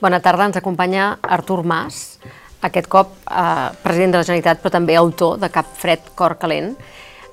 Bona 0.00 0.20
tarda, 0.20 0.44
ens 0.44 0.58
acompanya 0.60 1.14
Artur 1.22 1.62
Mas, 1.64 2.18
aquest 2.66 2.88
cop 2.92 3.14
eh, 3.24 3.70
president 3.80 4.12
de 4.12 4.20
la 4.20 4.26
Generalitat, 4.26 4.60
però 4.60 4.74
també 4.74 4.96
autor 4.98 5.38
de 5.40 5.48
Cap 5.52 5.70
Fred, 5.80 6.10
Cor 6.18 6.34
Calent, 6.40 6.74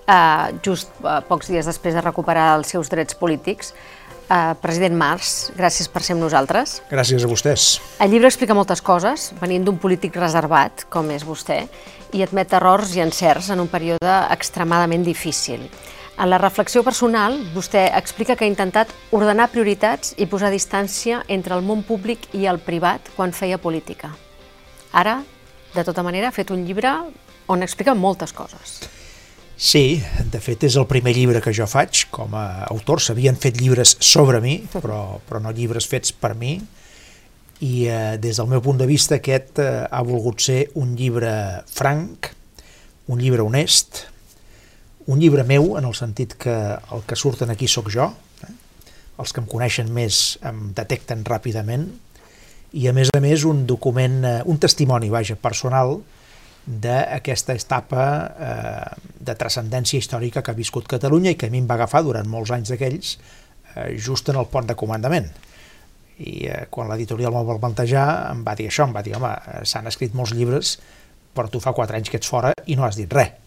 eh, 0.08 0.54
just 0.63 0.94
eh, 1.04 1.18
pocs 1.28 1.52
dies 1.52 1.68
després 1.68 1.97
de 1.97 2.04
recuperar 2.05 2.54
els 2.55 2.71
seus 2.71 2.91
drets 2.91 3.20
polítics. 3.20 3.74
Eh, 4.31 4.53
president 4.63 4.96
Mas, 4.96 5.52
gràcies 5.60 5.92
per 5.92 6.06
ser 6.06 6.15
amb 6.15 6.24
nosaltres. 6.24 6.78
Gràcies 6.88 7.26
a 7.26 7.28
vostès. 7.28 7.67
El 7.99 8.15
llibre 8.15 8.31
explica 8.31 8.56
moltes 8.56 8.80
coses, 8.81 9.34
venint 9.42 9.67
d'un 9.67 9.81
polític 9.81 10.16
reservat, 10.16 10.85
com 10.89 11.11
és 11.11 11.28
vostè, 11.28 11.66
i 12.16 12.24
admet 12.24 12.56
errors 12.56 12.96
i 12.96 13.03
encerts 13.03 13.52
en 13.52 13.60
un 13.60 13.67
període 13.67 14.16
extremadament 14.31 15.03
difícil. 15.03 15.67
En 16.14 16.30
la 16.30 16.38
reflexió 16.38 16.84
personal, 16.86 17.40
vostè 17.55 17.88
explica 17.98 18.36
que 18.38 18.45
ha 18.45 18.52
intentat 18.52 18.91
ordenar 19.12 19.50
prioritats 19.50 20.13
i 20.21 20.27
posar 20.30 20.52
distància 20.54 21.23
entre 21.27 21.58
el 21.58 21.66
món 21.66 21.81
públic 21.88 22.27
i 22.38 22.45
el 22.45 22.62
privat 22.62 23.09
quan 23.16 23.34
feia 23.34 23.58
política. 23.58 24.12
Ara, 24.94 25.23
de 25.73 25.84
tota 25.84 26.04
manera, 26.05 26.30
ha 26.30 26.35
fet 26.35 26.54
un 26.54 26.68
llibre 26.68 26.91
on 27.49 27.66
explica 27.66 27.95
moltes 27.98 28.31
coses. 28.34 28.77
Sí, 29.57 30.04
de 30.30 30.41
fet 30.41 30.68
és 30.70 30.77
el 30.77 30.85
primer 30.90 31.16
llibre 31.18 31.41
que 31.41 31.54
jo 31.54 31.66
faig 31.70 32.05
com 32.13 32.38
a 32.38 32.66
autor. 32.70 33.02
S'havien 33.02 33.38
fet 33.40 33.57
llibres 33.57 33.98
sobre 34.02 34.41
mi, 34.41 34.59
però, 34.70 35.18
però 35.26 35.41
no 35.41 35.54
llibres 35.54 35.90
fets 35.90 36.13
per 36.13 36.35
mi. 36.38 36.59
I 37.63 37.73
eh, 37.88 37.99
des 38.21 38.38
del 38.38 38.49
meu 38.54 38.62
punt 38.62 38.77
de 38.77 38.90
vista 38.90 39.18
aquest 39.18 39.62
eh, 39.63 39.85
ha 39.90 40.02
volgut 40.05 40.45
ser 40.45 40.68
un 40.77 40.93
llibre 40.99 41.34
franc, 41.70 42.34
un 43.09 43.21
llibre 43.21 43.45
honest, 43.45 44.04
un 45.07 45.20
llibre 45.20 45.43
meu, 45.43 45.75
en 45.77 45.85
el 45.88 45.95
sentit 45.98 46.35
que 46.39 46.53
el 46.53 47.03
que 47.07 47.17
surten 47.20 47.52
aquí 47.52 47.67
sóc 47.67 47.89
jo, 47.91 48.07
eh? 48.43 48.52
els 49.20 49.34
que 49.34 49.41
em 49.43 49.48
coneixen 49.49 49.91
més 49.93 50.39
em 50.45 50.71
detecten 50.76 51.23
ràpidament, 51.27 51.90
i 52.73 52.87
a 52.90 52.93
més 52.96 53.12
a 53.13 53.21
més 53.21 53.43
un 53.46 53.65
document, 53.70 54.24
eh, 54.26 54.41
un 54.49 54.59
testimoni, 54.62 55.12
vaja, 55.13 55.37
personal, 55.37 55.99
d'aquesta 56.63 57.54
etapa 57.59 58.04
eh, 58.31 59.07
de 59.20 59.35
transcendència 59.35 59.99
històrica 59.99 60.41
que 60.41 60.54
ha 60.54 60.57
viscut 60.57 60.87
Catalunya 60.87 61.34
i 61.34 61.37
que 61.40 61.51
a 61.51 61.54
mi 61.54 61.59
em 61.59 61.68
va 61.68 61.76
agafar 61.76 62.05
durant 62.07 62.29
molts 62.29 62.54
anys 62.55 62.71
d'aquells, 62.71 63.18
eh, 63.76 63.91
just 63.99 64.31
en 64.31 64.40
el 64.40 64.48
pont 64.50 64.70
de 64.70 64.78
comandament. 64.80 65.30
I 66.24 66.48
eh, 66.48 66.66
quan 66.72 66.88
l'editorial 66.90 67.36
m'ho 67.36 67.44
va 67.52 67.59
plantejar 67.59 68.08
em 68.31 68.46
va 68.48 68.56
dir 68.56 68.72
això, 68.72 68.88
em 68.88 68.96
va 68.96 69.04
dir, 69.04 69.18
home, 69.20 69.36
eh, 69.36 69.64
s'han 69.68 69.92
escrit 69.92 70.16
molts 70.16 70.34
llibres, 70.34 70.78
però 71.36 71.52
tu 71.52 71.59
fa 71.59 71.76
quatre 71.76 72.00
anys 72.00 72.09
que 72.14 72.22
ets 72.22 72.30
fora 72.30 72.54
i 72.66 72.78
no 72.80 72.88
has 72.88 72.96
dit 72.96 73.12
res 73.12 73.43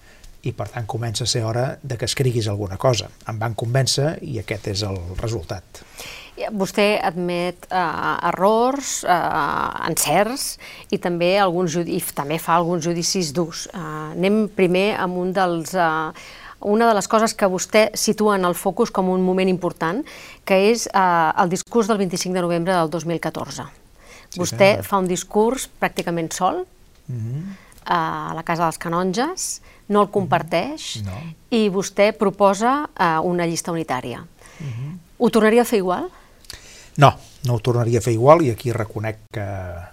i 0.46 0.52
per 0.54 0.68
tant 0.70 0.86
comença 0.86 1.24
a 1.24 1.30
ser 1.30 1.42
hora 1.44 1.66
de 1.82 1.98
que 1.98 2.06
escriguis 2.06 2.46
alguna 2.48 2.78
cosa. 2.78 3.10
Em 3.28 3.38
van 3.40 3.56
convèncer 3.58 4.16
i 4.22 4.38
aquest 4.42 4.70
és 4.72 4.84
el 4.86 4.98
resultat. 5.18 5.82
Vostè 6.52 6.98
admet 7.00 7.64
eh, 7.72 7.82
errors, 8.28 8.98
eh, 9.08 9.86
encerts 9.88 10.58
i 10.92 10.98
també, 11.00 11.38
alguns 11.40 11.78
i 11.80 12.00
també 12.14 12.36
fa 12.38 12.58
alguns 12.58 12.84
judicis 12.84 13.32
durs. 13.36 13.66
Eh, 13.72 13.86
anem 14.16 14.46
primer 14.56 14.90
amb 15.00 15.22
un 15.22 15.32
dels... 15.36 15.74
Eh, 15.74 16.44
una 16.66 16.86
de 16.88 16.94
les 16.96 17.06
coses 17.06 17.34
que 17.36 17.46
vostè 17.52 17.82
situa 17.94 18.38
en 18.38 18.46
el 18.48 18.54
focus 18.56 18.90
com 18.90 19.10
un 19.12 19.20
moment 19.22 19.48
important, 19.48 20.00
que 20.48 20.56
és 20.70 20.86
eh, 20.88 21.32
el 21.42 21.52
discurs 21.52 21.88
del 21.90 22.00
25 22.00 22.34
de 22.34 22.44
novembre 22.44 22.72
del 22.74 22.90
2014. 22.90 23.66
Sí, 24.26 24.40
vostè 24.40 24.70
sí. 24.78 24.86
fa 24.88 25.00
un 25.02 25.08
discurs 25.08 25.68
pràcticament 25.80 26.32
sol, 26.32 26.64
mm 27.06 27.20
-hmm. 27.20 27.42
a 27.84 28.32
la 28.34 28.42
Casa 28.42 28.64
dels 28.64 28.78
Canonges, 28.78 29.60
no 29.88 30.02
el 30.02 30.10
comparteix 30.10 31.02
no. 31.06 31.16
i 31.54 31.68
vostè 31.72 32.10
proposa 32.18 32.78
uh, 32.88 33.20
una 33.26 33.46
llista 33.46 33.72
unitària. 33.72 34.20
Uh 34.20 34.66
-huh. 34.66 34.98
Ho 35.18 35.30
tornaria 35.30 35.62
a 35.62 35.64
fer 35.64 35.78
igual? 35.78 36.08
No, 36.96 37.14
no 37.44 37.54
ho 37.54 37.60
tornaria 37.60 37.98
a 37.98 38.02
fer 38.02 38.12
igual 38.12 38.42
i 38.42 38.50
aquí 38.50 38.72
reconec 38.72 39.18
que 39.32 39.46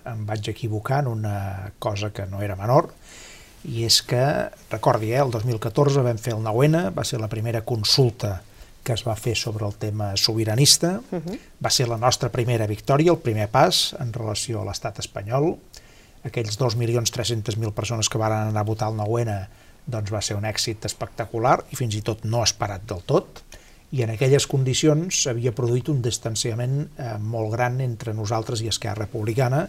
em 0.06 0.26
vaig 0.26 0.50
equivocar 0.50 1.04
en 1.04 1.08
una 1.08 1.72
cosa 1.80 2.12
que 2.12 2.26
no 2.26 2.42
era 2.42 2.56
menor 2.56 2.94
i 3.64 3.86
és 3.86 4.02
que, 4.02 4.50
recordi, 4.72 5.14
eh, 5.14 5.22
el 5.22 5.32
2014 5.32 6.02
vam 6.02 6.18
fer 6.18 6.34
el 6.34 6.44
9-N, 6.44 6.90
va 6.90 7.04
ser 7.04 7.20
la 7.20 7.30
primera 7.30 7.62
consulta 7.62 8.42
que 8.84 8.94
es 8.94 9.06
va 9.08 9.16
fer 9.16 9.38
sobre 9.38 9.66
el 9.66 9.76
tema 9.76 10.18
sobiranista, 10.18 11.00
uh 11.12 11.20
-huh. 11.20 11.40
va 11.64 11.70
ser 11.70 11.88
la 11.88 11.98
nostra 11.98 12.30
primera 12.30 12.68
victòria, 12.68 13.12
el 13.12 13.20
primer 13.20 13.48
pas 13.48 13.96
en 14.00 14.12
relació 14.12 14.62
a 14.62 14.66
l'estat 14.66 15.00
espanyol, 15.00 15.58
aquells 16.24 16.60
2.300.000 16.60 17.72
persones 17.72 18.10
que 18.10 18.18
van 18.18 18.32
anar 18.32 18.62
a 18.62 18.64
votar 18.64 18.90
el 18.90 18.98
9-N 18.98 19.48
doncs 19.86 20.14
va 20.14 20.22
ser 20.24 20.38
un 20.38 20.46
èxit 20.48 20.86
espectacular 20.88 21.58
i 21.72 21.80
fins 21.80 21.98
i 21.98 22.04
tot 22.06 22.24
no 22.26 22.44
esperat 22.44 22.86
del 22.88 23.04
tot 23.08 23.44
i 23.94 24.02
en 24.02 24.10
aquelles 24.10 24.48
condicions 24.50 25.20
s'havia 25.26 25.54
produït 25.54 25.92
un 25.94 26.00
distanciament 26.02 26.80
eh, 26.82 27.18
molt 27.20 27.52
gran 27.54 27.78
entre 27.84 28.16
nosaltres 28.18 28.64
i 28.64 28.72
Esquerra 28.72 29.06
Republicana 29.06 29.68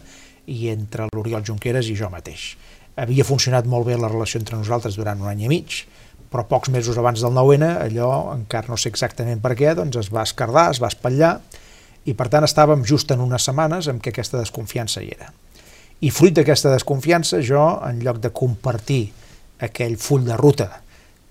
i 0.48 0.70
entre 0.72 1.10
l'Oriol 1.12 1.44
Junqueras 1.44 1.91
i 1.92 1.97
jo 1.98 2.08
mateix. 2.12 2.54
Havia 2.97 3.26
funcionat 3.26 3.69
molt 3.69 3.88
bé 3.88 3.98
la 3.98 4.08
relació 4.08 4.41
entre 4.41 4.56
nosaltres 4.56 4.97
durant 4.97 5.20
un 5.20 5.28
any 5.28 5.44
i 5.44 5.50
mig, 5.50 5.82
però 6.32 6.44
pocs 6.48 6.70
mesos 6.72 6.96
abans 6.98 7.20
del 7.20 7.34
9-N, 7.36 7.66
allò, 7.84 8.10
encara 8.34 8.70
no 8.72 8.78
sé 8.81 8.88
exactament 8.92 9.42
per 9.42 9.52
què, 9.58 9.75
doncs 9.76 9.98
es 10.00 10.08
va 10.14 10.25
escardar, 10.25 10.70
es 10.72 10.81
va 10.82 10.88
espatllar, 10.92 11.34
i 12.08 12.14
per 12.16 12.28
tant 12.32 12.46
estàvem 12.46 12.84
just 12.86 13.12
en 13.12 13.20
unes 13.25 13.44
setmanes 13.44 13.88
en 13.92 14.00
què 14.00 14.12
aquesta 14.12 14.41
desconfiança 14.41 15.02
hi 15.04 15.12
era. 15.14 15.31
I 16.04 16.10
fruit 16.12 16.34
d'aquesta 16.36 16.72
desconfiança, 16.72 17.42
jo, 17.44 17.62
en 17.84 18.00
lloc 18.04 18.19
de 18.25 18.32
compartir 18.34 19.02
aquell 19.62 19.97
full 20.00 20.25
de 20.26 20.37
ruta 20.37 20.70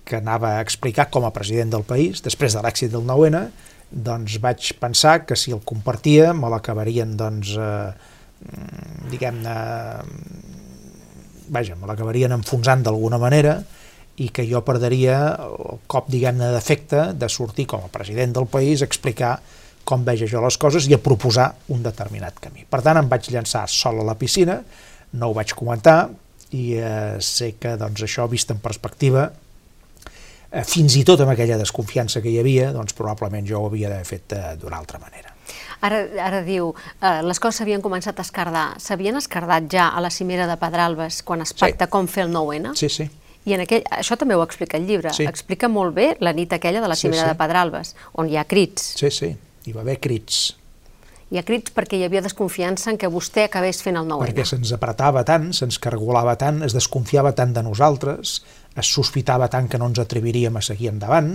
que 0.04 0.18
anava 0.20 0.56
a 0.56 0.64
explicar 0.64 1.08
com 1.10 1.24
a 1.24 1.32
president 1.32 1.72
del 1.72 1.84
país, 1.88 2.20
després 2.24 2.54
de 2.54 2.62
l'èxit 2.64 2.92
del 2.92 3.06
9-N, 3.08 3.46
doncs 3.94 4.36
vaig 4.42 4.72
pensar 4.80 5.22
que 5.24 5.36
si 5.38 5.52
el 5.54 5.62
compartia 5.64 6.32
me 6.36 6.50
l'acabarien, 6.52 7.14
doncs, 7.16 7.54
eh, 7.56 7.92
diguem-ne, 9.12 9.54
vaja, 11.54 11.76
me 11.78 11.88
l'acabarien 11.88 12.34
enfonsant 12.36 12.84
d'alguna 12.84 13.20
manera 13.22 13.58
i 14.20 14.28
que 14.30 14.44
jo 14.46 14.60
perderia 14.66 15.18
el 15.46 15.80
cop, 15.90 16.10
diguem-ne, 16.12 16.52
d'efecte 16.54 17.12
de 17.18 17.28
sortir 17.32 17.66
com 17.70 17.84
a 17.84 17.92
president 17.92 18.34
del 18.36 18.50
país 18.50 18.82
a 18.82 18.88
explicar 18.90 19.38
com 19.84 20.04
veig 20.04 20.24
jo 20.30 20.40
les 20.40 20.56
coses 20.60 20.88
i 20.88 20.96
a 20.96 21.00
proposar 21.02 21.50
un 21.74 21.82
determinat 21.84 22.38
camí. 22.40 22.64
Per 22.68 22.80
tant, 22.84 22.98
em 23.00 23.08
vaig 23.08 23.28
llançar 23.32 23.66
sol 23.68 24.00
a 24.00 24.06
la 24.06 24.16
piscina, 24.18 24.60
no 25.14 25.30
ho 25.30 25.36
vaig 25.36 25.52
comentar, 25.56 26.08
i 26.54 26.74
eh, 26.78 27.16
sé 27.24 27.54
que 27.60 27.74
doncs, 27.80 28.04
això, 28.06 28.28
vist 28.30 28.52
en 28.54 28.60
perspectiva, 28.62 29.26
eh, 30.50 30.64
fins 30.68 30.96
i 31.00 31.04
tot 31.06 31.24
amb 31.24 31.34
aquella 31.34 31.58
desconfiança 31.60 32.22
que 32.22 32.30
hi 32.30 32.38
havia, 32.42 32.70
doncs 32.76 32.96
probablement 32.96 33.46
jo 33.48 33.60
ho 33.62 33.70
havia 33.70 33.90
d'haver 33.90 34.08
fet 34.08 34.36
eh, 34.36 34.54
d'una 34.60 34.78
altra 34.78 35.02
manera. 35.02 35.34
Ara, 35.84 36.00
ara 36.22 36.40
diu, 36.46 36.70
eh, 37.00 37.20
les 37.26 37.42
coses 37.42 37.60
s'havien 37.60 37.82
començat 37.84 38.16
a 38.16 38.24
escardar. 38.24 38.64
S'havien 38.80 39.18
escardat 39.20 39.68
ja 39.72 39.90
a 39.90 40.00
la 40.00 40.12
cimera 40.14 40.46
de 40.48 40.56
Pedralbes 40.60 41.20
quan 41.26 41.44
es 41.44 41.52
pacta 41.52 41.88
sí. 41.88 41.92
com 41.92 42.08
fer 42.08 42.28
el 42.28 42.32
9-N? 42.32 42.72
Sí, 42.78 42.88
sí. 42.88 43.10
I 43.44 43.58
en 43.58 43.66
aquell, 43.66 43.84
això 43.92 44.16
també 44.16 44.38
ho 44.38 44.44
explica 44.46 44.78
el 44.80 44.86
llibre. 44.88 45.12
Sí. 45.12 45.26
Explica 45.28 45.68
molt 45.68 45.92
bé 45.98 46.14
la 46.24 46.32
nit 46.32 46.54
aquella 46.56 46.80
de 46.80 46.88
la 46.88 46.96
cimera 46.96 47.26
sí, 47.26 47.28
sí. 47.28 47.32
de 47.34 47.40
Pedralbes, 47.42 47.96
on 48.16 48.30
hi 48.30 48.40
ha 48.40 48.46
crits. 48.48 48.94
Sí, 48.96 49.12
sí, 49.12 49.34
hi 49.66 49.74
va 49.76 49.84
haver 49.84 49.98
crits 50.00 50.54
hi 51.34 51.40
ha 51.40 51.42
crits 51.42 51.74
perquè 51.74 51.98
hi 51.98 52.04
havia 52.06 52.22
desconfiança 52.22 52.92
en 52.92 52.98
que 53.00 53.10
vostè 53.10 53.48
acabés 53.48 53.82
fent 53.82 53.98
el 53.98 54.06
9 54.06 54.28
Perquè 54.28 54.46
se'ns 54.46 54.70
apretava 54.76 55.24
tant, 55.26 55.50
se'ns 55.56 55.80
cargolava 55.82 56.36
tant, 56.38 56.62
es 56.62 56.76
desconfiava 56.76 57.34
tant 57.34 57.56
de 57.56 57.64
nosaltres, 57.66 58.38
es 58.78 58.90
sospitava 58.94 59.50
tant 59.50 59.66
que 59.70 59.80
no 59.80 59.90
ens 59.90 59.98
atreviríem 59.98 60.54
a 60.54 60.62
seguir 60.62 60.92
endavant, 60.92 61.32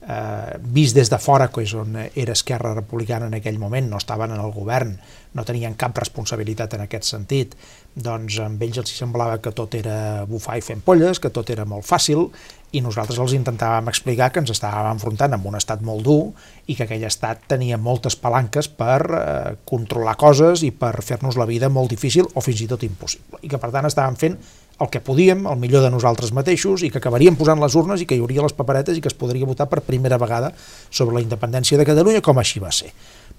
eh, 0.00 0.56
vist 0.64 0.96
des 0.96 1.12
de 1.12 1.18
fora, 1.20 1.50
que 1.52 1.60
és 1.64 1.74
on 1.76 1.98
era 2.06 2.32
Esquerra 2.32 2.72
Republicana 2.74 3.28
en 3.28 3.36
aquell 3.36 3.60
moment, 3.60 3.90
no 3.90 4.00
estaven 4.00 4.32
en 4.32 4.40
el 4.40 4.52
govern, 4.56 4.96
no 5.34 5.44
tenien 5.44 5.76
cap 5.76 5.96
responsabilitat 6.00 6.78
en 6.78 6.86
aquest 6.86 7.10
sentit, 7.12 7.54
doncs 7.94 8.40
amb 8.42 8.62
ells 8.66 8.80
els 8.82 8.92
semblava 8.98 9.38
que 9.42 9.52
tot 9.54 9.74
era 9.78 10.24
bufar 10.26 10.58
i 10.58 10.64
fent 10.66 10.82
polles, 10.84 11.20
que 11.22 11.30
tot 11.30 11.50
era 11.54 11.66
molt 11.68 11.86
fàcil, 11.86 12.26
i 12.74 12.80
nosaltres 12.82 13.20
els 13.22 13.36
intentàvem 13.36 13.86
explicar 13.92 14.32
que 14.34 14.42
ens 14.42 14.50
estàvem 14.50 14.96
enfrontant 14.96 15.36
amb 15.36 15.46
un 15.46 15.54
estat 15.54 15.82
molt 15.86 16.02
dur 16.06 16.32
i 16.66 16.74
que 16.74 16.88
aquell 16.88 17.06
estat 17.06 17.44
tenia 17.50 17.78
moltes 17.78 18.16
palanques 18.18 18.66
per 18.66 18.98
eh, 19.04 19.54
controlar 19.68 20.16
coses 20.18 20.64
i 20.66 20.72
per 20.74 20.96
fer-nos 21.06 21.38
la 21.38 21.46
vida 21.46 21.70
molt 21.70 21.94
difícil 21.94 22.26
o 22.34 22.42
fins 22.42 22.64
i 22.64 22.68
tot 22.70 22.82
impossible. 22.82 23.38
I 23.46 23.52
que 23.52 23.62
per 23.62 23.70
tant 23.74 23.86
estàvem 23.86 24.18
fent 24.18 24.38
el 24.82 24.90
que 24.90 24.98
podíem, 24.98 25.44
el 25.46 25.58
millor 25.62 25.84
de 25.84 25.90
nosaltres 25.94 26.32
mateixos, 26.34 26.82
i 26.82 26.90
que 26.90 26.98
acabaríem 26.98 27.36
posant 27.38 27.60
les 27.62 27.76
urnes 27.78 28.02
i 28.02 28.08
que 28.10 28.16
hi 28.18 28.22
hauria 28.24 28.42
les 28.42 28.56
paperetes 28.58 28.98
i 28.98 29.04
que 29.04 29.10
es 29.12 29.14
podria 29.14 29.46
votar 29.46 29.68
per 29.70 29.84
primera 29.86 30.18
vegada 30.18 30.50
sobre 30.90 31.14
la 31.14 31.22
independència 31.22 31.78
de 31.78 31.86
Catalunya, 31.86 32.24
com 32.26 32.42
així 32.42 32.58
va 32.58 32.74
ser. 32.74 32.90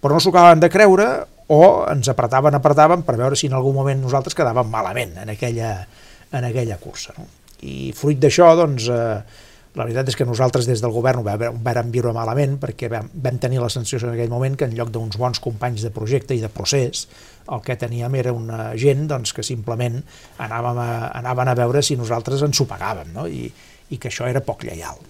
Però 0.05 0.13
no 0.13 0.21
s'ho 0.21 0.29
acabaven 0.29 0.59
de 0.61 0.69
creure 0.69 1.05
o 1.49 1.63
ens 1.89 2.11
apretaven, 2.11 2.53
apretaven 2.53 3.01
per 3.07 3.15
veure 3.17 3.37
si 3.39 3.47
en 3.49 3.55
algun 3.57 3.73
moment 3.73 4.03
nosaltres 4.03 4.37
quedàvem 4.37 4.69
malament 4.69 5.15
en 5.23 5.31
aquella, 5.33 5.79
en 6.29 6.45
aquella 6.45 6.77
cursa. 6.77 7.15
No? 7.17 7.25
I 7.65 7.89
fruit 7.97 8.19
d'això, 8.21 8.51
doncs, 8.59 8.85
eh, 8.93 9.45
la 9.73 9.87
veritat 9.87 10.11
és 10.11 10.19
que 10.19 10.27
nosaltres 10.29 10.69
des 10.69 10.83
del 10.83 10.93
govern 10.93 11.23
ho 11.23 11.25
vam 11.25 11.89
viure 11.89 12.13
malament 12.13 12.59
perquè 12.61 12.91
vam, 12.91 13.09
vam 13.25 13.41
tenir 13.41 13.63
la 13.63 13.71
sensació 13.73 14.11
en 14.11 14.13
aquell 14.13 14.29
moment 14.29 14.59
que 14.61 14.69
en 14.69 14.77
lloc 14.77 14.93
d'uns 14.93 15.17
bons 15.17 15.41
companys 15.41 15.87
de 15.87 15.91
projecte 15.95 16.37
i 16.37 16.43
de 16.43 16.53
procés, 16.53 17.07
el 17.49 17.65
que 17.65 17.73
teníem 17.73 18.21
era 18.21 18.35
una 18.37 18.69
gent 18.77 19.07
doncs, 19.09 19.33
que 19.33 19.41
simplement 19.41 19.97
anàvem 20.37 20.85
a, 20.85 20.91
anaven 21.17 21.49
a 21.49 21.57
veure 21.57 21.81
si 21.81 21.97
nosaltres 21.97 22.45
ens 22.45 22.61
ho 22.61 22.69
pagàvem 22.69 23.09
no? 23.17 23.25
I, 23.25 23.49
i 23.89 23.97
que 23.97 24.13
això 24.13 24.29
era 24.29 24.45
poc 24.45 24.69
lleial. 24.69 25.01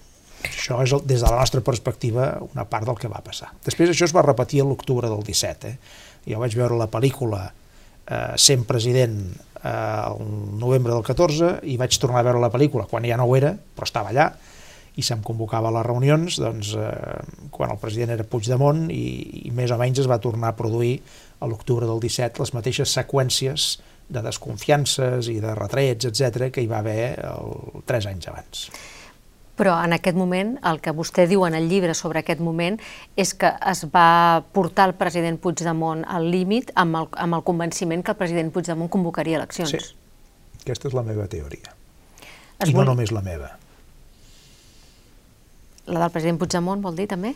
Això 0.46 0.80
és, 0.84 0.94
el, 0.96 1.04
des 1.08 1.22
de 1.24 1.30
la 1.30 1.42
nostra 1.42 1.62
perspectiva, 1.66 2.32
una 2.48 2.66
part 2.70 2.88
del 2.88 2.98
que 3.00 3.12
va 3.12 3.22
passar. 3.26 3.52
Després 3.66 3.92
això 3.92 4.08
es 4.08 4.16
va 4.16 4.26
repetir 4.26 4.64
a 4.64 4.70
l'octubre 4.70 5.10
del 5.12 5.24
17. 5.26 5.74
Eh? 5.74 6.02
Jo 6.32 6.42
vaig 6.42 6.58
veure 6.58 6.80
la 6.80 6.90
pel·lícula 6.92 7.44
eh, 7.50 8.34
sent 8.42 8.66
president 8.70 9.20
eh, 9.66 9.70
el 9.70 10.60
novembre 10.62 10.94
del 10.94 11.06
14 11.06 11.58
i 11.72 11.78
vaig 11.82 11.98
tornar 12.02 12.22
a 12.22 12.28
veure 12.30 12.44
la 12.44 12.52
pel·lícula 12.54 12.88
quan 12.90 13.08
ja 13.08 13.18
no 13.20 13.28
ho 13.30 13.36
era, 13.38 13.56
però 13.56 13.90
estava 13.90 14.14
allà, 14.14 14.30
i 14.96 15.04
se'm 15.04 15.24
convocava 15.26 15.70
a 15.70 15.76
les 15.76 15.86
reunions 15.88 16.40
doncs, 16.40 16.72
eh, 16.80 17.50
quan 17.52 17.74
el 17.74 17.82
president 17.82 18.16
era 18.16 18.28
Puigdemont 18.28 18.88
i, 18.94 19.06
i 19.50 19.52
més 19.56 19.74
o 19.76 19.80
menys 19.82 20.04
es 20.04 20.10
va 20.12 20.22
tornar 20.24 20.54
a 20.54 20.58
produir 20.60 20.96
a 21.44 21.50
l'octubre 21.52 21.88
del 21.90 22.00
17 22.04 22.40
les 22.44 22.54
mateixes 22.56 22.96
seqüències 22.96 23.68
de 24.08 24.22
desconfiances 24.22 25.28
i 25.34 25.40
de 25.44 25.56
retrets, 25.58 26.08
etc 26.08 26.52
que 26.54 26.64
hi 26.64 26.70
va 26.72 26.80
haver 26.80 27.16
el, 27.26 27.82
tres 27.90 28.08
anys 28.08 28.30
abans. 28.32 28.68
Però 29.56 29.78
en 29.84 29.96
aquest 29.96 30.18
moment, 30.20 30.58
el 30.68 30.82
que 30.84 30.92
vostè 30.92 31.28
diu 31.32 31.46
en 31.48 31.56
el 31.56 31.70
llibre 31.72 31.94
sobre 31.96 32.20
aquest 32.20 32.42
moment 32.44 32.76
és 33.16 33.32
que 33.40 33.54
es 33.72 33.86
va 33.94 34.44
portar 34.56 34.90
el 34.90 34.96
president 35.00 35.40
Puigdemont 35.40 36.04
al 36.04 36.28
límit 36.32 36.74
amb, 36.76 37.00
el, 37.00 37.08
amb 37.24 37.40
el 37.40 37.46
convenciment 37.48 38.04
que 38.04 38.12
el 38.12 38.20
president 38.20 38.52
Puigdemont 38.52 38.92
convocaria 38.92 39.40
eleccions. 39.40 39.72
Sí, 39.72 40.60
aquesta 40.62 40.92
és 40.92 40.98
la 40.98 41.06
meva 41.08 41.30
teoria. 41.32 41.72
Es 42.60 42.72
I 42.72 42.76
no 42.76 42.84
només 42.88 43.16
la 43.16 43.24
meva. 43.24 43.54
La 45.88 46.02
del 46.02 46.12
president 46.12 46.40
Puigdemont 46.42 46.84
vol 46.84 46.96
dir 47.00 47.08
també? 47.12 47.36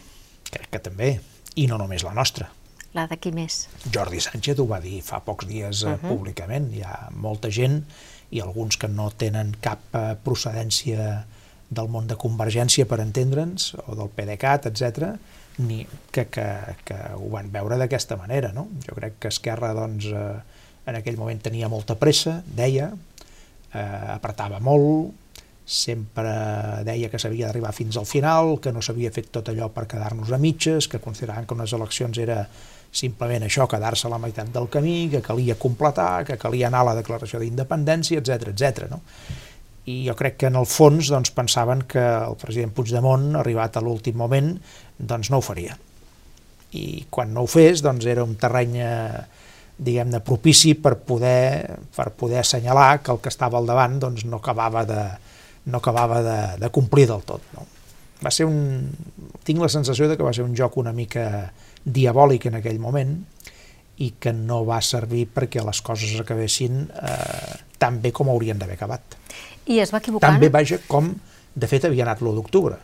Crec 0.50 0.72
que 0.74 0.83
també, 0.83 1.13
i 1.56 1.68
no 1.69 1.77
només 1.80 2.04
la 2.04 2.15
nostra. 2.18 2.50
La 2.98 3.06
de 3.06 3.19
qui 3.22 3.31
més? 3.31 3.68
Jordi 3.94 4.19
Sánchez 4.24 4.60
ho 4.60 4.65
va 4.69 4.80
dir 4.81 5.00
fa 5.06 5.19
pocs 5.22 5.45
dies 5.48 5.83
uh 5.83 5.89
eh, 5.89 5.94
-huh. 5.94 6.10
públicament. 6.10 6.72
Hi 6.74 6.81
ha 6.81 7.10
molta 7.13 7.50
gent 7.50 7.83
i 8.31 8.42
alguns 8.42 8.77
que 8.77 8.88
no 8.88 9.12
tenen 9.12 9.56
cap 9.62 9.80
eh, 9.94 10.15
procedència 10.24 11.25
del 11.69 11.89
món 11.92 12.07
de 12.10 12.18
Convergència, 12.18 12.88
per 12.89 13.00
entendre'ns, 13.04 13.74
o 13.86 13.98
del 13.98 14.10
PDeCAT, 14.16 14.71
etc, 14.71 15.13
ni 15.60 15.83
que, 16.12 16.25
que, 16.31 16.48
que 16.88 16.98
ho 17.16 17.30
van 17.33 17.51
veure 17.54 17.77
d'aquesta 17.77 18.18
manera. 18.18 18.51
No? 18.56 18.68
Jo 18.86 18.98
crec 18.98 19.19
que 19.21 19.31
Esquerra 19.33 19.74
doncs, 19.77 20.10
eh, 20.10 20.60
en 20.89 20.98
aquell 20.98 21.19
moment 21.19 21.42
tenia 21.44 21.69
molta 21.69 21.98
pressa, 22.00 22.39
deia, 22.45 22.89
eh, 23.74 24.06
apretava 24.16 24.62
molt, 24.63 25.13
sempre 25.69 26.31
deia 26.88 27.12
que 27.12 27.19
s'havia 27.21 27.45
d'arribar 27.45 27.75
fins 27.77 28.00
al 28.01 28.07
final, 28.10 28.56
que 28.57 28.74
no 28.74 28.81
s'havia 28.81 29.13
fet 29.13 29.30
tot 29.36 29.51
allò 29.51 29.68
per 29.69 29.86
quedar-nos 29.92 30.31
a 30.33 30.39
mitges, 30.42 30.88
que 30.89 31.01
consideraven 31.04 31.45
que 31.45 31.54
unes 31.54 31.75
eleccions 31.77 32.18
era 32.18 32.42
simplement 32.89 33.45
això, 33.45 33.68
quedar-se 33.69 34.07
a 34.07 34.10
la 34.10 34.18
meitat 34.18 34.50
del 34.50 34.65
camí, 34.74 35.12
que 35.12 35.22
calia 35.22 35.60
completar, 35.62 36.25
que 36.25 36.39
calia 36.42 36.72
anar 36.72 36.81
a 36.81 36.89
la 36.89 36.95
declaració 37.04 37.38
d'independència, 37.44 38.18
etc 38.18 38.50
etc. 38.50 38.89
no? 38.89 39.04
I 39.87 40.01
jo 40.07 40.15
crec 40.19 40.37
que 40.41 40.49
en 40.51 40.57
el 40.59 40.67
fons 40.69 41.09
doncs, 41.09 41.31
pensaven 41.35 41.85
que 41.89 42.01
el 42.01 42.35
president 42.41 42.73
Puigdemont, 42.75 43.31
arribat 43.39 43.79
a 43.79 43.83
l'últim 43.83 44.17
moment, 44.19 44.51
doncs 44.99 45.31
no 45.31 45.39
ho 45.39 45.45
faria. 45.45 45.77
I 46.75 47.05
quan 47.09 47.31
no 47.33 47.45
ho 47.45 47.49
fes, 47.49 47.81
doncs 47.81 48.05
era 48.09 48.25
un 48.25 48.35
terreny 48.37 48.75
eh, 48.83 49.21
diguem-ne 49.79 50.19
propici 50.25 50.75
per 50.75 50.97
poder, 51.07 51.79
per 51.95 52.11
poder 52.19 52.43
assenyalar 52.43 53.01
que 53.01 53.15
el 53.15 53.21
que 53.23 53.31
estava 53.31 53.57
al 53.57 53.69
davant 53.69 53.97
doncs, 54.03 54.25
no 54.27 54.41
acabava 54.43 54.83
de, 54.85 55.01
no 55.65 55.79
acabava 55.79 56.21
de, 56.25 56.39
de 56.59 56.69
complir 56.75 57.07
del 57.09 57.23
tot. 57.25 57.43
No? 57.55 57.65
Va 58.19 58.31
ser 58.35 58.45
un... 58.49 58.89
Tinc 59.47 59.61
la 59.63 59.71
sensació 59.71 60.09
de 60.09 60.17
que 60.19 60.25
va 60.25 60.35
ser 60.35 60.43
un 60.43 60.55
joc 60.57 60.77
una 60.77 60.91
mica 60.93 61.49
diabòlic 61.85 62.49
en 62.49 62.59
aquell 62.59 62.81
moment 62.83 63.15
i 64.03 64.11
que 64.19 64.33
no 64.35 64.61
va 64.67 64.81
servir 64.83 65.25
perquè 65.31 65.63
les 65.63 65.79
coses 65.83 66.19
acabessin 66.19 66.83
eh, 66.87 67.55
tan 67.79 67.99
bé 68.03 68.11
com 68.15 68.31
haurien 68.31 68.59
d'haver 68.59 68.75
acabat. 68.77 69.19
I 69.69 69.81
es 69.83 69.94
va 69.94 70.01
equivocar? 70.01 70.27
Tan 70.27 70.39
bé, 70.42 70.50
vaja, 70.54 70.80
com 70.89 71.12
de 71.56 71.68
fet 71.69 71.86
havia 71.86 72.06
anat 72.07 72.24
l'1 72.24 72.39
d'octubre, 72.39 72.77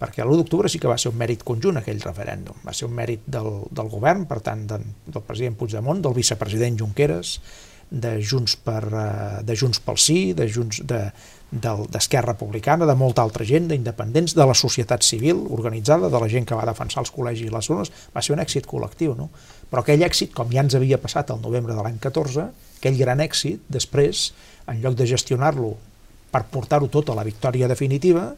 perquè 0.00 0.22
l'1 0.24 0.38
d'octubre 0.40 0.70
sí 0.70 0.78
que 0.80 0.90
va 0.90 0.98
ser 1.00 1.10
un 1.12 1.18
mèrit 1.20 1.42
conjunt 1.46 1.80
aquell 1.80 2.00
referèndum, 2.04 2.60
va 2.66 2.74
ser 2.76 2.86
un 2.88 2.94
mèrit 2.96 3.26
del, 3.26 3.50
del 3.70 3.90
govern, 3.92 4.28
per 4.30 4.38
tant, 4.46 4.62
de, 4.70 4.78
del 5.06 5.26
president 5.26 5.58
Puigdemont, 5.58 6.00
del 6.04 6.16
vicepresident 6.16 6.78
Junqueras, 6.80 7.38
de 7.90 8.20
Junts, 8.22 8.54
per, 8.62 8.84
eh, 8.86 9.42
de 9.42 9.56
Junts 9.58 9.82
pel 9.82 9.98
Sí, 9.98 10.32
de 10.38 10.46
Junts, 10.48 10.80
de, 10.86 11.02
d'Esquerra 11.50 12.36
Republicana, 12.36 12.86
de 12.86 12.94
molta 12.94 13.24
altra 13.26 13.44
gent, 13.44 13.66
d'independents, 13.72 14.36
de 14.38 14.46
la 14.46 14.54
societat 14.54 15.02
civil 15.02 15.42
organitzada, 15.50 16.08
de 16.08 16.20
la 16.22 16.28
gent 16.30 16.46
que 16.46 16.54
va 16.54 16.68
defensar 16.68 17.02
els 17.02 17.10
col·legis 17.10 17.48
i 17.48 17.50
les 17.50 17.66
zones, 17.66 17.90
va 18.14 18.22
ser 18.22 18.36
un 18.36 18.42
èxit 18.44 18.70
col·lectiu, 18.70 19.16
no? 19.18 19.26
Però 19.70 19.82
aquell 19.82 20.06
èxit, 20.06 20.30
com 20.36 20.54
ja 20.54 20.62
ens 20.62 20.78
havia 20.78 21.00
passat 21.02 21.34
el 21.34 21.42
novembre 21.42 21.74
de 21.74 21.82
l'any 21.82 21.98
14, 21.98 22.46
aquell 22.78 23.02
gran 23.02 23.20
èxit, 23.26 23.66
després, 23.66 24.28
en 24.70 24.78
lloc 24.84 24.94
de 24.94 25.10
gestionar-lo 25.10 25.74
per 26.30 26.44
portar-ho 26.50 26.88
tot 26.88 27.10
a 27.10 27.18
la 27.18 27.26
victòria 27.26 27.68
definitiva, 27.68 28.30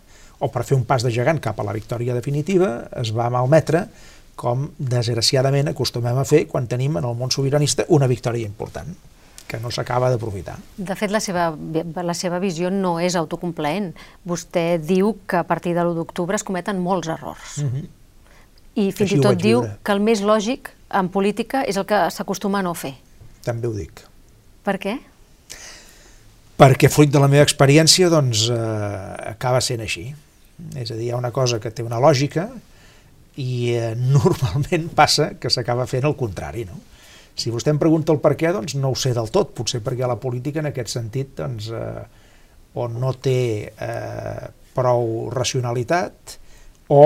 o 0.43 0.49
per 0.51 0.65
fer 0.67 0.77
un 0.77 0.85
pas 0.85 1.05
de 1.05 1.13
gegant 1.15 1.39
cap 1.41 1.61
a 1.61 1.67
la 1.67 1.75
victòria 1.77 2.15
definitiva, 2.17 2.89
es 2.99 3.13
va 3.15 3.31
malmetre 3.31 3.87
com 4.37 4.67
desgraciadament 4.79 5.71
acostumem 5.71 6.19
a 6.19 6.27
fer 6.27 6.47
quan 6.51 6.67
tenim 6.67 6.97
en 6.99 7.07
el 7.07 7.17
món 7.19 7.31
sobiranista 7.31 7.87
una 7.95 8.09
victòria 8.11 8.49
important 8.49 8.91
que 9.47 9.59
no 9.61 9.71
s'acaba 9.71 10.09
d'aprofitar. 10.09 10.57
De 10.79 10.95
fet, 10.97 11.13
la 11.13 11.21
seva, 11.21 11.51
la 11.53 12.15
seva 12.17 12.39
visió 12.41 12.71
no 12.73 12.95
és 13.05 13.17
autocomplaent. 13.21 13.91
Vostè 14.25 14.79
diu 14.81 15.13
que 15.29 15.43
a 15.43 15.45
partir 15.45 15.75
de 15.77 15.83
l'1 15.85 15.99
d'octubre 15.99 16.39
es 16.39 16.47
cometen 16.47 16.81
molts 16.81 17.11
errors. 17.13 17.59
Mm 17.59 17.69
-hmm. 17.69 17.89
I 18.75 18.85
fins 18.93 19.11
Així 19.11 19.19
i 19.19 19.21
tot 19.21 19.37
diu 19.37 19.61
viure. 19.61 19.77
que 19.85 19.93
el 19.93 20.01
més 20.01 20.23
lògic 20.23 20.71
en 20.91 21.09
política 21.09 21.63
és 21.63 21.77
el 21.77 21.85
que 21.85 22.11
s'acostuma 22.11 22.61
a 22.61 22.63
no 22.63 22.75
fer. 22.75 22.95
També 23.45 23.69
ho 23.69 23.73
dic. 23.73 23.93
Per 24.65 24.79
què? 24.79 24.99
Perquè 26.63 26.87
fruit 26.93 27.11
de 27.11 27.19
la 27.19 27.27
meva 27.27 27.43
experiència 27.43 28.07
doncs, 28.13 28.45
eh, 28.55 29.33
acaba 29.33 29.59
sent 29.65 29.83
així. 29.83 30.05
És 30.79 30.93
a 30.93 30.95
dir, 30.95 31.09
hi 31.09 31.11
ha 31.11 31.19
una 31.19 31.33
cosa 31.35 31.59
que 31.59 31.73
té 31.75 31.83
una 31.83 31.99
lògica 31.99 32.47
i 33.43 33.75
eh, 33.75 33.93
normalment 34.17 34.89
passa 34.95 35.33
que 35.43 35.51
s'acaba 35.51 35.89
fent 35.91 36.07
el 36.07 36.15
contrari, 36.19 36.67
no? 36.69 36.79
Si 37.35 37.51
vostè 37.51 37.73
em 37.73 37.81
pregunta 37.81 38.13
el 38.13 38.21
per 38.23 38.35
què, 38.39 38.53
doncs 38.55 38.77
no 38.79 38.93
ho 38.93 38.99
sé 38.99 39.15
del 39.17 39.31
tot, 39.33 39.55
potser 39.57 39.81
perquè 39.83 40.07
la 40.07 40.21
política 40.21 40.61
en 40.61 40.69
aquest 40.69 40.93
sentit 40.93 41.33
doncs, 41.41 41.71
eh, 41.73 42.03
o 42.79 42.87
no 42.93 43.11
té 43.19 43.41
eh, 43.73 44.45
prou 44.77 45.31
racionalitat 45.33 46.37
o 46.93 47.03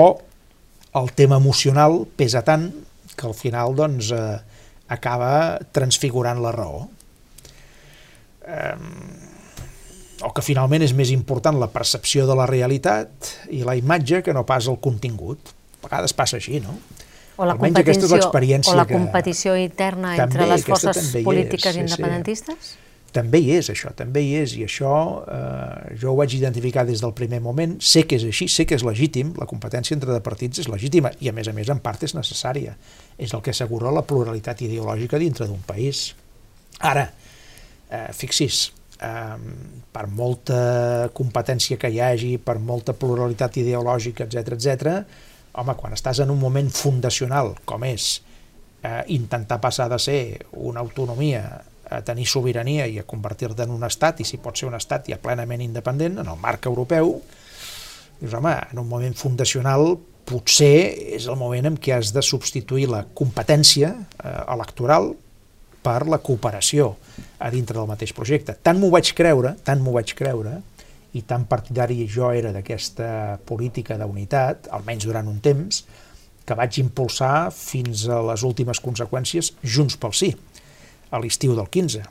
el 0.99 1.09
tema 1.17 1.39
emocional 1.41 2.03
pesa 2.19 2.43
tant 2.45 2.69
que 3.17 3.25
al 3.25 3.33
final 3.35 3.73
doncs, 3.75 4.11
eh, 4.13 4.37
acaba 4.93 5.57
transfigurant 5.73 6.43
la 6.43 6.53
raó. 6.55 6.85
Eh, 8.47 8.75
o 10.25 10.31
que 10.33 10.41
finalment 10.41 10.85
és 10.85 10.93
més 10.97 11.11
important 11.13 11.59
la 11.59 11.69
percepció 11.73 12.25
de 12.29 12.37
la 12.37 12.47
realitat 12.49 13.33
i 13.53 13.61
la 13.67 13.77
imatge 13.77 14.23
que 14.25 14.33
no 14.33 14.45
pas 14.49 14.69
el 14.71 14.79
contingut. 14.81 15.53
A 15.81 15.89
vegades 15.89 16.15
passa 16.17 16.39
així, 16.39 16.59
no? 16.63 16.73
O 17.37 17.45
la, 17.45 17.53
Almenys 17.53 17.77
competició, 17.77 18.17
o 18.73 18.75
la 18.75 18.87
competició 18.89 19.53
que... 19.53 19.67
interna 19.67 20.15
entre 20.15 20.41
també, 20.41 20.51
les 20.55 20.65
forces 20.65 21.13
polítiques 21.21 21.75
és, 21.75 21.83
independentistes? 21.83 22.57
Sí, 22.57 22.73
sí. 22.73 22.83
També 23.13 23.39
hi 23.39 23.53
és, 23.55 23.69
això, 23.71 23.91
també 23.97 24.21
hi 24.25 24.33
és, 24.41 24.53
i 24.59 24.65
això 24.65 24.91
eh, 25.31 25.95
jo 26.01 26.11
ho 26.11 26.17
vaig 26.19 26.33
identificar 26.35 26.83
des 26.85 27.01
del 27.01 27.13
primer 27.17 27.39
moment, 27.41 27.77
sé 27.79 28.03
que 28.09 28.17
és 28.19 28.25
així, 28.27 28.49
sé 28.51 28.65
que 28.67 28.75
és 28.77 28.83
legítim, 28.85 29.31
la 29.39 29.47
competència 29.49 29.95
entre 29.95 30.11
de 30.11 30.19
partits 30.25 30.61
és 30.61 30.67
legítima, 30.69 31.13
i 31.23 31.31
a 31.31 31.33
més 31.33 31.47
a 31.47 31.53
més 31.55 31.71
en 31.73 31.79
part 31.81 32.03
és 32.05 32.13
necessària, 32.17 32.75
és 33.17 33.33
el 33.33 33.41
que 33.45 33.53
assegura 33.55 33.93
la 33.95 34.03
pluralitat 34.05 34.61
ideològica 34.67 35.21
dintre 35.21 35.47
d'un 35.49 35.63
país. 35.65 36.11
Ara, 36.91 37.07
eh, 37.89 38.03
fixis, 38.17 38.67
eh, 39.01 39.37
per 39.91 40.05
molta 40.07 41.09
competència 41.13 41.77
que 41.79 41.91
hi 41.91 42.01
hagi, 42.03 42.35
per 42.37 42.57
molta 42.59 42.95
pluralitat 42.97 43.59
ideològica, 43.63 44.27
etc 44.27 44.57
etc, 44.57 44.97
home, 45.57 45.75
quan 45.77 45.95
estàs 45.97 46.21
en 46.23 46.33
un 46.33 46.39
moment 46.39 46.69
fundacional, 46.73 47.55
com 47.65 47.85
és 47.87 48.17
eh, 48.83 49.03
intentar 49.15 49.59
passar 49.63 49.89
de 49.89 49.99
ser 50.01 50.21
una 50.51 50.83
autonomia 50.83 51.43
a 51.87 52.01
tenir 52.03 52.25
sobirania 52.27 52.85
i 52.87 52.99
a 52.99 53.05
convertir-te 53.07 53.63
en 53.63 53.71
un 53.71 53.85
estat, 53.87 54.19
i 54.21 54.27
si 54.27 54.41
pot 54.43 54.57
ser 54.59 54.67
un 54.67 54.75
estat 54.75 55.07
ja 55.07 55.19
plenament 55.23 55.63
independent, 55.63 56.19
en 56.19 56.27
el 56.27 56.39
marc 56.41 56.67
europeu, 56.67 57.15
dius, 58.19 58.33
home, 58.33 58.53
en 58.71 58.81
un 58.83 58.89
moment 58.89 59.15
fundacional 59.15 59.95
potser 60.27 61.15
és 61.15 61.27
el 61.31 61.37
moment 61.39 61.69
en 61.69 61.77
què 61.79 61.93
has 61.95 62.11
de 62.11 62.23
substituir 62.25 62.89
la 62.91 63.05
competència 63.15 63.93
eh, 63.95 64.33
electoral 64.51 65.13
per 65.87 66.03
la 66.11 66.19
cooperació 66.19 66.91
a 67.39 67.51
dintre 67.53 67.79
del 67.79 67.87
mateix 67.87 68.11
projecte. 68.17 68.57
Tant 68.59 68.79
m'ho 68.81 68.91
vaig 68.91 69.13
creure, 69.15 69.55
tant 69.63 69.79
m'ho 69.83 69.95
vaig 69.95 70.11
creure, 70.17 70.57
i 71.15 71.23
tan 71.25 71.47
partidari 71.47 72.03
jo 72.11 72.33
era 72.35 72.51
d'aquesta 72.51 73.39
política 73.47 73.95
d'unitat, 73.97 74.67
almenys 74.75 75.07
durant 75.07 75.29
un 75.31 75.39
temps, 75.43 75.85
que 76.47 76.55
vaig 76.55 76.79
impulsar 76.79 77.49
fins 77.55 78.05
a 78.11 78.19
les 78.29 78.43
últimes 78.47 78.79
conseqüències 78.83 79.53
Junts 79.63 79.97
pel 79.99 80.15
Sí, 80.15 80.31
a 81.11 81.19
l'estiu 81.23 81.55
del 81.55 81.67
15, 81.71 82.03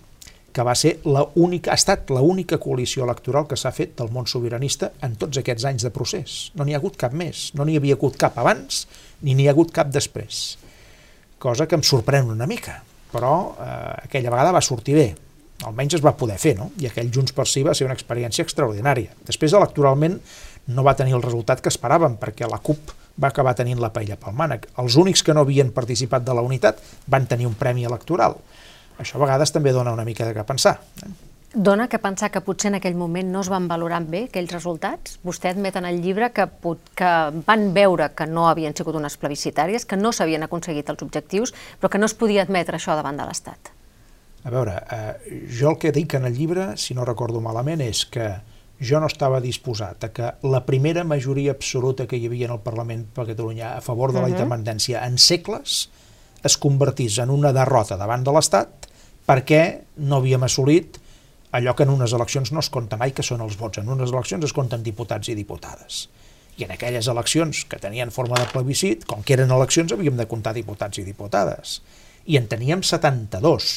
que 0.57 0.65
va 0.65 0.75
ser 0.77 0.95
la 1.05 1.23
única, 1.37 1.73
ha 1.73 1.77
estat 1.77 2.09
l'única 2.13 2.57
coalició 2.61 3.05
electoral 3.05 3.45
que 3.49 3.59
s'ha 3.61 3.75
fet 3.77 3.93
del 3.99 4.13
món 4.13 4.29
sobiranista 4.29 4.95
en 5.05 5.17
tots 5.21 5.41
aquests 5.41 5.69
anys 5.69 5.85
de 5.85 5.93
procés. 5.93 6.37
No 6.57 6.65
n'hi 6.65 6.77
ha 6.77 6.81
hagut 6.81 6.97
cap 7.01 7.13
més, 7.13 7.51
no 7.57 7.69
n'hi 7.69 7.77
havia 7.77 7.97
hagut 7.99 8.17
cap 8.21 8.39
abans, 8.41 8.87
ni 9.21 9.37
n'hi 9.37 9.49
ha 9.49 9.57
hagut 9.57 9.73
cap 9.77 9.93
després. 9.93 10.57
Cosa 11.39 11.69
que 11.69 11.77
em 11.77 11.85
sorprèn 11.85 12.33
una 12.33 12.49
mica, 12.49 12.81
però 13.13 13.37
eh, 13.55 13.95
aquella 14.09 14.33
vegada 14.35 14.55
va 14.57 14.65
sortir 14.65 14.99
bé 14.99 15.09
almenys 15.65 15.97
es 15.97 16.05
va 16.05 16.17
poder 16.19 16.37
fer, 16.41 16.55
no? 16.59 16.71
i 16.83 16.89
aquell 16.89 17.09
Junts 17.13 17.33
per 17.37 17.47
Si 17.49 17.63
va 17.65 17.75
ser 17.75 17.87
una 17.87 17.97
experiència 17.97 18.45
extraordinària. 18.45 19.15
Després, 19.27 19.55
electoralment, 19.57 20.19
no 20.67 20.85
va 20.85 20.97
tenir 20.99 21.15
el 21.17 21.25
resultat 21.25 21.63
que 21.63 21.73
esperàvem, 21.73 22.19
perquè 22.21 22.49
la 22.51 22.59
CUP 22.59 22.93
va 23.23 23.31
acabar 23.31 23.55
tenint 23.57 23.81
la 23.81 23.93
paella 23.95 24.19
pel 24.21 24.37
mànec. 24.37 24.69
Els 24.83 24.99
únics 25.01 25.23
que 25.25 25.35
no 25.35 25.47
havien 25.47 25.73
participat 25.73 26.27
de 26.27 26.35
la 26.37 26.45
unitat 26.45 26.83
van 27.09 27.29
tenir 27.31 27.49
un 27.49 27.55
premi 27.57 27.87
electoral. 27.89 28.37
Això 29.01 29.17
a 29.17 29.25
vegades 29.25 29.53
també 29.53 29.73
dona 29.73 29.95
una 29.97 30.05
mica 30.05 30.27
de 30.27 30.37
què 30.37 30.45
pensar. 30.45 30.77
Eh? 31.05 31.15
Dona 31.55 31.87
que 31.89 31.99
pensar 31.99 32.31
que 32.31 32.43
potser 32.45 32.69
en 32.69 32.77
aquell 32.79 32.97
moment 32.99 33.31
no 33.33 33.41
es 33.41 33.49
van 33.49 33.69
valorar 33.69 34.03
bé 34.05 34.27
aquells 34.27 34.53
resultats? 34.53 35.17
Vostè 35.25 35.53
admet 35.53 35.79
en 35.79 35.87
el 35.89 36.03
llibre 36.03 36.33
que, 36.35 36.49
que 36.99 37.13
van 37.47 37.71
veure 37.77 38.11
que 38.19 38.27
no 38.27 38.49
havien 38.49 38.77
sigut 38.77 38.99
unes 38.99 39.17
plebiscitàries, 39.17 39.87
que 39.87 39.97
no 39.97 40.13
s'havien 40.13 40.43
aconseguit 40.45 40.91
els 40.91 41.07
objectius, 41.07 41.55
però 41.81 41.93
que 41.93 42.03
no 42.03 42.11
es 42.11 42.15
podia 42.15 42.43
admetre 42.43 42.77
això 42.77 42.99
davant 42.99 43.17
de 43.17 43.29
l'Estat. 43.29 43.73
A 44.47 44.53
veure, 44.53 44.77
eh, 44.91 45.47
jo 45.51 45.73
el 45.73 45.79
que 45.83 45.95
dic 45.95 46.15
en 46.15 46.27
el 46.29 46.37
llibre, 46.37 46.77
si 46.77 46.95
no 46.95 47.07
recordo 47.07 47.41
malament, 47.41 47.81
és 47.83 48.05
que 48.07 48.29
jo 48.79 49.01
no 49.01 49.09
estava 49.09 49.41
disposat 49.41 50.05
a 50.05 50.11
que 50.13 50.33
la 50.45 50.61
primera 50.67 51.05
majoria 51.05 51.55
absoluta 51.57 52.07
que 52.07 52.19
hi 52.19 52.27
havia 52.29 52.51
en 52.51 52.57
el 52.59 52.63
Parlament 52.65 53.07
per 53.15 53.27
Catalunya 53.31 53.73
a 53.77 53.81
favor 53.81 54.13
de 54.13 54.21
la 54.21 54.27
uh 54.27 54.29
-huh. 54.29 54.37
independència 54.37 55.07
en 55.07 55.19
segles 55.19 55.89
es 56.43 56.57
convertís 56.57 57.19
en 57.19 57.31
una 57.31 57.53
derrota 57.53 57.97
davant 57.97 58.25
de 58.25 58.33
l'Estat 58.33 58.69
perquè 59.27 59.81
no 59.97 60.17
havíem 60.17 60.43
assolit 60.43 61.01
allò 61.57 61.75
que 61.77 61.87
en 61.87 61.93
unes 61.95 62.13
eleccions 62.17 62.53
no 62.53 62.61
es 62.61 62.71
compta 62.73 62.99
mai, 63.01 63.15
que 63.17 63.25
són 63.25 63.43
els 63.45 63.57
vots. 63.61 63.81
En 63.81 63.91
unes 63.93 64.13
eleccions 64.13 64.45
es 64.45 64.55
compten 64.57 64.85
diputats 64.85 65.31
i 65.33 65.37
diputades. 65.39 66.07
I 66.57 66.65
en 66.65 66.73
aquelles 66.73 67.09
eleccions 67.13 67.65
que 67.69 67.81
tenien 67.81 68.13
forma 68.13 68.39
de 68.41 68.49
plebiscit, 68.53 69.05
com 69.09 69.23
que 69.25 69.37
eren 69.37 69.53
eleccions, 69.53 69.93
havíem 69.93 70.17
de 70.17 70.29
comptar 70.29 70.55
diputats 70.57 71.01
i 71.01 71.05
diputades. 71.07 71.81
I 72.27 72.41
en 72.41 72.49
teníem 72.51 72.83
72 72.85 73.71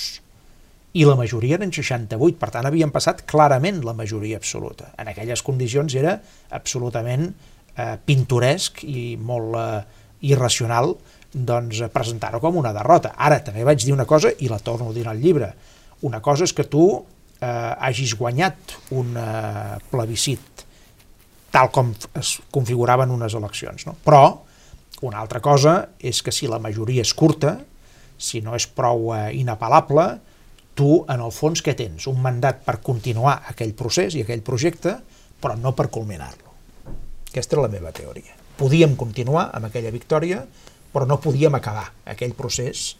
i 0.97 1.05
la 1.05 1.15
majoria 1.19 1.59
eren 1.59 1.71
68, 1.75 2.39
per 2.41 2.49
tant 2.53 2.65
havíem 2.65 2.91
passat 2.91 3.21
clarament 3.29 3.83
la 3.85 3.93
majoria 3.93 4.39
absoluta. 4.39 4.89
En 4.97 5.11
aquelles 5.11 5.43
condicions 5.45 5.93
era 5.99 6.15
absolutament 6.55 7.27
eh, 7.29 7.95
pintoresc 8.05 8.81
i 8.87 9.13
molt 9.21 9.59
eh, 9.59 9.67
irracional 10.31 10.95
doncs, 11.29 11.83
presentar-ho 11.93 12.41
com 12.41 12.57
una 12.57 12.73
derrota. 12.73 13.13
Ara 13.15 13.37
també 13.45 13.63
vaig 13.67 13.85
dir 13.85 13.93
una 13.93 14.07
cosa 14.09 14.31
i 14.39 14.49
la 14.49 14.57
torno 14.59 14.89
a 14.89 14.95
dir 14.95 15.05
al 15.07 15.21
llibre. 15.21 15.51
Una 16.09 16.23
cosa 16.25 16.47
és 16.47 16.55
que 16.57 16.65
tu 16.65 16.87
eh, 17.41 17.73
hagis 17.87 18.15
guanyat 18.19 18.77
un 18.95 19.15
eh, 19.17 19.77
plebiscit 19.91 20.65
tal 21.49 21.71
com 21.73 21.91
es 22.19 22.37
configuraven 22.53 23.11
unes 23.11 23.33
eleccions. 23.33 23.87
No? 23.87 23.95
Però 24.05 24.23
una 25.05 25.21
altra 25.21 25.41
cosa 25.41 25.95
és 25.99 26.21
que 26.21 26.33
si 26.35 26.49
la 26.49 26.59
majoria 26.61 27.05
és 27.05 27.13
curta, 27.17 27.57
si 28.19 28.43
no 28.45 28.55
és 28.57 28.67
prou 28.67 29.13
eh, 29.15 29.29
inapel·lable, 29.39 30.07
tu, 30.75 31.03
en 31.11 31.23
el 31.23 31.33
fons, 31.35 31.63
què 31.63 31.75
tens? 31.75 32.07
Un 32.11 32.19
mandat 32.23 32.61
per 32.65 32.79
continuar 32.83 33.39
aquell 33.51 33.73
procés 33.75 34.15
i 34.15 34.23
aquell 34.23 34.43
projecte, 34.45 34.95
però 35.39 35.55
no 35.59 35.73
per 35.75 35.89
culminar-lo. 35.91 36.53
Aquesta 37.29 37.57
és 37.57 37.63
la 37.63 37.71
meva 37.71 37.91
teoria. 37.95 38.35
Podíem 38.59 38.95
continuar 38.99 39.49
amb 39.55 39.69
aquella 39.69 39.91
victòria, 39.91 40.43
però 40.93 41.05
no 41.07 41.19
podíem 41.21 41.55
acabar 41.55 41.87
aquell 42.09 42.33
procés 42.35 42.93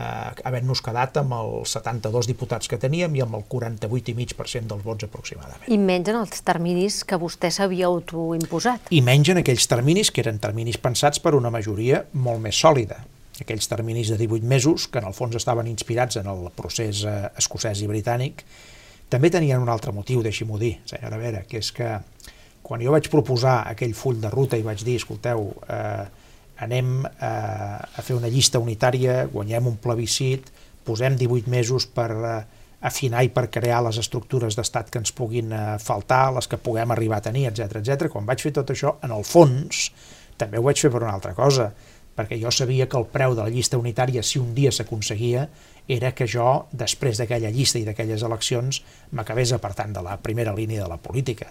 eh, 0.00 0.42
havent-nos 0.48 0.82
quedat 0.84 1.20
amb 1.20 1.36
els 1.36 1.76
72 1.76 2.30
diputats 2.30 2.70
que 2.70 2.80
teníem 2.80 3.14
i 3.18 3.24
amb 3.24 3.36
el 3.38 3.46
48,5% 3.52 4.72
dels 4.72 4.84
vots 4.86 5.06
aproximadament. 5.06 5.68
I 5.68 5.78
menys 5.78 6.10
en 6.12 6.20
els 6.22 6.42
terminis 6.46 7.02
que 7.04 7.20
vostè 7.20 7.52
s'havia 7.54 7.90
autoimposat. 7.92 8.90
I 8.90 9.04
menys 9.04 9.34
en 9.34 9.44
aquells 9.44 9.68
terminis 9.70 10.10
que 10.10 10.24
eren 10.24 10.40
terminis 10.42 10.80
pensats 10.80 11.22
per 11.22 11.36
una 11.38 11.52
majoria 11.52 12.04
molt 12.12 12.42
més 12.44 12.58
sòlida 12.58 13.02
aquells 13.40 13.70
terminis 13.70 14.10
de 14.12 14.18
18 14.20 14.44
mesos, 14.44 14.86
que 14.92 15.00
en 15.00 15.06
el 15.08 15.14
fons 15.16 15.36
estaven 15.38 15.68
inspirats 15.70 16.18
en 16.20 16.28
el 16.28 16.50
procés 16.52 17.04
eh, 17.08 17.30
escocès 17.40 17.80
i 17.80 17.88
britànic, 17.88 18.44
també 19.10 19.30
tenien 19.32 19.62
un 19.62 19.70
altre 19.72 19.94
motiu, 19.96 20.20
deixi-m'ho 20.22 20.58
dir, 20.60 20.76
senyora 20.86 21.18
Vera, 21.18 21.42
que 21.48 21.58
és 21.58 21.70
que 21.74 21.88
quan 22.62 22.82
jo 22.84 22.92
vaig 22.94 23.08
proposar 23.10 23.62
aquell 23.72 23.94
full 23.98 24.20
de 24.22 24.30
ruta 24.30 24.58
i 24.60 24.62
vaig 24.66 24.84
dir, 24.86 24.98
escolteu, 25.00 25.48
eh, 25.66 26.04
anem 26.64 27.04
eh, 27.06 27.26
a 27.26 28.04
fer 28.04 28.16
una 28.16 28.28
llista 28.28 28.60
unitària, 28.60 29.24
guanyem 29.32 29.68
un 29.70 29.78
plebiscit, 29.82 30.50
posem 30.84 31.16
18 31.16 31.50
mesos 31.52 31.86
per 31.88 32.10
eh, 32.12 32.40
afinar 32.80 33.22
i 33.24 33.30
per 33.32 33.48
crear 33.52 33.82
les 33.84 34.00
estructures 34.00 34.56
d'estat 34.56 34.90
que 34.92 35.00
ens 35.02 35.12
puguin 35.16 35.52
eh, 35.52 35.62
faltar, 35.82 36.30
les 36.36 36.48
que 36.48 36.60
puguem 36.60 36.92
arribar 36.92 37.20
a 37.20 37.26
tenir, 37.28 37.48
etc 37.50 37.80
etc. 37.80 38.08
Quan 38.12 38.28
vaig 38.28 38.44
fer 38.44 38.54
tot 38.56 38.72
això, 38.72 38.96
en 39.04 39.14
el 39.16 39.24
fons, 39.24 39.88
també 40.40 40.60
ho 40.60 40.66
vaig 40.66 40.80
fer 40.80 40.92
per 40.92 41.02
una 41.04 41.16
altra 41.16 41.34
cosa, 41.36 41.70
perquè 42.16 42.36
jo 42.40 42.52
sabia 42.52 42.88
que 42.90 42.98
el 42.98 43.08
preu 43.08 43.36
de 43.36 43.44
la 43.44 43.52
llista 43.52 43.78
unitària, 43.80 44.22
si 44.22 44.40
un 44.40 44.54
dia 44.56 44.72
s'aconseguia, 44.72 45.46
era 45.90 46.12
que 46.14 46.26
jo, 46.28 46.66
després 46.72 47.20
d'aquella 47.20 47.50
llista 47.52 47.80
i 47.80 47.86
d'aquelles 47.86 48.22
eleccions, 48.26 48.82
m'acabés 49.16 49.54
apartant 49.56 49.94
de 49.96 50.04
la 50.04 50.18
primera 50.22 50.54
línia 50.54 50.84
de 50.84 50.90
la 50.90 51.00
política, 51.00 51.48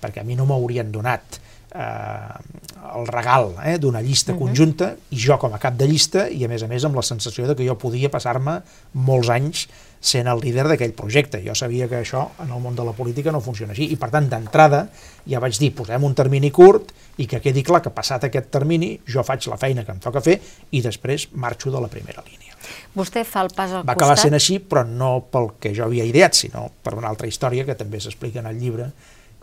perquè 0.00 0.22
a 0.22 0.26
mi 0.26 0.36
no 0.38 0.46
m'haurien 0.46 0.92
donat 0.92 1.40
eh, 1.74 2.94
el 2.94 3.06
regal 3.08 3.54
eh, 3.64 3.78
d'una 3.78 4.02
llista 4.02 4.32
uh 4.32 4.36
-huh. 4.36 4.46
conjunta 4.46 4.94
i 5.10 5.18
jo 5.18 5.38
com 5.38 5.54
a 5.54 5.58
cap 5.58 5.74
de 5.76 5.86
llista 5.86 6.28
i 6.28 6.44
a 6.44 6.48
més 6.48 6.62
a 6.62 6.68
més 6.68 6.84
amb 6.84 6.94
la 6.94 7.02
sensació 7.02 7.46
de 7.46 7.56
que 7.56 7.66
jo 7.66 7.76
podia 7.78 8.10
passar-me 8.10 8.62
molts 8.92 9.28
anys 9.28 9.68
sent 10.00 10.28
el 10.28 10.40
líder 10.40 10.68
d'aquell 10.68 10.92
projecte. 10.92 11.42
Jo 11.46 11.54
sabia 11.54 11.88
que 11.88 12.00
això 12.02 12.28
en 12.38 12.52
el 12.52 12.60
món 12.60 12.76
de 12.76 12.84
la 12.84 12.92
política 12.92 13.32
no 13.32 13.40
funciona 13.40 13.72
així 13.72 13.88
i 13.92 13.96
per 13.96 14.10
tant 14.10 14.28
d'entrada 14.28 14.88
ja 15.26 15.40
vaig 15.40 15.58
dir 15.58 15.74
posem 15.74 16.04
un 16.04 16.14
termini 16.14 16.50
curt 16.50 16.92
i 17.16 17.26
que 17.26 17.40
quedi 17.40 17.62
clar 17.62 17.80
que 17.80 17.90
passat 17.90 18.24
aquest 18.24 18.50
termini 18.50 19.00
jo 19.06 19.22
faig 19.22 19.46
la 19.48 19.56
feina 19.56 19.84
que 19.84 19.92
em 19.92 19.98
toca 19.98 20.20
fer 20.20 20.40
i 20.70 20.82
després 20.82 21.28
marxo 21.32 21.70
de 21.70 21.80
la 21.80 21.88
primera 21.88 22.22
línia. 22.22 22.52
Vostè 22.94 23.24
fa 23.24 23.42
el 23.44 23.50
pas 23.54 23.70
al 23.70 23.80
Va 23.80 23.80
costat... 23.80 23.86
Va 23.88 23.92
acabar 23.92 24.18
sent 24.18 24.34
així, 24.34 24.58
però 24.58 24.84
no 24.86 25.26
pel 25.32 25.54
que 25.60 25.74
jo 25.74 25.84
havia 25.84 26.04
ideat, 26.04 26.34
sinó 26.34 26.70
per 26.82 26.94
una 26.94 27.08
altra 27.08 27.26
història 27.26 27.64
que 27.64 27.74
també 27.74 28.00
s'explica 28.00 28.40
en 28.40 28.46
el 28.46 28.60
llibre, 28.60 28.90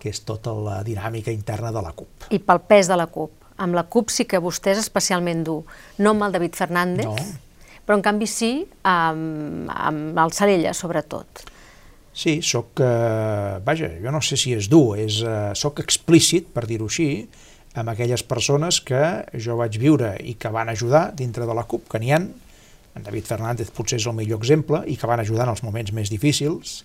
que 0.01 0.10
és 0.10 0.24
tota 0.25 0.53
la 0.58 0.79
dinàmica 0.86 1.34
interna 1.34 1.70
de 1.74 1.84
la 1.86 1.93
CUP. 1.93 2.27
I 2.34 2.41
pel 2.41 2.63
pes 2.65 2.89
de 2.89 2.98
la 2.98 3.05
CUP. 3.12 3.38
Amb 3.62 3.77
la 3.77 3.86
CUP 3.86 4.10
sí 4.10 4.25
que 4.25 4.41
vostè 4.41 4.74
és 4.74 4.81
especialment 4.81 5.46
dur, 5.46 5.62
no 6.01 6.15
amb 6.15 6.25
el 6.25 6.34
David 6.34 6.58
Fernández, 6.58 7.05
no. 7.05 7.15
però 7.86 8.00
en 8.00 8.05
canvi 8.05 8.29
sí 8.29 8.51
amb, 8.88 9.70
amb 9.70 10.17
el 10.24 10.34
Sarella, 10.34 10.74
sobretot. 10.74 11.46
Sí, 12.12 12.41
sóc, 12.43 12.81
eh, 12.84 13.60
vaja, 13.63 13.88
jo 14.01 14.12
no 14.12 14.20
sé 14.25 14.36
si 14.36 14.55
és 14.58 14.67
dur, 14.67 14.98
és, 15.00 15.22
eh, 15.24 15.53
sóc 15.55 15.79
explícit, 15.79 16.50
per 16.51 16.65
dir-ho 16.67 16.89
així, 16.89 17.27
amb 17.75 17.93
aquelles 17.93 18.24
persones 18.27 18.81
que 18.84 19.24
jo 19.39 19.55
vaig 19.55 19.77
viure 19.79 20.17
i 20.20 20.36
que 20.36 20.51
van 20.51 20.70
ajudar 20.70 21.12
dintre 21.15 21.46
de 21.48 21.55
la 21.55 21.63
CUP, 21.63 21.88
que 21.88 22.01
n'hi 22.01 22.12
ha, 22.12 22.20
en 22.20 23.03
David 23.05 23.29
Fernández 23.29 23.72
potser 23.72 24.01
és 24.01 24.08
el 24.08 24.17
millor 24.17 24.41
exemple, 24.41 24.84
i 24.88 24.98
que 24.98 25.08
van 25.08 25.22
ajudar 25.24 25.48
en 25.48 25.53
els 25.53 25.63
moments 25.63 25.93
més 25.96 26.12
difícils, 26.12 26.81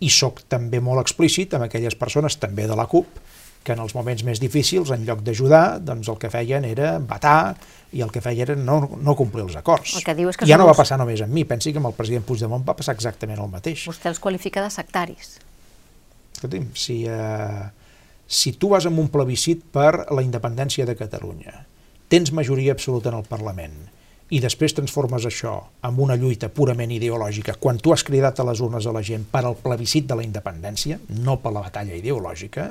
i 0.00 0.10
sóc 0.12 0.42
també 0.50 0.80
molt 0.84 1.00
explícit 1.00 1.54
amb 1.56 1.66
aquelles 1.66 1.96
persones, 1.96 2.36
també 2.40 2.66
de 2.68 2.76
la 2.76 2.86
CUP, 2.90 3.20
que 3.66 3.74
en 3.74 3.80
els 3.82 3.96
moments 3.96 4.22
més 4.22 4.38
difícils, 4.38 4.92
en 4.94 5.02
lloc 5.08 5.24
d'ajudar, 5.26 5.80
doncs 5.82 6.06
el 6.12 6.20
que 6.22 6.30
feien 6.30 6.64
era 6.68 6.96
batar 7.02 7.56
i 7.96 8.02
el 8.04 8.12
que 8.14 8.22
feien 8.22 8.52
era 8.52 8.56
no, 8.60 8.76
no 9.02 9.16
complir 9.18 9.42
els 9.42 9.56
acords. 9.58 9.96
El 9.98 10.06
que 10.06 10.14
diu 10.14 10.30
és 10.30 10.38
que 10.38 10.46
ja 10.46 10.58
no 10.60 10.68
va 10.68 10.76
passar 10.78 11.00
només 11.00 11.24
amb 11.24 11.34
mi, 11.34 11.42
pensi 11.48 11.72
que 11.74 11.82
amb 11.82 11.90
el 11.90 11.96
president 11.98 12.26
Puigdemont 12.28 12.62
va 12.66 12.76
passar 12.78 12.94
exactament 12.94 13.42
el 13.42 13.50
mateix. 13.50 13.88
Vostè 13.90 14.12
els 14.12 14.22
qualifica 14.22 14.62
de 14.62 14.70
sectaris. 14.70 15.34
Escolti'm, 16.36 16.68
si, 16.78 17.00
eh, 17.10 17.66
si 18.28 18.54
tu 18.60 18.70
vas 18.70 18.86
amb 18.86 19.02
un 19.02 19.10
plebiscit 19.10 19.64
per 19.74 20.12
la 20.14 20.22
independència 20.22 20.86
de 20.86 20.94
Catalunya, 20.98 21.64
tens 22.12 22.30
majoria 22.30 22.76
absoluta 22.76 23.10
en 23.10 23.18
el 23.18 23.26
Parlament, 23.26 23.74
i 24.34 24.40
després 24.42 24.74
transformes 24.74 25.26
això 25.28 25.54
en 25.86 25.98
una 26.02 26.16
lluita 26.18 26.48
purament 26.50 26.90
ideològica, 26.96 27.56
quan 27.62 27.78
tu 27.78 27.92
has 27.94 28.02
cridat 28.06 28.40
a 28.40 28.46
les 28.48 28.60
urnes 28.64 28.86
a 28.86 28.94
la 28.94 29.02
gent 29.06 29.26
per 29.30 29.44
al 29.44 29.58
plebiscit 29.62 30.08
de 30.10 30.18
la 30.18 30.24
independència, 30.26 30.98
no 31.22 31.38
per 31.42 31.52
la 31.54 31.62
batalla 31.68 31.94
ideològica, 31.94 32.70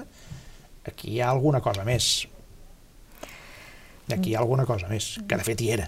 aquí 0.86 1.14
hi 1.14 1.22
ha 1.22 1.30
alguna 1.32 1.62
cosa 1.64 1.86
més. 1.88 2.28
Aquí 4.12 4.32
hi 4.32 4.36
ha 4.36 4.42
alguna 4.44 4.66
cosa 4.68 4.90
més, 4.92 5.16
que 5.28 5.40
de 5.40 5.48
fet 5.48 5.64
hi 5.64 5.72
era. 5.78 5.88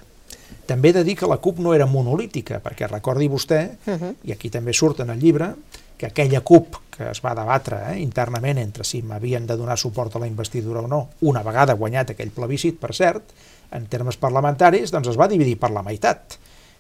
També 0.68 0.90
he 0.90 0.96
de 0.96 1.04
dir 1.04 1.18
que 1.20 1.28
la 1.28 1.38
CUP 1.44 1.60
no 1.60 1.74
era 1.76 1.86
monolítica, 1.86 2.62
perquè 2.64 2.88
recordi 2.88 3.28
vostè, 3.28 3.62
uh 3.86 3.94
-huh. 3.94 4.16
i 4.24 4.32
aquí 4.32 4.50
també 4.50 4.74
surt 4.74 5.02
en 5.02 5.10
el 5.10 5.20
llibre, 5.20 5.54
que 5.98 6.08
aquella 6.08 6.42
CUP 6.42 6.78
que 6.98 7.12
es 7.12 7.22
va 7.22 7.36
debatre 7.38 7.78
eh, 7.92 8.00
internament 8.02 8.58
entre 8.58 8.86
si 8.88 9.04
m'havien 9.06 9.46
de 9.46 9.56
donar 9.58 9.78
suport 9.78 10.16
a 10.16 10.20
la 10.20 10.28
investidura 10.28 10.82
o 10.82 10.88
no, 10.88 11.10
una 11.30 11.44
vegada 11.46 11.78
guanyat 11.78 12.14
aquell 12.14 12.34
plebiscit, 12.34 12.80
per 12.82 12.96
cert, 12.98 13.36
en 13.72 13.88
termes 13.92 14.18
parlamentaris, 14.18 14.92
doncs 14.94 15.12
es 15.12 15.20
va 15.20 15.30
dividir 15.32 15.58
per 15.60 15.72
la 15.74 15.84
meitat 15.86 16.38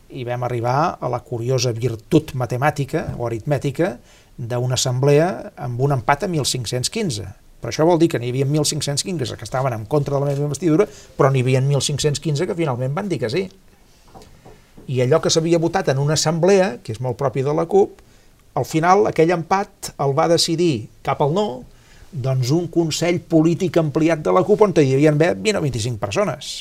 i 0.10 0.24
vam 0.24 0.46
arribar 0.48 0.98
a 1.02 1.10
la 1.12 1.20
curiosa 1.20 1.74
virtut 1.76 2.34
matemàtica 2.40 3.10
o 3.18 3.28
aritmètica 3.28 3.98
d'una 4.38 4.78
assemblea 4.78 5.28
amb 5.68 5.82
un 5.82 5.96
empat 5.98 6.24
a 6.24 6.30
1.515. 6.30 7.28
Però 7.58 7.74
això 7.74 7.88
vol 7.90 8.00
dir 8.00 8.08
que 8.12 8.20
n'hi 8.22 8.30
havia 8.32 8.46
1.515 8.46 9.36
que 9.36 9.48
estaven 9.48 9.74
en 9.74 9.86
contra 9.90 10.16
de 10.16 10.22
la 10.22 10.30
meva 10.30 10.46
investidura, 10.46 10.86
però 11.18 11.32
n'hi 11.34 11.42
havia 11.42 11.62
1.515 11.62 12.48
que 12.48 12.56
finalment 12.56 12.94
van 12.96 13.10
dir 13.10 13.20
que 13.20 13.32
sí. 13.34 13.48
I 14.88 15.02
allò 15.04 15.20
que 15.20 15.32
s'havia 15.34 15.60
votat 15.60 15.90
en 15.92 16.00
una 16.00 16.16
assemblea, 16.16 16.78
que 16.84 16.94
és 16.94 17.02
molt 17.04 17.18
propi 17.20 17.44
de 17.44 17.56
la 17.58 17.66
CUP, 17.68 18.00
al 18.56 18.66
final 18.66 19.10
aquell 19.10 19.34
empat 19.36 19.92
el 20.00 20.16
va 20.18 20.30
decidir 20.32 20.88
cap 21.04 21.20
al 21.22 21.34
no, 21.34 21.48
doncs 22.14 22.54
un 22.56 22.70
Consell 22.72 23.20
Polític 23.20 23.82
ampliat 23.82 24.24
de 24.24 24.32
la 24.32 24.46
CUP 24.48 24.64
on 24.64 24.74
hi 24.78 24.94
havia 24.96 25.12
20 25.12 25.60
o 25.60 25.66
25 25.66 26.00
persones 26.00 26.56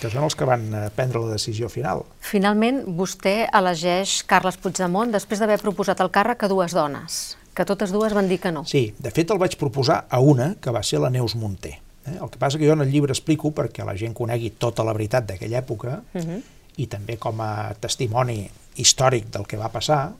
que 0.00 0.10
són 0.10 0.24
els 0.24 0.36
que 0.36 0.48
van 0.48 0.64
eh, 0.72 0.86
prendre 0.96 1.20
la 1.22 1.34
decisió 1.34 1.68
final. 1.72 2.04
Finalment, 2.24 2.82
vostè 2.98 3.44
elegeix 3.56 4.20
Carles 4.30 4.58
Puigdemont 4.60 5.12
després 5.12 5.42
d'haver 5.42 5.60
proposat 5.62 6.00
el 6.00 6.10
càrrec 6.14 6.46
a 6.46 6.50
dues 6.50 6.74
dones, 6.76 7.20
que 7.54 7.66
totes 7.68 7.92
dues 7.92 8.16
van 8.16 8.30
dir 8.30 8.40
que 8.40 8.52
no. 8.54 8.64
Sí, 8.68 8.90
de 8.98 9.12
fet 9.14 9.30
el 9.30 9.40
vaig 9.42 9.58
proposar 9.60 10.04
a 10.08 10.22
una, 10.24 10.54
que 10.60 10.72
va 10.74 10.82
ser 10.86 11.02
la 11.04 11.12
Neus 11.12 11.36
Munté. 11.36 11.76
Eh? 12.06 12.16
El 12.16 12.30
que 12.32 12.40
passa 12.40 12.58
que 12.58 12.66
jo 12.66 12.76
en 12.76 12.86
el 12.86 12.90
llibre 12.92 13.12
explico, 13.12 13.52
perquè 13.56 13.84
la 13.84 13.96
gent 14.00 14.16
conegui 14.16 14.54
tota 14.58 14.86
la 14.86 14.96
veritat 14.96 15.28
d'aquella 15.28 15.60
època, 15.60 16.00
uh 16.00 16.18
mhm. 16.18 16.30
-huh. 16.30 16.42
i 16.76 16.86
també 16.86 17.18
com 17.18 17.40
a 17.40 17.74
testimoni 17.78 18.48
històric 18.76 19.30
del 19.30 19.46
que 19.46 19.56
va 19.56 19.68
passar, 19.68 20.12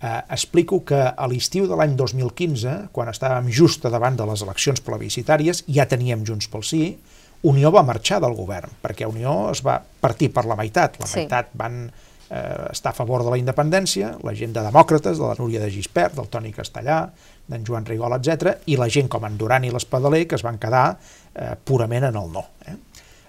eh, 0.00 0.22
explico 0.30 0.84
que 0.84 1.00
a 1.16 1.26
l'estiu 1.26 1.66
de 1.66 1.76
l'any 1.76 1.96
2015, 1.96 2.88
quan 2.92 3.08
estàvem 3.08 3.50
just 3.50 3.82
davant 3.82 4.16
de 4.16 4.26
les 4.26 4.42
eleccions 4.42 4.80
plebiscitàries, 4.80 5.64
ja 5.66 5.86
teníem 5.86 6.24
Junts 6.24 6.48
pel 6.48 6.62
Sí, 6.62 6.98
Unió 7.46 7.70
va 7.70 7.84
marxar 7.86 8.18
del 8.22 8.34
govern, 8.34 8.72
perquè 8.82 9.06
Unió 9.06 9.50
es 9.52 9.62
va 9.66 9.78
partir 9.78 10.32
per 10.34 10.44
la 10.48 10.56
meitat. 10.58 10.98
La 10.98 11.06
sí. 11.06 11.20
meitat 11.20 11.52
van 11.58 11.84
eh, 11.86 12.40
estar 12.72 12.90
a 12.90 12.96
favor 12.96 13.22
de 13.22 13.30
la 13.30 13.38
independència, 13.38 14.16
la 14.26 14.34
gent 14.34 14.56
de 14.56 14.64
demòcrates, 14.66 15.20
de 15.20 15.24
la 15.26 15.36
Núria 15.38 15.62
de 15.62 15.70
Gispert, 15.70 16.16
del 16.18 16.30
Toni 16.32 16.52
Castellà, 16.56 17.04
d'en 17.48 17.64
Joan 17.64 17.86
Rigol, 17.86 18.16
etc, 18.18 18.58
i 18.66 18.76
la 18.76 18.90
gent 18.90 19.08
com 19.12 19.24
en 19.24 19.38
Duran 19.38 19.64
i 19.64 19.72
l'Espadaler, 19.72 20.26
que 20.28 20.36
es 20.36 20.44
van 20.44 20.58
quedar 20.58 20.88
eh, 20.98 21.54
purament 21.64 22.10
en 22.10 22.18
el 22.20 22.32
no. 22.34 22.44
Eh? 22.66 22.76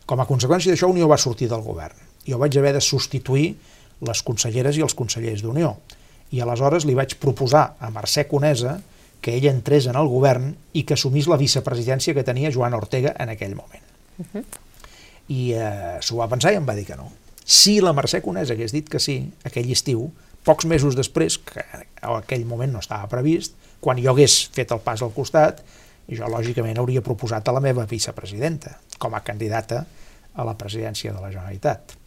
Com 0.09 0.23
a 0.23 0.27
conseqüència 0.27 0.73
d'això, 0.73 0.89
Unió 0.89 1.07
va 1.07 1.21
sortir 1.21 1.47
del 1.51 1.61
govern. 1.61 2.07
Jo 2.25 2.41
vaig 2.41 2.57
haver 2.57 2.73
de 2.75 2.81
substituir 2.81 3.53
les 4.05 4.23
conselleres 4.25 4.77
i 4.77 4.83
els 4.85 4.95
consellers 4.95 5.43
d'Unió 5.43 5.75
i 6.31 6.41
aleshores 6.43 6.85
li 6.85 6.95
vaig 6.97 7.15
proposar 7.21 7.65
a 7.81 7.89
Mercè 7.93 8.27
Conesa 8.29 8.77
que 9.19 9.35
ell 9.35 9.49
entrés 9.49 9.89
en 9.89 9.97
el 9.99 10.07
govern 10.07 10.51
i 10.77 10.85
que 10.87 10.95
assumís 10.95 11.27
la 11.27 11.39
vicepresidència 11.41 12.15
que 12.15 12.23
tenia 12.23 12.53
Joan 12.53 12.77
Ortega 12.77 13.15
en 13.19 13.33
aquell 13.33 13.55
moment. 13.57 13.88
Uh 14.19 14.25
-huh. 14.33 14.43
I 15.29 15.53
eh, 15.53 15.97
s'ho 16.01 16.17
va 16.17 16.27
pensar 16.27 16.53
i 16.53 16.55
em 16.55 16.67
va 16.67 16.75
dir 16.75 16.85
que 16.85 16.95
no. 16.95 17.11
Si 17.45 17.79
la 17.81 17.93
Mercè 17.93 18.21
Conesa 18.21 18.53
hagués 18.53 18.71
dit 18.71 18.89
que 18.89 18.99
sí, 18.99 19.31
aquell 19.43 19.71
estiu, 19.71 20.11
pocs 20.43 20.65
mesos 20.65 20.95
després, 20.95 21.37
que 21.37 21.63
en 22.01 22.15
aquell 22.15 22.45
moment 22.45 22.71
no 22.71 22.79
estava 22.79 23.07
previst, 23.07 23.53
quan 23.79 23.97
jo 23.97 24.11
hagués 24.11 24.49
fet 24.53 24.71
el 24.71 24.79
pas 24.79 25.01
al 25.01 25.11
costat, 25.11 25.63
jo 26.09 26.27
lògicament 26.27 26.77
hauria 26.77 27.01
proposat 27.01 27.47
a 27.47 27.51
la 27.51 27.59
meva 27.59 27.85
vicepresidenta 27.85 28.79
com 28.97 29.13
a 29.15 29.21
candidata 29.21 29.85
a 30.33 30.43
la 30.43 30.57
presidència 30.57 31.13
de 31.13 31.21
la 31.21 31.31
Generalitat 31.31 31.99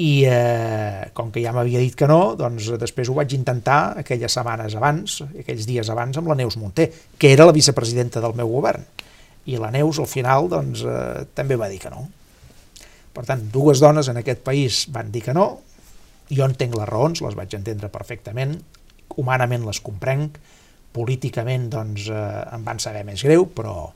i 0.00 0.24
eh, 0.24 1.10
com 1.12 1.28
que 1.32 1.42
ja 1.44 1.52
m'havia 1.52 1.80
dit 1.82 1.94
que 1.98 2.08
no, 2.08 2.34
doncs 2.38 2.70
després 2.80 3.10
ho 3.10 3.16
vaig 3.18 3.34
intentar 3.36 3.98
aquelles 4.00 4.32
setmanes 4.32 4.76
abans, 4.78 5.18
aquells 5.42 5.66
dies 5.68 5.90
abans 5.92 6.16
amb 6.16 6.30
la 6.30 6.36
Neus 6.38 6.56
Munté, 6.56 6.88
que 7.20 7.34
era 7.34 7.44
la 7.44 7.52
vicepresidenta 7.52 8.22
del 8.24 8.36
meu 8.38 8.48
govern. 8.48 8.86
I 9.50 9.58
la 9.58 9.72
Neus 9.74 9.98
al 9.98 10.08
final 10.10 10.48
doncs, 10.52 10.84
eh, 10.86 11.26
també 11.34 11.58
va 11.58 11.70
dir 11.72 11.80
que 11.82 11.92
no. 11.92 12.06
Per 13.14 13.24
tant, 13.26 13.42
dues 13.52 13.82
dones 13.82 14.08
en 14.10 14.20
aquest 14.20 14.44
país 14.46 14.84
van 14.94 15.10
dir 15.10 15.24
que 15.26 15.34
no, 15.34 15.48
jo 16.30 16.46
entenc 16.46 16.76
les 16.78 16.88
raons, 16.88 17.22
les 17.24 17.36
vaig 17.38 17.56
entendre 17.58 17.90
perfectament, 17.92 18.54
humanament 19.18 19.66
les 19.66 19.80
comprenc, 19.82 20.38
políticament 20.94 21.68
doncs, 21.72 22.06
eh, 22.10 22.20
em 22.54 22.66
van 22.66 22.82
saber 22.82 23.02
més 23.06 23.22
greu, 23.26 23.48
però, 23.54 23.90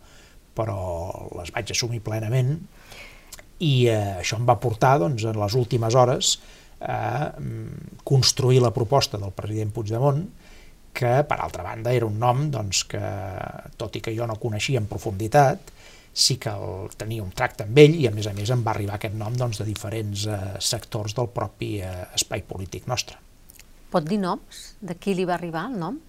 però 0.54 0.78
les 1.38 1.54
vaig 1.54 1.70
assumir 1.74 2.02
plenament, 2.02 2.56
i 3.62 3.86
eh, 3.90 4.20
això 4.20 4.38
em 4.40 4.46
va 4.48 4.58
portar 4.62 4.96
doncs, 5.02 5.26
en 5.30 5.38
les 5.38 5.54
últimes 5.58 5.94
hores 5.94 6.36
a 6.84 7.30
mm, 7.38 8.00
construir 8.04 8.60
la 8.62 8.74
proposta 8.74 9.20
del 9.20 9.32
president 9.36 9.70
Puigdemont 9.72 10.24
que, 10.94 11.12
per 11.28 11.38
altra 11.42 11.64
banda, 11.66 11.92
era 11.92 12.06
un 12.06 12.18
nom 12.22 12.46
doncs, 12.54 12.84
que, 12.90 13.02
tot 13.80 13.98
i 13.98 14.02
que 14.04 14.14
jo 14.16 14.28
no 14.30 14.38
coneixia 14.40 14.80
en 14.82 14.88
profunditat, 14.90 15.74
sí 16.14 16.38
que 16.38 16.54
el, 16.54 16.88
tenia 16.96 17.24
un 17.24 17.34
tracte 17.34 17.66
amb 17.66 17.78
ell 17.82 17.98
i, 17.98 18.06
a 18.06 18.14
més 18.14 18.30
a 18.30 18.34
més, 18.36 18.50
em 18.54 18.62
va 18.64 18.72
arribar 18.72 18.96
aquest 18.96 19.18
nom 19.18 19.34
doncs, 19.36 19.60
de 19.60 19.68
diferents 19.68 20.26
eh, 20.30 20.40
sectors 20.62 21.16
del 21.18 21.30
propi 21.34 21.76
eh, 21.82 21.92
espai 22.14 22.46
polític 22.46 22.86
nostre. 22.90 23.18
Pot 23.90 24.06
dir 24.06 24.18
noms? 24.22 24.64
De 24.82 24.96
qui 24.98 25.14
li 25.14 25.26
va 25.26 25.36
arribar 25.38 25.68
el 25.70 25.78
nom? 25.82 26.00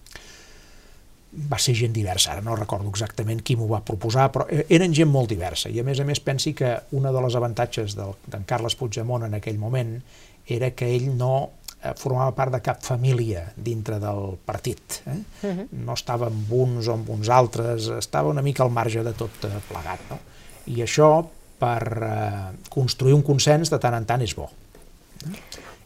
va 1.36 1.58
ser 1.60 1.74
gent 1.76 1.92
diversa, 1.92 2.32
ara 2.32 2.42
no 2.44 2.54
recordo 2.56 2.88
exactament 2.88 3.42
qui 3.44 3.56
m'ho 3.58 3.66
va 3.68 3.82
proposar, 3.84 4.30
però 4.32 4.46
e, 4.48 4.64
eren 4.72 4.94
gent 4.96 5.10
molt 5.12 5.28
diversa, 5.28 5.68
i 5.68 5.80
a 5.80 5.84
més 5.84 6.00
a 6.00 6.06
més 6.08 6.20
pensi 6.24 6.54
que 6.56 6.70
una 6.96 7.12
de 7.12 7.22
les 7.24 7.36
avantatges 7.36 7.96
d'en 7.98 8.46
Carles 8.48 8.76
Puigdemont 8.78 9.26
en 9.26 9.36
aquell 9.36 9.58
moment 9.60 9.98
era 10.46 10.70
que 10.72 10.88
ell 10.94 11.10
no 11.18 11.50
formava 11.98 12.32
part 12.36 12.54
de 12.56 12.60
cap 12.64 12.82
família 12.82 13.44
dintre 13.56 13.98
del 14.02 14.36
partit. 14.44 15.00
Eh? 15.06 15.16
Uh 15.16 15.50
-huh. 15.50 15.66
No 15.86 15.94
estava 15.94 16.26
amb 16.26 16.52
uns 16.52 16.88
o 16.88 16.92
amb 16.92 17.08
uns 17.10 17.28
altres, 17.28 17.88
estava 17.88 18.28
una 18.28 18.42
mica 18.42 18.62
al 18.62 18.70
marge 18.70 19.02
de 19.02 19.12
tot 19.12 19.44
eh, 19.44 19.48
plegat. 19.68 20.00
No? 20.10 20.18
I 20.66 20.82
això, 20.82 21.26
per 21.58 22.02
eh, 22.02 22.68
construir 22.68 23.14
un 23.14 23.22
consens, 23.22 23.70
de 23.70 23.78
tant 23.78 23.94
en 23.94 24.04
tant 24.04 24.22
és 24.22 24.34
bo. 24.34 24.50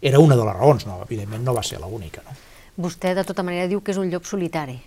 Era 0.00 0.18
una 0.18 0.36
de 0.36 0.44
les 0.44 0.54
raons, 0.54 0.86
no? 0.86 1.02
evidentment 1.02 1.44
no 1.44 1.54
va 1.54 1.62
ser 1.62 1.78
l'única. 1.80 2.22
No? 2.24 2.36
Vostè, 2.88 3.14
de 3.14 3.24
tota 3.24 3.42
manera, 3.42 3.68
diu 3.68 3.80
que 3.82 3.92
és 3.92 3.98
un 3.98 4.10
llop 4.10 4.24
solitari 4.24 4.82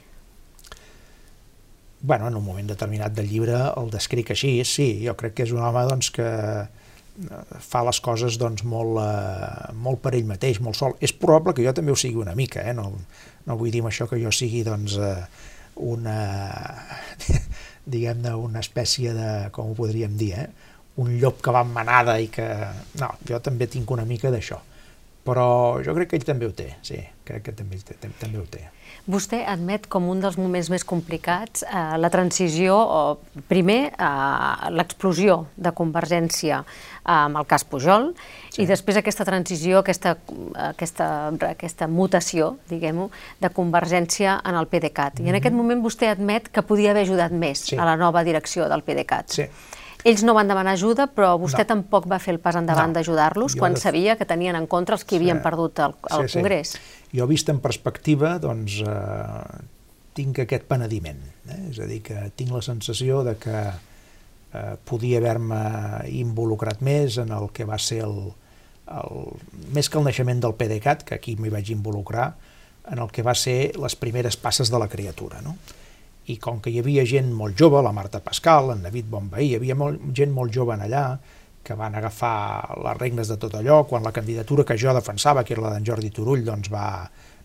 bueno, 2.03 2.27
en 2.27 2.35
un 2.35 2.43
moment 2.43 2.67
determinat 2.67 3.13
del 3.15 3.29
llibre 3.31 3.55
el 3.79 3.89
descric 3.89 4.33
així, 4.35 4.57
sí, 4.67 4.87
jo 5.05 5.15
crec 5.15 5.37
que 5.37 5.45
és 5.47 5.53
un 5.55 5.61
home 5.63 5.85
doncs, 5.87 6.11
que 6.11 6.25
eh, 6.27 6.82
fa 7.61 7.83
les 7.85 7.99
coses 8.01 8.37
doncs, 8.41 8.63
molt, 8.65 8.97
eh, 9.03 9.71
molt 9.77 10.01
per 10.01 10.13
ell 10.17 10.27
mateix, 10.29 10.59
molt 10.63 10.77
sol. 10.79 10.95
És 11.01 11.13
probable 11.13 11.53
que 11.53 11.65
jo 11.65 11.73
també 11.75 11.93
ho 11.93 11.99
sigui 11.99 12.21
una 12.21 12.35
mica, 12.35 12.63
eh? 12.65 12.73
no, 12.73 12.89
no 13.45 13.57
vull 13.59 13.71
dir 13.73 13.83
això 13.85 14.07
que 14.09 14.21
jo 14.21 14.31
sigui 14.33 14.63
doncs, 14.65 14.97
eh, 14.97 15.49
una, 15.83 16.17
diguem-ne, 17.93 18.35
una 18.37 18.61
espècie 18.63 19.13
de, 19.13 19.31
com 19.53 19.71
ho 19.71 19.77
podríem 19.77 20.17
dir, 20.17 20.33
eh? 20.45 20.49
un 21.01 21.15
llop 21.17 21.41
que 21.41 21.53
va 21.53 21.63
en 21.65 21.73
manada 21.73 22.19
i 22.21 22.29
que... 22.29 22.45
No, 23.01 23.09
jo 23.25 23.39
també 23.41 23.65
tinc 23.65 23.89
una 23.91 24.05
mica 24.05 24.29
d'això. 24.33 24.59
Però 25.23 25.79
jo 25.83 25.93
crec 25.95 26.11
que 26.11 26.17
ell 26.19 26.25
també 26.27 26.47
ho 26.49 26.51
té, 26.55 26.73
sí, 26.83 26.99
crec 27.23 27.45
que 27.45 27.53
també, 27.55 27.79
també 28.19 28.39
ho 28.41 28.47
té. 28.51 28.65
Vostè 29.03 29.41
admet 29.51 29.89
com 29.91 30.05
un 30.07 30.21
dels 30.23 30.37
moments 30.39 30.69
més 30.71 30.85
complicats 30.87 31.65
eh, 31.65 31.79
la 31.99 32.07
transició, 32.11 32.75
o 32.75 33.41
primer 33.51 33.79
eh, 33.91 34.69
l'explosió 34.71 35.41
de 35.59 35.73
Convergència 35.75 36.61
eh, 36.61 37.11
amb 37.11 37.41
el 37.41 37.47
cas 37.47 37.67
Pujol, 37.67 38.13
sí. 38.47 38.63
i 38.63 38.67
després 38.69 38.99
aquesta 38.99 39.27
transició, 39.27 39.81
aquesta, 39.83 40.15
aquesta, 40.69 41.07
aquesta 41.49 41.89
mutació, 41.91 42.53
diguem-ho, 42.71 43.09
de 43.43 43.51
Convergència 43.51 44.37
en 44.39 44.59
el 44.59 44.71
PDeCAT. 44.71 45.19
Mm 45.19 45.23
-hmm. 45.23 45.27
I 45.27 45.29
en 45.29 45.35
aquest 45.35 45.53
mhm. 45.53 45.61
moment 45.61 45.83
vostè 45.83 46.11
admet 46.11 46.47
que 46.47 46.61
podia 46.61 46.91
haver 46.91 47.03
ajudat 47.03 47.31
més 47.31 47.59
sí. 47.59 47.75
a 47.75 47.85
la 47.85 47.97
nova 47.97 48.23
direcció 48.23 48.69
del 48.69 48.83
PDeCAT. 48.83 49.29
Sí. 49.29 49.47
Ells 50.03 50.23
no 50.27 50.33
van 50.35 50.49
demanar 50.51 50.73
ajuda, 50.75 51.07
però 51.07 51.33
vostè 51.39 51.63
no. 51.63 51.69
tampoc 51.69 52.07
va 52.11 52.19
fer 52.19 52.33
el 52.35 52.41
pas 52.43 52.57
endavant 52.59 52.91
no. 52.91 52.97
d'ajudar-los 52.99 53.55
quan 53.59 53.77
de... 53.77 53.81
sabia 53.83 54.17
que 54.19 54.27
tenien 54.27 54.57
en 54.59 54.67
contra 54.67 54.97
els 54.97 55.05
que 55.05 55.15
sí. 55.15 55.21
havien 55.21 55.39
perdut 55.45 55.79
el, 55.79 55.95
el 56.11 56.27
sí, 56.27 56.39
Congrés. 56.39 56.75
Sí. 56.75 56.83
Jo, 57.13 57.27
vist 57.29 57.49
en 57.53 57.61
perspectiva, 57.63 58.35
doncs, 58.43 58.81
eh, 58.83 59.63
tinc 60.17 60.43
aquest 60.43 60.67
penediment. 60.69 61.21
Eh? 61.47 61.59
És 61.71 61.79
a 61.79 61.87
dir, 61.89 62.01
que 62.05 62.19
tinc 62.35 62.51
la 62.53 62.63
sensació 62.65 63.23
de 63.23 63.35
que 63.41 63.57
eh, 63.63 64.75
podia 64.89 65.21
haver-me 65.21 65.63
involucrat 66.11 66.81
més 66.85 67.19
en 67.21 67.31
el 67.35 67.49
que 67.55 67.67
va 67.69 67.79
ser 67.81 68.01
el, 68.07 68.17
el, 68.87 69.23
més 69.75 69.89
que 69.89 70.01
el 70.01 70.09
naixement 70.09 70.43
del 70.43 70.57
PDeCAT, 70.59 71.07
que 71.07 71.15
aquí 71.19 71.37
m'hi 71.39 71.53
vaig 71.53 71.71
involucrar, 71.73 72.33
en 72.91 72.99
el 72.99 73.11
que 73.15 73.23
va 73.23 73.35
ser 73.39 73.73
les 73.79 73.95
primeres 73.95 74.35
passes 74.35 74.71
de 74.71 74.79
la 74.79 74.89
criatura. 74.91 75.41
No? 75.41 75.55
I 76.31 76.37
com 76.39 76.61
que 76.63 76.71
hi 76.71 76.79
havia 76.79 77.03
gent 77.05 77.33
molt 77.35 77.57
jove, 77.59 77.81
la 77.83 77.91
Marta 77.91 78.21
Pascal, 78.23 78.71
en 78.71 78.83
David 78.85 79.09
Bonveí, 79.11 79.49
hi 79.49 79.57
havia 79.59 79.75
molt, 79.75 79.99
gent 80.15 80.31
molt 80.31 80.53
jove 80.55 80.75
en 80.77 80.85
allà, 80.85 81.05
que 81.63 81.75
van 81.79 81.95
agafar 81.95 82.75
les 82.83 82.97
regnes 82.99 83.31
de 83.31 83.37
tot 83.39 83.55
allò, 83.55 83.83
quan 83.87 84.03
la 84.03 84.11
candidatura 84.15 84.65
que 84.67 84.77
jo 84.79 84.93
defensava, 84.95 85.43
que 85.43 85.55
era 85.55 85.63
la 85.63 85.73
d'en 85.73 85.85
Jordi 85.87 86.11
Turull, 86.11 86.43
doncs 86.47 86.71
va, 86.71 86.87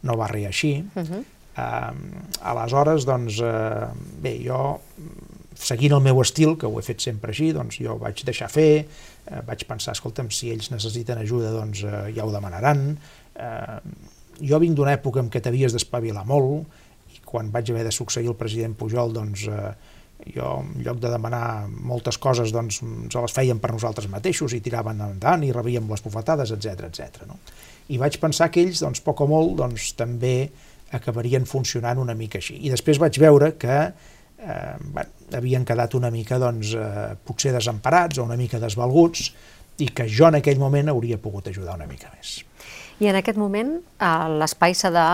no 0.02 0.16
va 0.18 0.30
reeixir. 0.30 0.84
Uh 0.94 1.02
-huh. 1.02 1.24
eh, 1.56 2.42
aleshores, 2.42 3.04
doncs, 3.04 3.40
eh, 3.40 3.86
bé, 4.22 4.38
jo, 4.44 4.80
seguint 5.54 5.92
el 5.92 6.00
meu 6.00 6.20
estil, 6.22 6.56
que 6.58 6.66
ho 6.66 6.78
he 6.78 6.82
fet 6.82 7.00
sempre 7.00 7.30
així, 7.34 7.52
doncs 7.52 7.80
jo 7.82 7.96
vaig 7.98 8.22
deixar 8.24 8.48
fer, 8.48 8.86
eh, 9.26 9.40
vaig 9.46 9.64
pensar, 9.66 9.92
escolta'm, 9.92 10.30
si 10.30 10.50
ells 10.50 10.70
necessiten 10.70 11.18
ajuda, 11.18 11.50
doncs 11.52 11.82
eh, 11.82 12.12
ja 12.16 12.24
ho 12.24 12.32
demanaran. 12.32 12.98
Eh, 13.34 13.80
jo 14.40 14.58
vinc 14.58 14.76
d'una 14.76 14.94
època 14.94 15.20
en 15.20 15.30
què 15.30 15.42
t'havies 15.42 15.72
d'espavilar 15.74 16.24
molt, 16.24 16.66
quan 17.28 17.52
vaig 17.54 17.70
haver 17.72 17.84
de 17.86 17.94
succeir 17.94 18.30
el 18.32 18.36
president 18.40 18.74
Pujol, 18.78 19.12
doncs, 19.12 19.44
eh, 19.52 19.72
jo, 20.34 20.48
en 20.64 20.82
lloc 20.82 20.98
de 21.02 21.10
demanar 21.12 21.68
moltes 21.68 22.18
coses, 22.18 22.52
doncs 22.54 22.80
ens 22.82 23.14
les 23.14 23.36
feien 23.36 23.60
per 23.62 23.70
nosaltres 23.74 24.08
mateixos 24.10 24.56
i 24.56 24.62
tiraven 24.64 25.04
endavant 25.04 25.44
i 25.46 25.52
rebíem 25.54 25.88
les 25.92 26.02
bufetades, 26.04 26.52
etc 26.56 26.88
etc. 26.88 27.26
No? 27.28 27.38
I 27.88 28.00
vaig 28.00 28.18
pensar 28.20 28.50
que 28.52 28.64
ells, 28.64 28.82
doncs, 28.84 29.04
poc 29.04 29.22
o 29.24 29.28
molt, 29.30 29.54
doncs, 29.60 29.92
també 29.98 30.50
acabarien 30.96 31.44
funcionant 31.46 32.00
una 32.00 32.16
mica 32.16 32.40
així. 32.40 32.56
I 32.64 32.72
després 32.72 33.00
vaig 33.00 33.20
veure 33.20 33.52
que 33.60 33.78
eh, 34.38 34.74
bueno, 34.80 35.10
havien 35.36 35.64
quedat 35.68 35.94
una 35.98 36.10
mica, 36.10 36.38
doncs, 36.40 36.74
eh, 36.74 37.14
potser 37.24 37.52
desemparats 37.54 38.18
o 38.18 38.26
una 38.26 38.38
mica 38.40 38.60
desvalguts 38.62 39.30
i 39.78 39.90
que 39.94 40.08
jo 40.10 40.28
en 40.28 40.40
aquell 40.40 40.58
moment 40.58 40.90
hauria 40.90 41.20
pogut 41.22 41.50
ajudar 41.50 41.76
una 41.78 41.86
mica 41.90 42.10
més. 42.16 42.40
I 42.98 43.10
en 43.12 43.18
aquest 43.20 43.38
moment 43.38 43.76
eh, 43.78 44.08
l'espai 44.40 44.74
s'ha 44.74 44.90
de 44.94 45.06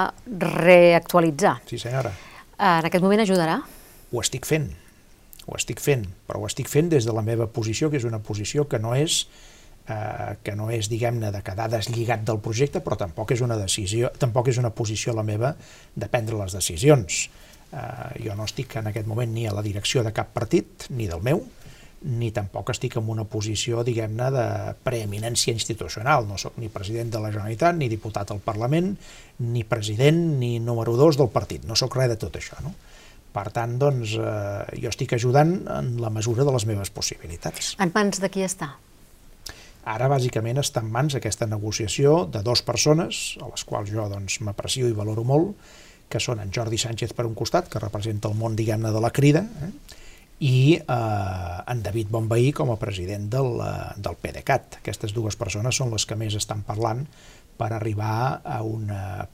reactualitzar. 0.46 1.58
Sí, 1.68 1.78
senyora. 1.78 2.14
Eh, 2.54 2.78
en 2.78 2.88
aquest 2.88 3.04
moment 3.04 3.24
ajudarà? 3.24 3.60
Ho 4.12 4.22
estic 4.22 4.48
fent 4.48 4.70
ho 5.46 5.56
estic 5.58 5.80
fent, 5.82 6.06
però 6.28 6.40
ho 6.40 6.48
estic 6.48 6.70
fent 6.72 6.88
des 6.92 7.04
de 7.04 7.12
la 7.12 7.24
meva 7.24 7.46
posició, 7.52 7.90
que 7.90 7.98
és 8.00 8.06
una 8.08 8.20
posició 8.24 8.66
que 8.68 8.80
no 8.80 8.94
és 8.96 9.24
eh, 9.88 10.36
que 10.42 10.54
no 10.56 10.70
és, 10.72 10.88
diguem-ne, 10.88 11.30
de 11.34 11.42
quedar 11.44 11.68
deslligat 11.72 12.24
del 12.24 12.40
projecte, 12.44 12.80
però 12.84 12.96
tampoc 13.00 13.34
és 13.34 13.42
una 13.44 13.58
decisió, 13.60 14.10
tampoc 14.18 14.48
és 14.52 14.60
una 14.60 14.72
posició 14.72 15.14
la 15.16 15.26
meva 15.26 15.54
de 15.94 16.08
prendre 16.08 16.38
les 16.40 16.56
decisions. 16.56 17.26
Eh, 17.74 18.24
jo 18.24 18.36
no 18.38 18.48
estic 18.48 18.78
en 18.80 18.88
aquest 18.92 19.08
moment 19.10 19.34
ni 19.34 19.46
a 19.46 19.52
la 19.54 19.64
direcció 19.66 20.04
de 20.06 20.14
cap 20.16 20.32
partit, 20.32 20.88
ni 20.90 21.10
del 21.10 21.24
meu, 21.24 21.44
ni 22.04 22.30
tampoc 22.36 22.68
estic 22.74 22.98
en 23.00 23.08
una 23.08 23.24
posició, 23.24 23.82
diguem-ne, 23.86 24.30
de 24.34 24.46
preeminència 24.84 25.54
institucional. 25.56 26.28
No 26.28 26.36
sóc 26.40 26.58
ni 26.60 26.68
president 26.72 27.12
de 27.14 27.22
la 27.22 27.30
Generalitat, 27.32 27.76
ni 27.78 27.88
diputat 27.88 28.30
al 28.34 28.42
Parlament, 28.44 28.92
ni 29.40 29.64
president, 29.64 30.20
ni 30.40 30.58
número 30.60 30.98
dos 31.00 31.16
del 31.20 31.32
partit. 31.32 31.64
No 31.64 31.76
sóc 31.78 31.96
res 31.96 32.12
de 32.12 32.18
tot 32.20 32.36
això, 32.40 32.60
no? 32.64 32.74
Per 33.34 33.48
tant, 33.50 33.78
doncs, 33.80 34.14
eh, 34.20 34.80
jo 34.82 34.92
estic 34.92 35.16
ajudant 35.16 35.56
en 35.78 35.96
la 36.02 36.12
mesura 36.12 36.44
de 36.46 36.52
les 36.54 36.68
meves 36.70 36.92
possibilitats. 36.94 37.74
En 37.82 37.90
mans 37.94 38.20
de 38.22 38.30
qui 38.30 38.44
està? 38.46 38.76
Ara, 39.84 40.06
bàsicament, 40.08 40.60
està 40.60 40.84
en 40.84 40.92
mans 40.92 41.16
aquesta 41.16 41.48
negociació 41.48 42.24
de 42.30 42.44
dues 42.44 42.62
persones, 42.62 43.24
a 43.42 43.50
les 43.50 43.64
quals 43.64 43.90
jo 43.90 44.06
doncs, 44.12 44.38
m'aprecio 44.40 44.88
i 44.88 44.94
valoro 44.96 45.24
molt, 45.28 45.56
que 46.08 46.20
són 46.20 46.40
en 46.40 46.52
Jordi 46.54 46.78
Sánchez 46.78 47.12
per 47.16 47.26
un 47.26 47.34
costat, 47.34 47.68
que 47.72 47.82
representa 47.82 48.30
el 48.30 48.38
món, 48.38 48.54
diguem-ne, 48.56 48.92
de 48.92 49.02
la 49.02 49.10
crida, 49.10 49.44
eh? 49.66 50.00
I 50.44 50.76
eh, 50.76 51.72
en 51.72 51.82
David 51.82 52.10
Bonveí 52.12 52.52
com 52.52 52.72
a 52.74 52.80
president 52.80 53.30
del, 53.32 53.56
eh, 53.64 53.94
del 53.96 54.18
PDeCAT. 54.20 54.80
Aquestes 54.82 55.14
dues 55.16 55.38
persones 55.40 55.80
són 55.80 55.94
les 55.94 56.04
que 56.04 56.18
més 56.20 56.36
estan 56.36 56.64
parlant 56.66 57.06
per 57.54 57.70
arribar 57.72 58.42
a 58.42 58.58
un 58.66 58.88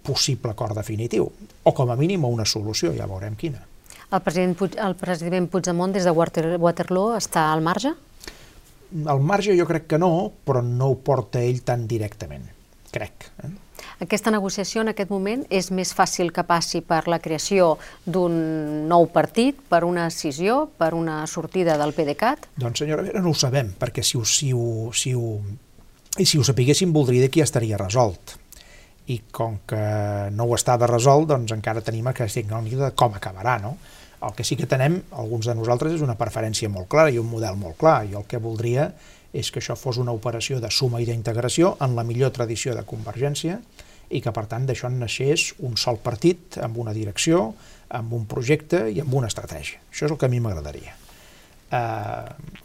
possible 0.05 0.53
acord 0.53 0.77
definitiu, 0.77 1.31
o 1.65 1.73
com 1.73 1.89
a 1.89 1.97
mínim 1.97 2.27
a 2.29 2.29
una 2.29 2.45
solució, 2.45 2.93
ja 2.93 3.09
veurem 3.09 3.33
quina. 3.41 3.63
El 4.11 4.21
president, 4.27 4.57
Puig, 4.59 4.77
el 4.77 4.97
president 4.99 5.47
Puigdemont 5.49 5.93
des 5.95 6.05
de 6.05 6.13
Waterloo 6.13 7.15
està 7.17 7.47
al 7.53 7.63
marge? 7.63 7.95
Al 9.07 9.23
marge 9.23 9.55
jo 9.57 9.67
crec 9.69 9.87
que 9.93 10.01
no, 10.03 10.11
però 10.45 10.61
no 10.67 10.91
ho 10.91 10.97
porta 11.01 11.41
ell 11.41 11.63
tan 11.65 11.87
directament, 11.89 12.45
crec. 12.91 13.31
Eh? 13.47 13.53
Aquesta 14.01 14.31
negociació 14.33 14.81
en 14.81 14.89
aquest 14.95 15.11
moment 15.13 15.43
és 15.53 15.67
més 15.77 15.91
fàcil 15.93 16.31
que 16.33 16.41
passi 16.49 16.81
per 16.81 17.03
la 17.13 17.19
creació 17.21 17.75
d'un 18.09 18.33
nou 18.89 19.05
partit, 19.13 19.59
per 19.69 19.83
una 19.85 20.07
decisió, 20.09 20.71
per 20.81 20.95
una 20.97 21.19
sortida 21.29 21.77
del 21.77 21.93
PDeCAT? 21.93 22.47
Doncs 22.63 22.81
senyora 22.81 23.05
Vera, 23.05 23.21
no 23.21 23.35
ho 23.35 23.37
sabem, 23.37 23.75
perquè 23.77 24.01
si 24.01 24.17
ho, 24.17 24.25
si 24.25 24.55
ho, 24.57 24.89
si 24.97 25.13
ho, 25.13 25.35
si 26.17 26.41
ho 26.41 26.47
sapiguéssim 26.49 26.95
voldria 26.97 27.29
que 27.29 27.43
ja 27.43 27.49
estaria 27.51 27.77
resolt. 27.81 28.39
I 29.13 29.19
com 29.37 29.59
que 29.69 29.83
no 30.33 30.49
ho 30.49 30.57
estava 30.57 30.89
resolt, 30.89 31.29
doncs 31.35 31.53
encara 31.53 31.85
tenim 31.85 32.09
aquesta 32.09 32.41
incògnita 32.41 32.87
de 32.87 32.97
com 32.97 33.21
acabarà, 33.21 33.59
no? 33.61 33.75
El 34.25 34.33
que 34.37 34.49
sí 34.49 34.57
que 34.57 34.69
tenem, 34.69 34.97
alguns 35.13 35.45
de 35.49 35.59
nosaltres, 35.61 35.99
és 35.99 36.05
una 36.05 36.17
preferència 36.17 36.73
molt 36.73 36.89
clara 36.89 37.13
i 37.13 37.21
un 37.21 37.29
model 37.29 37.61
molt 37.61 37.77
clar. 37.77 37.99
I 38.09 38.17
el 38.17 38.25
que 38.29 38.41
voldria 38.41 38.89
és 39.37 39.53
que 39.53 39.61
això 39.61 39.77
fos 39.77 40.01
una 40.01 40.17
operació 40.17 40.57
de 40.61 40.73
suma 40.73 41.05
i 41.05 41.09
d'integració 41.09 41.77
en 41.85 41.93
la 41.97 42.05
millor 42.05 42.33
tradició 42.33 42.73
de 42.75 42.89
Convergència 42.89 43.61
i 44.11 44.21
que, 44.23 44.33
per 44.35 44.47
tant, 44.51 44.67
d'això 44.67 44.91
en 44.91 44.99
naixés 45.03 45.53
un 45.67 45.77
sol 45.79 46.01
partit 46.03 46.59
amb 46.63 46.79
una 46.83 46.95
direcció, 46.97 47.53
amb 47.95 48.13
un 48.15 48.27
projecte 48.31 48.85
i 48.91 49.01
amb 49.03 49.15
una 49.15 49.31
estratègia. 49.31 49.81
Això 49.91 50.07
és 50.07 50.13
el 50.13 50.19
que 50.19 50.29
a 50.29 50.33
mi 50.33 50.43
m'agradaria. 50.43 50.95
Eh, 51.71 52.61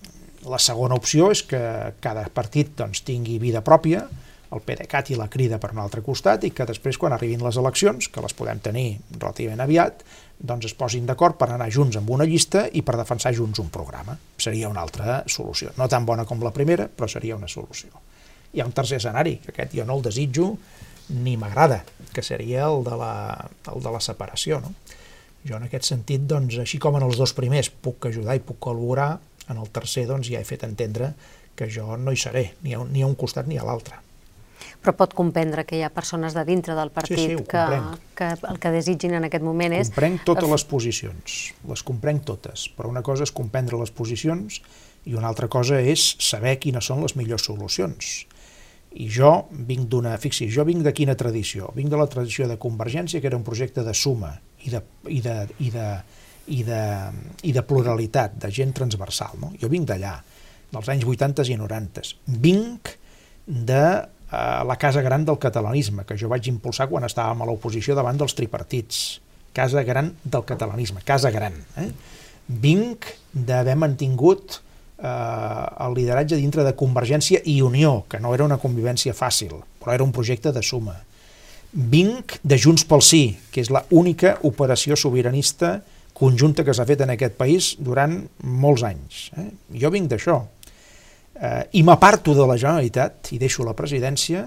la 0.45 0.61
segona 0.61 0.97
opció 0.97 1.31
és 1.33 1.41
que 1.45 1.61
cada 2.01 2.27
partit 2.33 2.75
doncs, 2.77 3.01
tingui 3.05 3.39
vida 3.41 3.63
pròpia, 3.65 4.05
el 4.55 4.61
PDeCAT 4.61 5.09
i 5.11 5.17
la 5.19 5.27
crida 5.31 5.57
per 5.61 5.71
un 5.73 5.81
altre 5.83 6.03
costat 6.05 6.45
i 6.47 6.51
que 6.55 6.67
després, 6.69 6.99
quan 7.01 7.15
arribin 7.15 7.43
les 7.43 7.57
eleccions, 7.59 8.07
que 8.13 8.23
les 8.23 8.35
podem 8.37 8.61
tenir 8.63 8.85
relativament 9.17 9.63
aviat, 9.65 10.05
doncs 10.37 10.69
es 10.69 10.75
posin 10.77 11.07
d'acord 11.07 11.37
per 11.39 11.49
anar 11.49 11.71
junts 11.73 11.97
amb 11.97 12.11
una 12.13 12.27
llista 12.29 12.65
i 12.71 12.83
per 12.85 12.97
defensar 12.99 13.33
junts 13.35 13.59
un 13.63 13.71
programa. 13.73 14.17
Seria 14.37 14.69
una 14.69 14.83
altra 14.85 15.21
solució. 15.31 15.73
No 15.79 15.89
tan 15.91 16.05
bona 16.05 16.27
com 16.29 16.43
la 16.43 16.53
primera, 16.55 16.87
però 16.87 17.09
seria 17.09 17.37
una 17.39 17.49
solució. 17.51 17.89
Hi 18.53 18.61
ha 18.61 18.67
un 18.67 18.75
tercer 18.75 19.01
escenari, 19.01 19.39
que 19.43 19.51
aquest 19.51 19.75
jo 19.75 19.85
no 19.87 19.97
el 19.97 20.05
desitjo 20.05 20.53
ni 21.09 21.35
m'agrada, 21.37 21.83
que 22.13 22.23
seria 22.23 22.69
el 22.69 22.83
de 22.85 22.95
la, 22.99 23.13
el 23.73 23.83
de 23.83 23.93
la 23.93 24.01
separació. 24.01 24.61
No? 24.63 24.73
Jo 25.45 25.59
en 25.59 25.67
aquest 25.67 25.89
sentit, 25.91 26.23
doncs, 26.25 26.57
així 26.61 26.79
com 26.81 26.97
en 26.97 27.05
els 27.05 27.19
dos 27.21 27.35
primers 27.37 27.69
puc 27.69 28.09
ajudar 28.09 28.37
i 28.37 28.43
puc 28.43 28.59
col·laborar, 28.67 29.15
en 29.49 29.61
el 29.61 29.69
tercer 29.69 30.07
doncs, 30.09 30.31
ja 30.31 30.41
he 30.41 30.47
fet 30.47 30.65
entendre 30.65 31.13
que 31.55 31.69
jo 31.71 31.93
no 31.97 32.11
hi 32.11 32.19
seré, 32.19 32.49
ni 32.65 32.73
a 32.73 32.81
un, 32.81 32.89
ni 32.91 33.05
a 33.05 33.07
un 33.07 33.15
costat 33.19 33.47
ni 33.47 33.61
a 33.61 33.67
l'altre 33.67 34.01
però 34.85 34.93
pot 34.97 35.15
comprendre 35.17 35.65
que 35.65 35.79
hi 35.79 35.83
ha 35.85 35.89
persones 35.93 36.35
de 36.37 36.43
dintre 36.45 36.75
del 36.77 36.91
partit 36.93 37.17
sí, 37.17 37.27
sí, 37.33 37.43
que, 37.49 37.63
que 38.17 38.29
el 38.49 38.59
que 38.61 38.71
desitgin 38.75 39.15
en 39.17 39.25
aquest 39.27 39.43
moment 39.45 39.73
és... 39.73 39.89
Comprenc 39.89 40.25
totes 40.27 40.51
les 40.51 40.65
posicions, 40.69 41.37
les 41.71 41.83
comprenc 41.87 42.25
totes, 42.27 42.67
però 42.77 42.91
una 42.91 43.01
cosa 43.05 43.25
és 43.25 43.33
comprendre 43.33 43.79
les 43.81 43.93
posicions 43.95 44.61
i 45.09 45.17
una 45.17 45.29
altra 45.31 45.49
cosa 45.51 45.81
és 45.81 46.05
saber 46.21 46.57
quines 46.61 46.85
són 46.85 47.01
les 47.05 47.17
millors 47.17 47.47
solucions. 47.49 48.13
I 48.95 49.09
jo 49.11 49.31
vinc 49.51 49.89
d'una... 49.91 50.15
Fixi, 50.21 50.47
jo 50.51 50.63
vinc 50.67 50.85
de 50.85 50.93
quina 50.95 51.17
tradició? 51.19 51.71
Vinc 51.75 51.91
de 51.91 51.99
la 51.99 52.07
tradició 52.11 52.47
de 52.47 52.59
Convergència, 52.61 53.19
que 53.19 53.27
era 53.27 53.37
un 53.39 53.43
projecte 53.43 53.83
de 53.83 53.93
suma 53.93 54.31
i 54.63 54.71
de, 54.71 54.81
i 55.11 55.19
de, 55.23 55.35
i 55.59 55.71
de, 55.73 55.87
i 56.47 56.61
de, 56.63 56.81
i 57.43 57.53
de 57.55 57.63
pluralitat, 57.67 58.37
de 58.41 58.51
gent 58.55 58.71
transversal. 58.77 59.35
No? 59.41 59.51
Jo 59.61 59.69
vinc 59.71 59.89
d'allà, 59.91 60.15
dels 60.71 60.91
anys 60.93 61.07
80 61.11 61.49
i 61.51 61.57
90. 61.59 62.05
Vinc 62.45 62.95
de 63.45 63.85
la 64.31 64.75
casa 64.77 65.01
gran 65.01 65.25
del 65.25 65.37
catalanisme, 65.39 66.03
que 66.05 66.17
jo 66.17 66.29
vaig 66.31 66.47
impulsar 66.49 66.89
quan 66.89 67.05
estàvem 67.07 67.41
a 67.41 67.47
l'oposició 67.47 67.95
davant 67.95 68.17
dels 68.17 68.35
tripartits. 68.35 69.21
Casa 69.55 69.83
gran 69.87 70.11
del 70.23 70.43
catalanisme, 70.43 71.03
casa 71.05 71.31
gran. 71.31 71.55
Eh? 71.79 71.89
Vinc 72.47 73.07
d'haver 73.31 73.77
mantingut 73.79 74.59
eh, 74.97 75.85
el 75.87 75.97
lideratge 75.97 76.39
dintre 76.39 76.63
de 76.63 76.75
Convergència 76.77 77.41
i 77.45 77.59
Unió, 77.61 78.05
que 78.09 78.19
no 78.19 78.33
era 78.35 78.45
una 78.47 78.59
convivència 78.61 79.15
fàcil, 79.17 79.57
però 79.81 79.93
era 79.93 80.05
un 80.05 80.13
projecte 80.15 80.53
de 80.55 80.63
suma. 80.63 80.95
Vinc 81.75 82.37
de 82.43 82.57
Junts 82.61 82.85
pel 82.87 83.03
Sí, 83.03 83.25
que 83.51 83.59
és 83.61 83.71
la 83.73 83.83
única 83.91 84.37
operació 84.47 84.95
sobiranista 84.95 85.81
conjunta 86.15 86.63
que 86.63 86.73
s'ha 86.73 86.87
fet 86.87 87.03
en 87.03 87.11
aquest 87.11 87.35
país 87.35 87.73
durant 87.83 88.21
molts 88.39 88.85
anys. 88.87 89.25
Eh? 89.35 89.49
Jo 89.81 89.91
vinc 89.91 90.07
d'això 90.11 90.39
eh, 91.35 91.67
i 91.75 91.83
m'aparto 91.83 92.33
de 92.33 92.45
la 92.47 92.55
Generalitat 92.55 93.33
i 93.35 93.39
deixo 93.41 93.65
la 93.67 93.75
presidència 93.75 94.45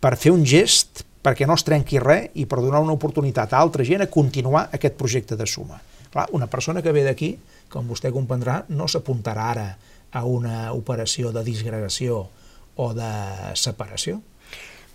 per 0.00 0.16
fer 0.18 0.32
un 0.34 0.42
gest 0.42 1.04
perquè 1.22 1.46
no 1.46 1.54
es 1.54 1.64
trenqui 1.66 2.00
res 2.00 2.30
i 2.40 2.46
per 2.48 2.62
donar 2.64 2.80
una 2.82 2.96
oportunitat 2.96 3.52
a 3.52 3.60
altra 3.60 3.84
gent 3.84 4.02
a 4.02 4.10
continuar 4.10 4.68
aquest 4.72 4.96
projecte 4.98 5.36
de 5.36 5.46
suma. 5.46 5.78
Clar, 6.10 6.26
una 6.34 6.48
persona 6.50 6.82
que 6.82 6.92
ve 6.92 7.04
d'aquí, 7.06 7.34
com 7.70 7.88
vostè 7.88 8.10
comprendrà, 8.14 8.64
no 8.74 8.88
s'apuntarà 8.90 9.46
ara 9.54 9.68
a 10.10 10.24
una 10.26 10.72
operació 10.74 11.30
de 11.32 11.44
disgregació 11.46 12.24
o 12.80 12.90
de 12.96 13.12
separació 13.58 14.20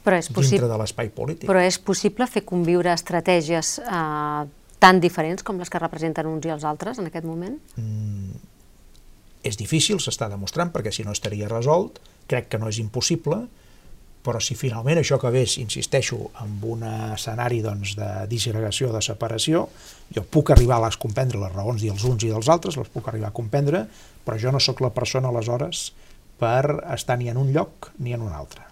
però 0.06 0.20
és 0.22 0.30
dintre 0.30 0.70
de 0.70 0.78
l'espai 0.78 1.10
polític. 1.10 1.48
Però 1.50 1.62
és 1.66 1.80
possible 1.82 2.28
fer 2.30 2.44
conviure 2.46 2.94
estratègies 2.94 3.80
eh, 3.82 4.42
tan 4.82 5.02
diferents 5.02 5.42
com 5.46 5.58
les 5.62 5.72
que 5.72 5.82
representen 5.82 6.30
uns 6.30 6.46
i 6.46 6.54
els 6.54 6.66
altres 6.68 7.02
en 7.02 7.10
aquest 7.10 7.26
moment? 7.26 7.56
Mm, 7.82 8.38
és 9.50 9.58
difícil, 9.58 9.98
s'està 10.02 10.30
demostrant, 10.30 10.70
perquè 10.74 10.94
si 10.94 11.06
no 11.08 11.16
estaria 11.16 11.50
resolt, 11.50 11.98
crec 12.30 12.52
que 12.52 12.62
no 12.62 12.70
és 12.70 12.78
impossible, 12.82 13.48
però 14.26 14.42
si 14.42 14.58
finalment 14.58 15.00
això 15.00 15.20
acabés, 15.20 15.60
insisteixo, 15.62 16.18
amb 16.42 16.64
un 16.74 16.84
escenari 16.88 17.62
doncs, 17.62 17.94
de 18.00 18.10
disgregació, 18.32 18.90
de 18.94 19.02
separació, 19.06 19.68
jo 20.16 20.24
puc 20.26 20.52
arribar 20.56 20.80
a 20.80 20.86
les 20.88 20.98
comprendre 21.02 21.42
les 21.42 21.54
raons 21.54 21.86
dels 21.86 22.06
uns 22.10 22.26
i 22.26 22.32
dels 22.34 22.50
altres, 22.50 22.80
les 22.82 22.90
puc 22.92 23.10
arribar 23.12 23.30
a 23.30 23.36
comprendre, 23.36 23.86
però 24.26 24.40
jo 24.42 24.54
no 24.56 24.62
sóc 24.64 24.82
la 24.82 24.94
persona 24.96 25.30
aleshores 25.30 25.92
per 26.42 26.82
estar 26.96 27.20
ni 27.22 27.30
en 27.32 27.38
un 27.40 27.54
lloc 27.54 27.92
ni 28.02 28.16
en 28.18 28.26
un 28.26 28.34
altre, 28.34 28.66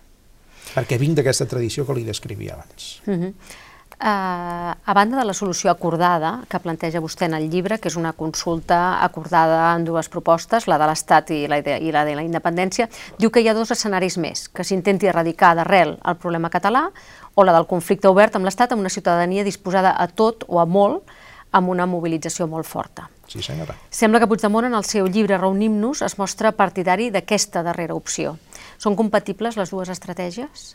perquè 0.74 0.98
vinc 1.00 1.20
d'aquesta 1.20 1.48
tradició 1.50 1.86
que 1.86 1.96
li 2.00 2.08
descrivia 2.08 2.58
abans. 2.58 2.98
Uh 3.06 3.12
mhm. 3.12 3.62
Eh, 4.04 4.06
a 4.06 4.94
banda 4.94 5.18
de 5.18 5.24
la 5.24 5.34
solució 5.34 5.72
acordada 5.72 6.42
que 6.52 6.60
planteja 6.60 7.00
vostè 7.00 7.30
en 7.30 7.38
el 7.38 7.46
llibre, 7.48 7.78
que 7.80 7.88
és 7.88 7.96
una 7.96 8.12
consulta 8.12 9.00
acordada 9.00 9.70
en 9.78 9.86
dues 9.88 10.10
propostes, 10.12 10.66
la 10.68 10.76
de 10.82 10.90
l'Estat 10.90 11.30
i, 11.32 11.38
la 11.48 11.62
de, 11.64 11.78
i 11.80 11.94
la 11.96 12.02
de 12.04 12.18
la 12.20 12.26
independència, 12.26 12.90
diu 13.16 13.32
que 13.32 13.40
hi 13.40 13.48
ha 13.48 13.54
dos 13.56 13.72
escenaris 13.72 14.18
més, 14.20 14.50
que 14.52 14.66
s'intenti 14.68 15.08
erradicar 15.08 15.54
d'arrel 15.56 15.94
el 16.04 16.18
problema 16.20 16.52
català 16.52 16.90
o 17.34 17.46
la 17.48 17.54
del 17.56 17.70
conflicte 17.70 18.12
obert 18.12 18.36
amb 18.36 18.44
l'Estat 18.44 18.76
amb 18.76 18.84
una 18.84 18.92
ciutadania 18.92 19.46
disposada 19.48 19.94
a 19.96 20.10
tot 20.12 20.44
o 20.50 20.60
a 20.60 20.66
molt 20.68 21.08
amb 21.56 21.72
una 21.72 21.86
mobilització 21.88 22.50
molt 22.52 22.68
forta. 22.68 23.08
Sí, 23.32 23.40
senyora. 23.40 23.78
Sembla 23.88 24.20
que 24.20 24.28
Puigdemont 24.28 24.68
en 24.68 24.76
el 24.76 24.84
seu 24.84 25.08
llibre 25.08 25.38
Reunim-nos 25.40 26.04
es 26.04 26.18
mostra 26.20 26.52
partidari 26.52 27.08
d'aquesta 27.14 27.64
darrera 27.64 27.96
opció. 27.96 28.36
Són 28.76 29.00
compatibles 29.00 29.56
les 29.56 29.72
dues 29.72 29.88
estratègies? 29.96 30.74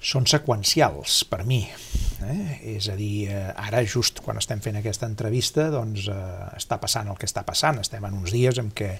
Són 0.00 0.26
seqüencials 0.26 1.22
per 1.28 1.44
mi. 1.44 1.60
Eh? 2.24 2.76
És 2.76 2.88
a 2.88 2.96
dir, 2.96 3.28
eh, 3.28 3.52
ara 3.56 3.82
just 3.84 4.22
quan 4.24 4.40
estem 4.40 4.60
fent 4.64 4.80
aquesta 4.80 5.06
entrevista 5.06 5.68
doncs, 5.70 6.08
eh, 6.08 6.14
està 6.56 6.80
passant 6.80 7.08
el 7.08 7.18
que 7.20 7.28
està 7.28 7.44
passant. 7.44 7.80
Estem 7.80 8.04
en 8.04 8.16
uns 8.16 8.32
dies 8.32 8.58
en 8.58 8.72
què 8.72 8.94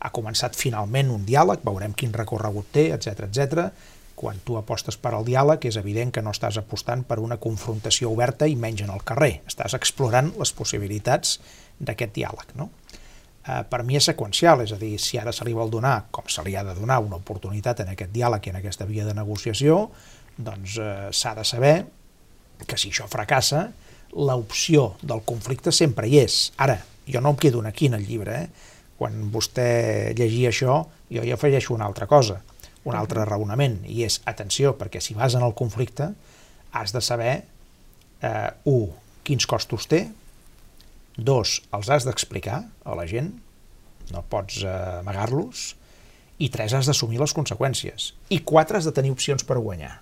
ha 0.00 0.10
començat 0.10 0.54
finalment 0.54 1.10
un 1.10 1.26
diàleg, 1.26 1.64
veurem 1.64 1.94
quin 1.94 2.12
recorregut 2.12 2.70
té, 2.72 2.92
etc 2.94 3.26
etc. 3.26 3.68
Quan 4.14 4.38
tu 4.44 4.56
apostes 4.56 4.96
per 4.96 5.14
al 5.14 5.24
diàleg 5.24 5.64
és 5.66 5.76
evident 5.76 6.12
que 6.12 6.22
no 6.22 6.30
estàs 6.30 6.56
apostant 6.58 7.02
per 7.02 7.18
una 7.18 7.36
confrontació 7.36 8.12
oberta 8.12 8.46
i 8.46 8.54
menys 8.54 8.82
en 8.82 8.90
el 8.90 9.02
carrer. 9.02 9.40
Estàs 9.46 9.74
explorant 9.74 10.32
les 10.38 10.52
possibilitats 10.52 11.40
d'aquest 11.80 12.14
diàleg. 12.14 12.54
No? 12.54 12.70
eh, 13.48 13.62
per 13.68 13.82
mi 13.84 13.98
és 13.98 14.08
seqüencial, 14.08 14.62
és 14.64 14.72
a 14.72 14.78
dir, 14.80 14.96
si 15.00 15.18
ara 15.20 15.32
se 15.32 15.44
li 15.46 15.54
vol 15.56 15.72
donar, 15.72 16.06
com 16.14 16.28
se 16.28 16.44
li 16.46 16.56
ha 16.56 16.64
de 16.64 16.74
donar, 16.76 17.00
una 17.04 17.20
oportunitat 17.20 17.84
en 17.84 17.92
aquest 17.92 18.12
diàleg 18.14 18.46
i 18.46 18.54
en 18.54 18.60
aquesta 18.60 18.88
via 18.88 19.06
de 19.06 19.14
negociació, 19.16 19.90
doncs 20.36 20.78
eh, 20.78 21.08
s'ha 21.12 21.34
de 21.38 21.44
saber 21.46 21.74
que 22.66 22.78
si 22.78 22.90
això 22.90 23.06
fracassa, 23.10 23.68
l'opció 24.14 24.94
del 25.02 25.22
conflicte 25.26 25.72
sempre 25.74 26.08
hi 26.08 26.20
és. 26.22 26.52
Ara, 26.62 26.78
jo 27.10 27.20
no 27.20 27.34
em 27.34 27.40
quedo 27.40 27.62
aquí 27.66 27.86
en 27.86 27.98
el 27.98 28.06
llibre, 28.06 28.44
eh? 28.44 28.72
quan 28.98 29.30
vostè 29.34 30.14
llegia 30.16 30.52
això, 30.52 30.78
jo 31.10 31.24
hi 31.24 31.32
afegeixo 31.34 31.74
una 31.74 31.86
altra 31.86 32.06
cosa, 32.06 32.40
un 32.84 32.94
altre 32.94 33.24
raonament, 33.26 33.80
i 33.90 34.04
és, 34.06 34.20
atenció, 34.30 34.74
perquè 34.78 35.00
si 35.02 35.16
vas 35.18 35.34
en 35.34 35.42
el 35.42 35.54
conflicte, 35.58 36.12
has 36.72 36.92
de 36.94 37.02
saber, 37.02 37.42
eh, 38.22 38.50
un, 38.70 38.92
quins 39.26 39.46
costos 39.50 39.88
té, 39.90 40.06
dos, 41.16 41.60
els 41.74 41.90
has 41.90 42.06
d'explicar 42.06 42.62
a 42.84 42.94
la 42.98 43.06
gent, 43.10 43.32
no 44.12 44.22
pots 44.30 44.62
eh, 44.62 44.74
amagar-los, 45.00 45.72
i 46.38 46.50
tres, 46.50 46.74
has 46.74 46.86
d'assumir 46.90 47.20
les 47.20 47.34
conseqüències, 47.34 48.12
i 48.30 48.40
quatre, 48.46 48.78
has 48.78 48.88
de 48.88 48.94
tenir 48.94 49.14
opcions 49.14 49.46
per 49.46 49.58
guanyar. 49.62 49.96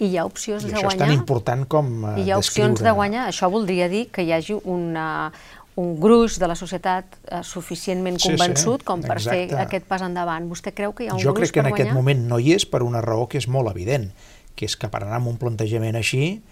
I 0.00 0.06
hi 0.10 0.16
ha 0.18 0.24
opcions 0.26 0.64
I 0.64 0.68
de 0.68 0.72
això 0.74 0.88
guanyar? 0.88 0.94
és 0.94 1.02
tan 1.06 1.12
important 1.14 1.66
com 1.70 1.90
eh, 2.04 2.14
I 2.20 2.22
hi 2.26 2.30
ha 2.32 2.38
opcions 2.38 2.74
descriure- 2.80 2.88
de 2.90 2.94
guanyar. 2.98 3.28
Això 3.30 3.50
voldria 3.50 3.88
dir 3.88 4.08
que 4.10 4.22
hi 4.26 4.32
hagi 4.32 4.56
una, 4.64 5.30
un 5.76 5.94
gruix 6.00 6.38
de 6.38 6.48
la 6.50 6.54
societat 6.58 7.16
eh, 7.30 7.42
suficientment 7.42 8.18
Sí, 8.18 8.28
sí, 8.28 8.34
convençut 8.34 8.82
com 8.84 9.00
per 9.02 9.20
fer 9.20 9.44
exacte. 9.44 9.62
aquest 9.62 9.86
pas 9.86 10.02
endavant. 10.02 10.48
Vostè 10.50 10.72
creu 10.74 10.92
que 10.92 11.04
hi 11.04 11.08
ha 11.08 11.14
un 11.14 11.20
jo 11.22 11.32
gruix 11.32 11.50
crec 11.50 11.54
que 11.54 11.60
en 11.60 11.66
per 11.70 11.72
aquest 11.74 11.88
guanyar? 11.90 11.94
moment 12.02 12.26
no 12.28 12.38
hi 12.38 12.52
és 12.54 12.66
per 12.66 12.82
una 12.82 13.00
raó 13.00 13.28
que 13.28 13.38
és 13.38 13.46
molt 13.48 13.70
evident, 13.70 14.10
que 14.56 14.66
és 14.66 14.76
que 14.76 14.88
per 14.88 15.02
anar 15.04 15.16
amb 15.22 15.28
un 15.28 15.36
plantejament 15.38 15.96
així, 15.96 16.42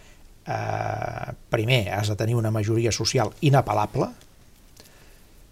eh, 0.47 1.33
primer, 1.51 1.89
has 1.95 2.09
de 2.09 2.17
tenir 2.17 2.35
una 2.35 2.51
majoria 2.51 2.91
social 2.93 3.31
inapel·lable, 3.43 4.09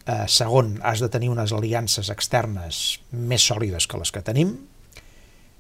eh, 0.06 0.24
segon, 0.26 0.78
has 0.82 1.00
de 1.00 1.08
tenir 1.08 1.28
unes 1.30 1.52
aliances 1.52 2.08
externes 2.10 3.00
més 3.12 3.42
sòlides 3.46 3.86
que 3.86 3.98
les 3.98 4.10
que 4.10 4.22
tenim, 4.22 4.56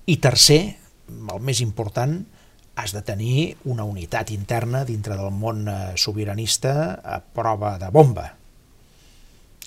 i 0.06 0.16
tercer, 0.16 0.76
el 1.10 1.42
més 1.44 1.60
important, 1.64 2.20
has 2.80 2.94
de 2.94 3.02
tenir 3.04 3.56
una 3.68 3.84
unitat 3.84 4.30
interna 4.32 4.84
dintre 4.88 5.16
del 5.18 5.32
món 5.34 5.66
eh, 5.68 5.78
sobiranista 6.00 7.00
a 7.04 7.20
prova 7.20 7.76
de 7.80 7.90
bomba. 7.92 8.28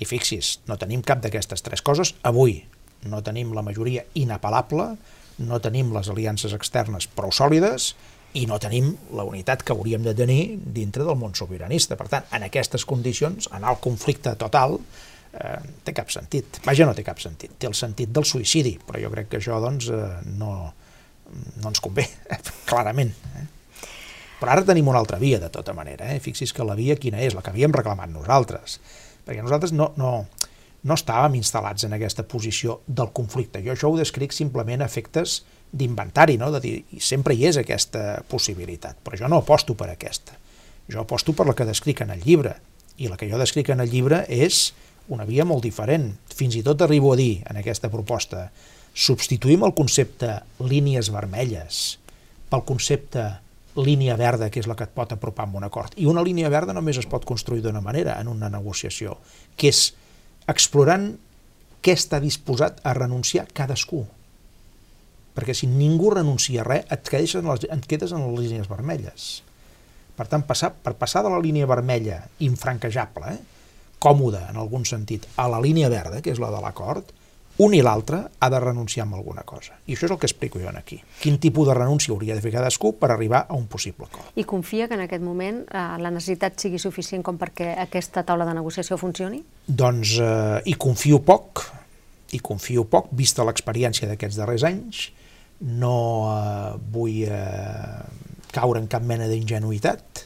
I 0.01 0.08
fixis, 0.10 0.58
no 0.67 0.79
tenim 0.82 1.03
cap 1.06 1.21
d'aquestes 1.21 1.62
tres 1.62 1.84
coses 1.86 2.15
avui. 2.25 2.63
No 3.06 3.21
tenim 3.21 3.51
la 3.53 3.62
majoria 3.65 4.06
inapel·lable, 4.17 4.93
no 5.43 5.60
tenim 5.62 5.91
les 5.93 6.10
aliances 6.10 6.53
externes 6.56 7.08
prou 7.10 7.34
sòlides 7.36 7.93
i 8.39 8.47
no 8.49 8.58
tenim 8.62 8.93
la 9.13 9.25
unitat 9.27 9.62
que 9.62 9.73
hauríem 9.75 10.06
de 10.06 10.15
tenir 10.17 10.58
dintre 10.58 11.06
del 11.06 11.19
món 11.19 11.36
sobiranista. 11.38 11.97
Per 11.99 12.08
tant, 12.10 12.29
en 12.34 12.47
aquestes 12.47 12.86
condicions, 12.89 13.49
anar 13.53 13.73
al 13.73 13.82
conflicte 13.84 14.34
total 14.41 14.79
eh, 14.79 15.60
té 15.86 15.93
cap 15.93 16.10
sentit. 16.13 16.62
Vaja, 16.65 16.88
no 16.89 16.95
té 16.97 17.06
cap 17.06 17.21
sentit. 17.21 17.53
Té 17.60 17.69
el 17.69 17.77
sentit 17.77 18.13
del 18.13 18.25
suïcidi, 18.25 18.79
però 18.88 19.01
jo 19.03 19.12
crec 19.13 19.29
que 19.29 19.41
això 19.41 19.60
doncs, 19.62 19.91
eh, 19.93 20.08
no, 20.39 20.56
no 21.62 21.72
ens 21.72 21.82
convé, 21.84 22.08
clarament. 22.69 23.13
Eh? 23.39 23.46
Però 24.39 24.52
ara 24.52 24.65
tenim 24.67 24.89
una 24.91 25.00
altra 25.00 25.19
via, 25.22 25.39
de 25.39 25.50
tota 25.54 25.76
manera. 25.76 26.10
Eh? 26.12 26.19
Fixis 26.24 26.52
que 26.54 26.65
la 26.67 26.76
via 26.76 26.98
quina 27.00 27.22
és, 27.24 27.36
la 27.36 27.43
que 27.43 27.54
havíem 27.54 27.74
reclamat 27.76 28.12
nosaltres. 28.12 28.80
Perquè 29.24 29.43
nosaltres 29.43 29.72
no, 29.72 29.93
no, 29.96 30.26
no 30.84 30.98
estàvem 30.98 31.38
instal·lats 31.39 31.88
en 31.88 31.96
aquesta 31.96 32.26
posició 32.28 32.82
del 32.88 33.13
conflicte. 33.15 33.62
Jo 33.63 33.76
això 33.76 33.91
ho 33.91 34.00
descric 34.00 34.36
simplement 34.36 34.84
a 34.84 34.89
efectes 34.91 35.41
d'inventari, 35.72 36.36
no? 36.38 36.52
de 36.54 36.60
dir, 36.62 36.76
sempre 37.02 37.34
hi 37.34 37.48
és 37.50 37.58
aquesta 37.58 38.22
possibilitat, 38.30 39.00
però 39.04 39.17
jo 39.17 39.32
no 39.32 39.39
aposto 39.41 39.74
per 39.80 39.89
aquesta. 39.93 40.36
Jo 40.91 41.02
aposto 41.02 41.34
per 41.34 41.48
la 41.48 41.56
que 41.58 41.65
descric 41.65 42.04
en 42.04 42.12
el 42.13 42.22
llibre, 42.22 42.58
i 43.00 43.08
la 43.10 43.17
que 43.17 43.30
jo 43.32 43.39
descric 43.41 43.72
en 43.74 43.82
el 43.82 43.89
llibre 43.89 44.22
és 44.30 44.74
una 45.08 45.26
via 45.26 45.46
molt 45.48 45.63
diferent. 45.65 46.12
Fins 46.36 46.60
i 46.60 46.63
tot 46.65 46.84
arribo 46.84 47.13
a 47.13 47.17
dir, 47.17 47.41
en 47.50 47.58
aquesta 47.60 47.89
proposta, 47.91 48.50
substituïm 48.93 49.65
el 49.65 49.73
concepte 49.73 50.38
línies 50.62 51.10
vermelles 51.13 51.97
pel 52.49 52.63
concepte 52.67 53.25
línia 53.73 54.15
verda, 54.19 54.51
que 54.53 54.62
és 54.62 54.67
la 54.69 54.75
que 54.77 54.86
et 54.86 54.93
pot 54.93 55.12
apropar 55.15 55.47
a 55.47 55.58
un 55.58 55.65
acord. 55.65 55.95
I 55.97 56.06
una 56.06 56.21
línia 56.21 56.51
verda 56.53 56.75
només 56.77 56.99
es 57.01 57.10
pot 57.10 57.25
construir 57.25 57.63
d'una 57.63 57.82
manera, 57.82 58.19
en 58.21 58.29
una 58.29 58.49
negociació, 58.53 59.17
que 59.58 59.71
és 59.73 59.88
explorant 60.47 61.15
què 61.84 61.95
està 61.97 62.19
disposat 62.21 62.84
a 62.86 62.93
renunciar 62.93 63.47
cadascú. 63.53 64.03
Perquè 65.34 65.56
si 65.58 65.65
ningú 65.67 66.12
renuncia 66.13 66.62
a 66.62 66.67
res, 66.67 66.86
et 66.93 67.10
quedes 67.10 67.34
en 67.39 67.49
les, 67.49 67.65
et 67.65 67.89
quedes 67.89 68.13
en 68.13 68.27
les 68.27 68.45
línies 68.45 68.69
vermelles. 68.69 69.41
Per 70.13 70.27
tant, 70.29 70.45
passar, 70.45 70.69
per 70.77 70.93
passar 70.93 71.23
de 71.25 71.34
la 71.34 71.41
línia 71.41 71.65
vermella 71.65 72.21
infranquejable, 72.45 73.34
eh, 73.34 73.41
còmoda 74.03 74.45
en 74.51 74.60
algun 74.60 74.86
sentit, 74.86 75.25
a 75.39 75.47
la 75.49 75.62
línia 75.63 75.89
verda, 75.89 76.21
que 76.21 76.29
és 76.36 76.39
la 76.43 76.51
de 76.53 76.60
l'acord, 76.62 77.10
un 77.58 77.74
i 77.78 77.82
l'altre 77.86 78.20
ha 78.39 78.50
de 78.50 78.60
renunciar 78.60 79.06
a 79.06 79.16
alguna 79.16 79.44
cosa. 79.44 79.76
I 79.86 79.94
això 79.94 80.08
és 80.08 80.13
el 80.13 80.18
que 80.18 80.26
explico 80.26 80.60
jo 80.60 80.72
aquí. 80.74 81.00
Quin 81.22 81.38
tipus 81.38 81.68
de 81.68 81.76
renúncia 81.78 82.13
hauria 82.13 82.34
de 82.36 82.42
fer 82.42 82.52
cadascú 82.56 82.96
per 82.98 83.12
arribar 83.12 83.46
a 83.48 83.54
un 83.54 83.68
possible 83.68 84.08
acord. 84.10 84.32
I 84.36 84.44
confia 84.44 84.88
que 84.88 84.96
en 84.96 85.06
aquest 85.06 85.24
moment 85.24 85.62
eh, 85.68 85.84
la 86.02 86.10
necessitat 86.10 86.58
sigui 86.60 86.80
suficient 86.80 87.24
com 87.24 87.38
perquè 87.38 87.76
aquesta 87.78 88.24
taula 88.24 88.46
de 88.46 88.56
negociació 88.58 88.98
funcioni? 88.98 89.44
Doncs 89.68 90.18
eh, 90.20 90.62
hi 90.66 90.74
confio 90.74 91.22
poc, 91.22 91.68
hi 92.34 92.39
confio 92.39 92.88
poc, 92.89 93.12
vista 93.13 93.46
l'experiència 93.46 94.10
d'aquests 94.10 94.39
darrers 94.42 94.66
anys, 94.66 95.12
no 95.62 95.96
eh, 96.34 96.76
vull 96.92 97.22
eh, 97.30 98.04
caure 98.54 98.82
en 98.82 98.89
cap 98.89 99.06
mena 99.06 99.30
d'ingenuïtat, 99.30 100.26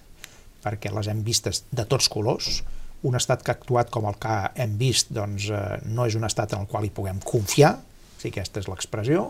perquè 0.64 0.92
les 0.96 1.08
hem 1.12 1.24
vistes 1.28 1.66
de 1.72 1.84
tots 1.88 2.08
colors, 2.12 2.62
un 3.04 3.16
estat 3.16 3.44
que 3.44 3.54
ha 3.54 3.58
actuat 3.58 3.92
com 3.94 4.08
el 4.10 4.18
que 4.22 4.36
hem 4.58 4.78
vist 4.80 5.12
doncs, 5.14 5.50
eh, 5.54 5.80
no 5.86 6.08
és 6.10 6.18
un 6.18 6.26
estat 6.26 6.54
en 6.54 6.66
el 6.66 6.72
qual 6.72 6.88
hi 6.88 6.94
puguem 6.94 7.20
confiar, 7.24 7.76
si 8.18 8.32
aquesta 8.32 8.64
és 8.64 8.70
l'expressió. 8.72 9.28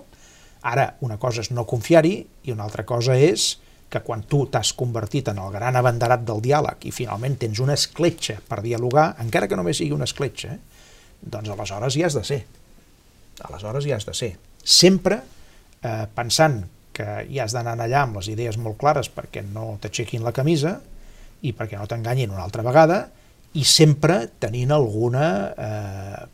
Ara, 0.68 0.94
una 1.06 1.18
cosa 1.22 1.44
és 1.44 1.52
no 1.52 1.68
confiar-hi 1.68 2.16
i 2.48 2.54
una 2.54 2.66
altra 2.66 2.86
cosa 2.88 3.18
és 3.18 3.58
que 3.90 4.02
quan 4.04 4.24
tu 4.28 4.46
t'has 4.52 4.74
convertit 4.76 5.30
en 5.32 5.40
el 5.40 5.52
gran 5.54 5.76
abanderat 5.80 6.26
del 6.28 6.42
diàleg 6.44 6.88
i 6.90 6.92
finalment 6.92 7.38
tens 7.40 7.62
una 7.64 7.76
escletxa 7.78 8.40
per 8.48 8.62
dialogar, 8.64 9.14
encara 9.24 9.48
que 9.48 9.56
només 9.56 9.80
sigui 9.80 9.96
una 9.96 10.08
escletxa, 10.08 10.58
doncs 11.22 11.52
aleshores 11.54 11.96
hi 11.96 12.04
has 12.04 12.18
de 12.18 12.24
ser. 12.28 12.42
Aleshores 13.48 13.86
hi 13.86 13.94
has 13.96 14.08
de 14.08 14.16
ser. 14.18 14.34
Sempre 14.64 15.22
eh, 15.22 16.06
pensant 16.16 16.66
que 16.98 17.08
hi 17.30 17.40
has 17.40 17.54
d'anar 17.56 17.78
allà 17.78 18.04
amb 18.04 18.20
les 18.20 18.28
idees 18.34 18.58
molt 18.60 18.80
clares 18.82 19.10
perquè 19.14 19.44
no 19.46 19.76
t'aixequin 19.82 20.26
la 20.26 20.34
camisa 20.36 20.80
i 21.46 21.54
perquè 21.54 21.78
no 21.78 21.88
t'enganyin 21.88 22.34
una 22.34 22.44
altra 22.44 22.66
vegada 22.66 23.06
i 23.58 23.66
sempre 23.66 24.20
tenint 24.40 24.72
alguna, 24.76 25.28
eh, 25.58 26.26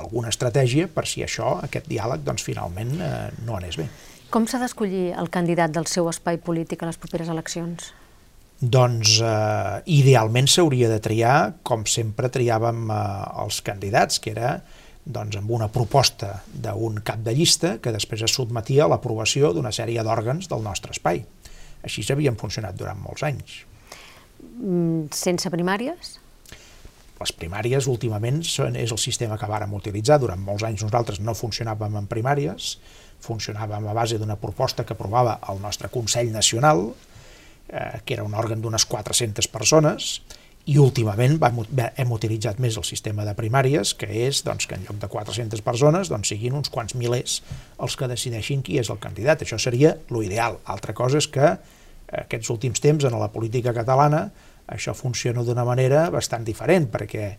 alguna 0.00 0.30
estratègia 0.32 0.88
per 0.88 1.06
si 1.08 1.24
això, 1.24 1.58
aquest 1.64 1.90
diàleg, 1.90 2.24
doncs 2.24 2.46
finalment 2.46 2.94
eh, 3.00 3.12
no 3.44 3.58
anés 3.58 3.78
bé. 3.80 3.88
Com 4.34 4.48
s'ha 4.50 4.58
d'escollir 4.62 5.12
el 5.20 5.28
candidat 5.30 5.74
del 5.74 5.86
seu 5.90 6.08
espai 6.10 6.40
polític 6.42 6.82
a 6.82 6.88
les 6.88 6.98
properes 6.98 7.28
eleccions? 7.30 7.92
Doncs 8.60 9.18
eh, 9.20 9.82
idealment 9.92 10.48
s'hauria 10.48 10.88
de 10.88 11.00
triar 11.02 11.36
com 11.66 11.84
sempre 11.90 12.30
triàvem 12.32 12.88
eh, 12.88 13.04
els 13.44 13.60
candidats, 13.66 14.22
que 14.22 14.32
era 14.32 14.56
doncs, 15.04 15.36
amb 15.36 15.52
una 15.52 15.68
proposta 15.68 16.38
d'un 16.48 17.02
cap 17.04 17.20
de 17.20 17.34
llista 17.36 17.76
que 17.84 17.92
després 17.92 18.24
es 18.24 18.34
sotmetia 18.34 18.86
a 18.86 18.90
l'aprovació 18.94 19.52
d'una 19.52 19.72
sèrie 19.74 20.02
d'òrgans 20.06 20.48
del 20.48 20.64
nostre 20.64 20.96
espai. 20.96 21.20
Així 21.84 22.06
havien 22.10 22.38
funcionat 22.40 22.78
durant 22.78 23.00
molts 23.02 23.26
anys. 23.26 23.60
Mm, 24.56 25.12
Sense 25.12 25.50
primàries? 25.52 26.16
Les 27.24 27.32
primàries 27.32 27.86
últimament 27.88 28.42
són, 28.44 28.74
és 28.76 28.92
el 28.92 29.00
sistema 29.00 29.38
que 29.40 29.48
vàrem 29.48 29.72
utilitzar. 29.72 30.18
Durant 30.20 30.42
molts 30.44 30.66
anys 30.68 30.82
nosaltres 30.84 31.22
no 31.24 31.32
funcionàvem 31.32 31.96
en 32.02 32.08
primàries, 32.10 32.74
funcionàvem 33.24 33.86
a 33.88 33.94
base 33.96 34.18
d'una 34.20 34.36
proposta 34.36 34.84
que 34.84 34.92
aprovava 34.92 35.38
el 35.48 35.62
nostre 35.62 35.88
Consell 35.88 36.28
Nacional, 36.34 36.90
eh, 37.68 38.02
que 38.04 38.18
era 38.18 38.26
un 38.28 38.36
òrgan 38.36 38.60
d'unes 38.60 38.84
400 38.84 39.48
persones, 39.48 40.18
i 40.68 40.76
últimament 40.80 41.38
vam, 41.40 41.62
hem 41.96 42.12
utilitzat 42.12 42.60
més 42.60 42.76
el 42.80 42.84
sistema 42.88 43.24
de 43.24 43.32
primàries, 43.36 43.94
que 43.96 44.08
és 44.26 44.42
doncs, 44.44 44.68
que 44.68 44.76
en 44.76 44.84
lloc 44.84 45.00
de 45.00 45.08
400 45.12 45.64
persones 45.64 46.12
doncs, 46.12 46.30
siguin 46.32 46.56
uns 46.60 46.72
quants 46.72 46.96
milers 46.96 47.40
els 47.80 47.96
que 47.96 48.08
decideixin 48.08 48.64
qui 48.64 48.76
és 48.80 48.92
el 48.92 49.00
candidat. 49.00 49.44
Això 49.44 49.56
seria 49.60 49.96
l'ideal. 50.12 50.60
Altra 50.76 50.92
cosa 50.96 51.24
és 51.24 51.28
que 51.28 51.54
eh, 51.54 51.58
aquests 52.26 52.52
últims 52.52 52.84
temps 52.84 53.08
en 53.08 53.16
la 53.16 53.32
política 53.32 53.72
catalana 53.76 54.26
això 54.66 54.94
funciona 54.94 55.44
d'una 55.44 55.64
manera 55.64 56.08
bastant 56.10 56.44
diferent, 56.44 56.88
perquè 56.92 57.34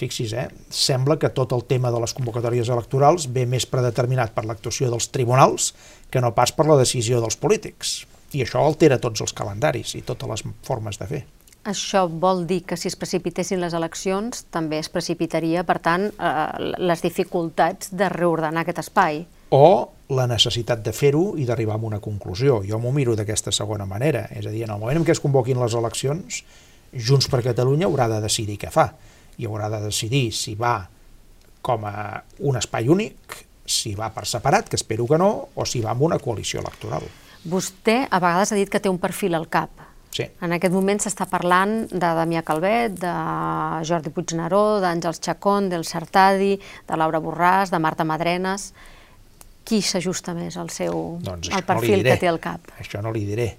fixis, 0.00 0.32
eh, 0.32 0.48
sembla 0.70 1.18
que 1.18 1.32
tot 1.34 1.52
el 1.52 1.64
tema 1.68 1.90
de 1.90 2.00
les 2.00 2.14
convocatòries 2.16 2.70
electorals 2.72 3.28
ve 3.32 3.44
més 3.46 3.66
predeterminat 3.66 4.32
per 4.32 4.46
l'actuació 4.48 4.88
dels 4.90 5.10
tribunals 5.12 5.74
que 6.10 6.22
no 6.24 6.32
pas 6.34 6.52
per 6.52 6.66
la 6.66 6.78
decisió 6.80 7.20
dels 7.20 7.36
polítics. 7.36 8.06
I 8.32 8.44
això 8.44 8.62
altera 8.64 9.00
tots 9.02 9.20
els 9.20 9.34
calendaris 9.34 9.96
i 9.98 10.02
totes 10.06 10.30
les 10.30 10.44
formes 10.64 10.98
de 10.98 11.06
fer. 11.10 11.22
Això 11.68 12.06
vol 12.08 12.46
dir 12.48 12.62
que 12.64 12.78
si 12.80 12.88
es 12.88 12.96
precipitessin 12.96 13.60
les 13.60 13.74
eleccions 13.76 14.46
també 14.54 14.78
es 14.80 14.88
precipitaria, 14.88 15.64
per 15.68 15.78
tant, 15.84 16.08
eh, 16.08 16.72
les 16.78 17.02
dificultats 17.02 17.92
de 17.92 18.08
reordenar 18.08 18.62
aquest 18.62 18.86
espai. 18.86 19.26
O 19.50 19.90
la 20.14 20.26
necessitat 20.30 20.80
de 20.82 20.94
fer-ho 20.94 21.34
i 21.36 21.44
d'arribar 21.44 21.76
a 21.76 21.84
una 21.84 22.00
conclusió. 22.00 22.62
Jo 22.66 22.78
m'ho 22.78 22.92
miro 22.92 23.14
d'aquesta 23.18 23.52
segona 23.52 23.84
manera. 23.86 24.26
És 24.30 24.46
a 24.46 24.50
dir, 24.50 24.64
en 24.64 24.70
el 24.70 24.80
moment 24.80 24.96
en 24.96 25.04
què 25.04 25.12
es 25.12 25.20
convoquin 25.20 25.60
les 25.60 25.74
eleccions, 25.74 26.44
Junts 26.92 27.28
per 27.30 27.42
Catalunya 27.44 27.86
haurà 27.86 28.08
de 28.10 28.20
decidir 28.24 28.58
què 28.60 28.70
fa. 28.74 28.90
I 29.38 29.46
haurà 29.48 29.70
de 29.72 29.84
decidir 29.86 30.30
si 30.36 30.56
va 30.58 30.78
com 31.62 31.84
a 31.86 32.22
un 32.40 32.56
espai 32.56 32.88
únic, 32.88 33.36
si 33.70 33.94
va 33.94 34.10
per 34.14 34.26
separat, 34.26 34.68
que 34.68 34.78
espero 34.80 35.06
que 35.06 35.18
no, 35.20 35.30
o 35.54 35.66
si 35.68 35.82
va 35.84 35.92
amb 35.92 36.02
una 36.08 36.18
coalició 36.18 36.60
electoral. 36.64 37.04
Vostè 37.48 38.02
a 38.10 38.18
vegades 38.20 38.52
ha 38.52 38.58
dit 38.58 38.68
que 38.68 38.80
té 38.82 38.90
un 38.90 38.98
perfil 39.00 39.36
al 39.38 39.46
cap. 39.48 39.86
Sí. 40.10 40.26
En 40.42 40.52
aquest 40.56 40.74
moment 40.74 40.98
s'està 40.98 41.28
parlant 41.30 41.84
de 41.86 42.08
Damià 42.18 42.42
Calvet, 42.42 42.96
de 42.98 43.12
Jordi 43.86 44.10
Puigneró, 44.10 44.80
d'Àngels 44.82 45.22
Chacón, 45.22 45.68
del 45.70 45.86
Sartadi, 45.86 46.56
de 46.88 46.98
Laura 46.98 47.20
Borràs, 47.22 47.70
de 47.70 47.78
Marta 47.78 48.04
Madrenes. 48.04 48.72
Qui 49.64 49.78
s'ajusta 49.86 50.34
més 50.34 50.56
al 50.58 50.72
seu 50.74 51.20
doncs 51.22 51.52
al 51.54 51.62
perfil 51.68 52.00
no 52.00 52.08
que 52.08 52.18
té 52.18 52.28
al 52.28 52.40
cap? 52.42 52.72
Això 52.82 53.04
no 53.04 53.12
li 53.14 53.22
diré. 53.28 53.52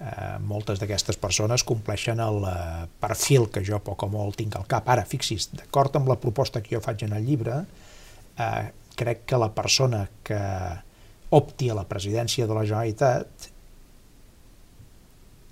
Uh, 0.00 0.38
moltes 0.48 0.80
d'aquestes 0.80 1.18
persones 1.20 1.60
compleixen 1.68 2.22
el 2.24 2.38
uh, 2.48 2.86
perfil 3.02 3.50
que 3.52 3.60
jo 3.60 3.82
poc 3.84 4.06
o 4.06 4.08
molt 4.08 4.38
tinc 4.40 4.56
al 4.56 4.64
cap. 4.64 4.88
Ara, 4.88 5.04
fixi's, 5.04 5.50
d'acord 5.52 5.98
amb 6.00 6.08
la 6.08 6.16
proposta 6.16 6.62
que 6.64 6.72
jo 6.72 6.80
faig 6.80 7.04
en 7.04 7.12
el 7.18 7.26
llibre, 7.28 7.58
uh, 7.60 8.62
crec 8.96 9.26
que 9.28 9.40
la 9.40 9.50
persona 9.52 10.06
que 10.24 10.40
opti 11.36 11.68
a 11.68 11.76
la 11.76 11.84
presidència 11.88 12.48
de 12.48 12.56
la 12.56 12.64
Generalitat 12.64 13.50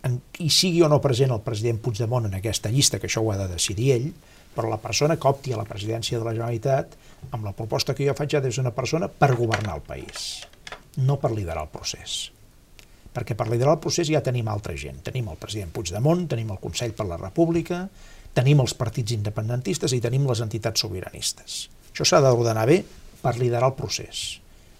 en, 0.08 0.16
hi 0.40 0.48
sigui 0.52 0.80
o 0.82 0.88
no 0.88 1.00
present 1.04 1.34
el 1.34 1.44
president 1.44 1.80
Puigdemont 1.82 2.28
en 2.28 2.38
aquesta 2.38 2.72
llista, 2.72 3.00
que 3.02 3.08
això 3.10 3.22
ho 3.24 3.32
ha 3.34 3.38
de 3.40 3.50
decidir 3.52 3.92
ell, 3.96 4.08
però 4.54 4.70
la 4.70 4.80
persona 4.82 5.18
que 5.20 5.28
opti 5.28 5.52
a 5.52 5.60
la 5.60 5.68
presidència 5.68 6.18
de 6.18 6.24
la 6.24 6.34
Generalitat, 6.34 6.96
amb 7.30 7.44
la 7.44 7.52
proposta 7.52 7.94
que 7.94 8.06
jo 8.08 8.16
faig, 8.16 8.38
de 8.40 8.52
ser 8.52 8.64
una 8.64 8.74
persona 8.74 9.12
per 9.12 9.34
governar 9.36 9.76
el 9.78 9.84
país, 9.86 10.46
no 10.96 11.18
per 11.20 11.34
liderar 11.34 11.68
el 11.68 11.72
procés. 11.74 12.37
Perquè 13.18 13.34
per 13.34 13.48
liderar 13.50 13.74
el 13.74 13.82
procés 13.82 14.06
ja 14.06 14.22
tenim 14.22 14.46
altra 14.46 14.76
gent. 14.78 15.02
Tenim 15.02 15.26
el 15.32 15.40
president 15.42 15.72
Puigdemont, 15.74 16.28
tenim 16.30 16.52
el 16.54 16.60
Consell 16.62 16.94
per 16.94 17.08
la 17.08 17.18
República, 17.18 17.82
tenim 18.38 18.62
els 18.62 18.76
partits 18.78 19.16
independentistes 19.16 19.94
i 19.96 19.98
tenim 20.04 20.28
les 20.30 20.44
entitats 20.44 20.86
sobiranistes. 20.86 21.64
Això 21.90 22.06
s'ha 22.06 22.22
d'ordenar 22.22 22.68
bé 22.70 22.84
per 23.18 23.34
liderar 23.40 23.72
el 23.72 23.74
procés 23.74 24.38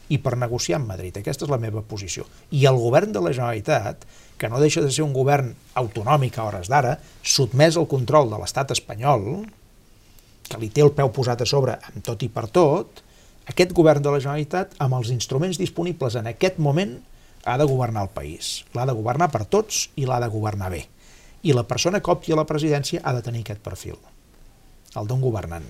i 0.09 0.21
per 0.23 0.39
negociar 0.39 0.79
amb 0.79 0.93
Madrid. 0.93 1.19
Aquesta 1.19 1.49
és 1.49 1.51
la 1.51 1.59
meva 1.61 1.83
posició. 1.83 2.29
I 2.55 2.63
el 2.71 2.79
govern 2.79 3.11
de 3.13 3.25
la 3.25 3.35
Generalitat 3.35 4.07
que 4.39 4.49
no 4.49 4.61
deixa 4.63 4.81
de 4.81 4.93
ser 4.95 5.03
un 5.03 5.13
govern 5.13 5.51
autonòmic 5.77 6.39
a 6.39 6.47
hores 6.47 6.71
d'ara, 6.71 6.95
sotmès 7.27 7.77
al 7.77 7.89
control 7.91 8.31
de 8.31 8.39
l'estat 8.39 8.71
espanyol, 8.71 9.27
que 10.49 10.61
li 10.63 10.71
té 10.73 10.85
el 10.87 10.95
peu 10.97 11.11
posat 11.13 11.43
a 11.43 11.49
sobre 11.49 11.75
amb 11.91 12.01
tot 12.07 12.23
i 12.23 12.31
per 12.33 12.47
tot, 12.55 13.03
aquest 13.51 13.75
govern 13.77 14.05
de 14.05 14.13
la 14.15 14.23
Generalitat, 14.23 14.77
amb 14.79 14.97
els 15.01 15.11
instruments 15.13 15.59
disponibles 15.61 16.17
en 16.21 16.31
aquest 16.31 16.63
moment, 16.63 16.95
ha 17.45 17.59
de 17.59 17.67
governar 17.69 18.07
el 18.09 18.15
país. 18.15 18.65
L'ha 18.75 18.87
de 18.89 18.97
governar 18.97 19.31
per 19.35 19.45
tots 19.47 19.89
i 19.97 20.07
l'ha 20.07 20.21
de 20.23 20.31
governar 20.33 20.71
bé. 20.75 20.85
I 21.43 21.55
la 21.55 21.67
persona 21.69 22.01
que 22.01 22.11
opti 22.11 22.35
a 22.35 22.41
la 22.41 22.49
presidència 22.49 23.03
ha 23.05 23.15
de 23.15 23.23
tenir 23.23 23.45
aquest 23.47 23.63
perfil, 23.63 24.01
el 24.97 25.07
d'un 25.07 25.23
governant 25.23 25.69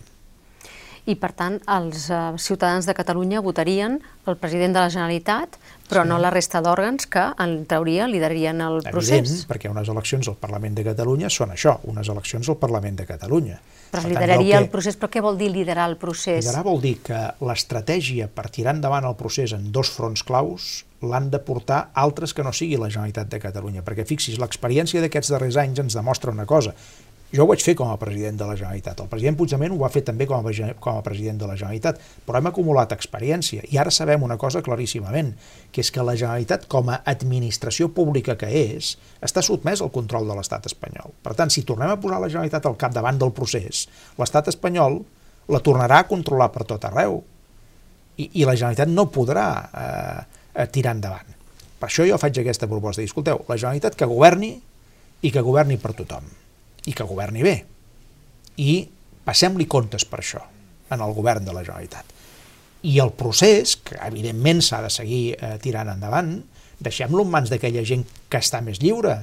i 1.09 1.16
per 1.16 1.31
tant 1.37 1.57
els 1.72 2.09
uh, 2.12 2.37
ciutadans 2.40 2.87
de 2.87 2.94
Catalunya 2.96 3.40
votarien 3.44 3.96
el 4.28 4.37
president 4.37 4.74
de 4.76 4.83
la 4.83 4.90
Generalitat, 4.92 5.57
però 5.88 6.02
sí. 6.04 6.11
no 6.11 6.18
la 6.20 6.31
resta 6.35 6.61
d'òrgans 6.64 7.09
que, 7.09 7.24
en 7.40 7.62
teoria, 7.70 8.09
liderarien 8.11 8.61
el 8.61 8.81
Evident, 8.83 8.92
procés. 8.92 9.22
Evident, 9.22 9.46
perquè 9.48 9.72
unes 9.72 9.88
eleccions 9.88 10.28
al 10.28 10.37
Parlament 10.40 10.76
de 10.76 10.85
Catalunya 10.90 11.31
són 11.33 11.54
això, 11.54 11.78
unes 11.88 12.11
eleccions 12.12 12.50
al 12.52 12.59
Parlament 12.61 13.00
de 13.00 13.09
Catalunya. 13.09 13.57
Però 13.88 14.02
es 14.04 14.11
lideraria 14.11 14.59
el, 14.59 14.66
que... 14.66 14.66
el 14.66 14.70
procés, 14.74 14.98
però 15.00 15.09
què 15.14 15.24
vol 15.24 15.40
dir 15.40 15.48
liderar 15.54 15.88
el 15.88 15.96
procés? 16.00 16.42
Liderar 16.42 16.66
vol 16.66 16.83
dir 16.85 16.98
que 17.07 17.22
l'estratègia 17.40 18.28
per 18.28 18.50
tirar 18.52 18.76
endavant 18.76 19.09
el 19.09 19.16
procés 19.16 19.57
en 19.57 19.70
dos 19.72 19.94
fronts 19.94 20.26
claus 20.28 20.68
l'han 21.02 21.28
de 21.30 21.38
portar 21.38 21.90
altres 21.94 22.34
que 22.34 22.42
no 22.42 22.52
sigui 22.54 22.78
la 22.78 22.90
Generalitat 22.90 23.28
de 23.30 23.38
Catalunya, 23.42 23.84
perquè 23.87 24.06
fixis, 24.08 24.40
l'experiència 24.42 25.02
d'aquests 25.04 25.30
darrers 25.34 25.58
anys 25.61 25.84
ens 25.84 25.98
demostra 25.98 26.34
una 26.34 26.46
cosa, 26.48 26.74
jo 27.28 27.44
ho 27.44 27.48
vaig 27.50 27.61
fer 27.61 27.74
com 27.76 27.90
a 27.92 27.98
president 28.00 28.38
de 28.40 28.46
la 28.48 28.54
Generalitat. 28.56 29.02
El 29.04 29.08
president 29.12 29.37
Puigdemont 29.37 29.74
ho 29.74 29.80
va 29.82 29.90
fer 29.92 30.00
també 30.06 30.24
com 30.26 30.40
a, 30.40 30.52
com 30.80 30.96
a 30.96 31.04
president 31.04 31.37
de 31.42 31.48
la 31.50 31.56
Generalitat, 31.61 32.00
però 32.24 32.40
hem 32.40 32.48
acumulat 32.48 32.94
experiència. 32.96 33.66
I 33.68 33.76
ara 33.82 33.92
sabem 33.92 34.24
una 34.24 34.38
cosa 34.40 34.62
claríssimament, 34.64 35.34
que 35.72 35.84
és 35.84 35.92
que 35.92 36.04
la 36.04 36.16
Generalitat, 36.16 36.64
com 36.72 36.88
a 36.88 37.02
administració 37.12 37.90
pública 37.92 38.38
que 38.40 38.48
és, 38.48 38.94
està 39.20 39.44
sotmès 39.44 39.84
al 39.84 39.92
control 39.92 40.28
de 40.28 40.38
l'estat 40.38 40.70
espanyol. 40.72 41.12
Per 41.22 41.37
tant, 41.37 41.52
si 41.52 41.66
tornem 41.68 41.92
a 41.92 42.00
posar 42.00 42.22
la 42.22 42.32
Generalitat 42.32 42.64
al 42.64 42.80
capdavant 42.80 43.20
del 43.20 43.34
procés, 43.37 43.84
l'estat 44.16 44.48
espanyol 44.48 45.02
la 45.52 45.61
tornarà 45.64 46.00
a 46.00 46.08
controlar 46.08 46.48
per 46.54 46.64
tot 46.68 46.88
arreu. 46.88 47.20
I, 48.16 48.30
i 48.40 48.48
la 48.48 48.56
Generalitat 48.56 48.88
no 48.88 49.11
podrà 49.12 49.48
eh, 49.68 50.38
tirar 50.66 50.97
endavant. 50.97 51.35
Per 51.79 51.87
això 51.87 52.07
jo 52.09 52.18
faig 52.18 52.40
aquesta 52.40 52.66
proposta. 52.66 53.03
I, 53.03 53.09
escolteu, 53.11 53.44
la 53.47 53.57
Generalitat 53.57 53.94
que 53.99 54.09
governi 54.11 54.57
i 55.23 55.31
que 55.35 55.42
governi 55.44 55.79
per 55.79 55.94
tothom 55.99 56.27
i 56.88 56.94
que 56.94 57.07
governi 57.07 57.44
bé. 57.47 57.57
I 58.59 58.73
passem-li 59.27 59.66
comptes 59.71 60.07
per 60.09 60.23
això 60.23 60.42
en 60.90 61.03
el 61.05 61.14
govern 61.14 61.44
de 61.47 61.55
la 61.55 61.62
Generalitat. 61.62 62.14
I 62.88 62.99
el 63.03 63.12
procés, 63.18 63.77
que 63.83 63.99
evidentment 64.07 64.62
s'ha 64.62 64.81
de 64.85 64.90
seguir 64.90 65.23
eh, 65.35 65.57
tirant 65.62 65.90
endavant, 65.92 66.37
deixem-lo 66.79 67.25
en 67.27 67.33
mans 67.33 67.51
d'aquella 67.51 67.83
gent 67.87 68.05
que 68.31 68.40
està 68.40 68.62
més 68.64 68.79
lliure, 68.83 69.16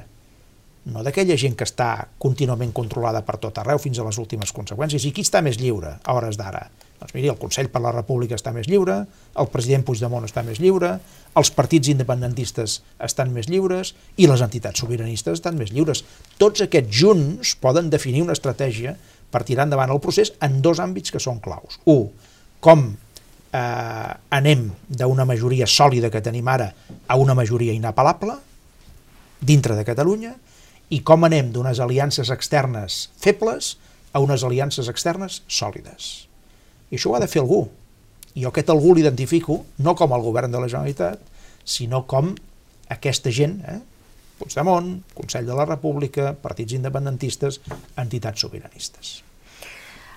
no 0.86 1.02
d'aquella 1.06 1.38
gent 1.40 1.56
que 1.58 1.66
està 1.66 1.90
contínuament 2.22 2.74
controlada 2.76 3.24
per 3.26 3.40
tot 3.42 3.58
arreu 3.58 3.80
fins 3.82 3.98
a 4.00 4.06
les 4.06 4.20
últimes 4.22 4.52
conseqüències. 4.54 5.08
I 5.08 5.14
qui 5.16 5.26
està 5.26 5.42
més 5.46 5.58
lliure 5.62 5.96
a 5.98 6.18
hores 6.18 6.38
d'ara? 6.38 6.68
Doncs 7.00 7.16
miri, 7.16 7.28
el 7.28 7.40
Consell 7.42 7.68
per 7.74 7.82
la 7.84 7.92
República 7.92 8.38
està 8.38 8.54
més 8.56 8.70
lliure, 8.72 9.02
el 9.42 9.50
president 9.52 9.84
Puigdemont 9.86 10.24
està 10.28 10.46
més 10.48 10.62
lliure, 10.64 10.94
els 11.36 11.52
partits 11.52 11.90
independentistes 11.92 12.78
estan 13.04 13.34
més 13.36 13.50
lliures 13.52 13.92
i 14.16 14.30
les 14.30 14.44
entitats 14.46 14.80
sobiranistes 14.80 15.42
estan 15.42 15.58
més 15.60 15.74
lliures. 15.76 16.06
Tots 16.40 16.64
aquests 16.64 17.02
junts 17.02 17.56
poden 17.62 17.90
definir 17.92 18.24
una 18.24 18.38
estratègia 18.38 18.96
per 19.32 19.44
tirar 19.44 19.66
endavant 19.68 19.92
el 19.92 20.00
procés 20.00 20.32
en 20.46 20.62
dos 20.64 20.80
àmbits 20.80 21.12
que 21.12 21.20
són 21.20 21.42
claus. 21.44 21.82
Un, 21.92 22.08
com 22.64 22.88
eh, 23.52 24.12
anem 24.40 24.70
d'una 24.88 25.28
majoria 25.28 25.68
sòlida 25.68 26.14
que 26.14 26.24
tenim 26.24 26.48
ara 26.48 26.72
a 27.08 27.20
una 27.20 27.36
majoria 27.36 27.76
inapel·lable 27.76 28.38
dintre 29.46 29.76
de 29.76 29.84
Catalunya 29.84 30.36
i 30.94 31.02
com 31.02 31.26
anem 31.26 31.52
d'unes 31.54 31.80
aliances 31.82 32.30
externes 32.34 33.06
febles 33.22 33.76
a 34.14 34.22
unes 34.24 34.46
aliances 34.48 34.90
externes 34.92 35.42
sòlides. 35.48 36.28
I 36.92 37.00
això 37.00 37.12
ho 37.12 37.18
ha 37.18 37.24
de 37.24 37.30
fer 37.32 37.42
algú. 37.42 37.66
I 38.36 38.44
jo 38.44 38.52
aquest 38.52 38.70
algú 38.70 38.94
l'identifico 38.96 39.64
no 39.84 39.96
com 39.98 40.14
el 40.16 40.24
govern 40.24 40.54
de 40.54 40.62
la 40.62 40.70
Generalitat, 40.70 41.22
sinó 41.66 42.04
com 42.08 42.34
aquesta 42.94 43.34
gent, 43.34 43.60
eh? 43.66 43.80
Puigdemont, 44.36 44.90
Consell 45.16 45.48
de 45.48 45.56
la 45.56 45.66
República, 45.66 46.34
partits 46.36 46.76
independentistes, 46.76 47.62
entitats 48.02 48.44
sobiranistes. 48.44 49.22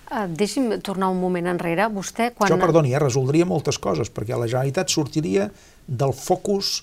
Uh, 0.08 0.24
deixi'm 0.26 0.72
tornar 0.82 1.10
un 1.12 1.20
moment 1.20 1.50
enrere. 1.52 1.86
Vostè, 1.92 2.32
quan... 2.34 2.48
Això, 2.48 2.58
perdoni, 2.60 2.94
eh, 2.94 3.00
resoldria 3.02 3.46
moltes 3.46 3.78
coses, 3.78 4.10
perquè 4.10 4.34
la 4.34 4.48
Generalitat 4.48 4.90
sortiria 4.90 5.46
del 5.86 6.14
focus 6.16 6.78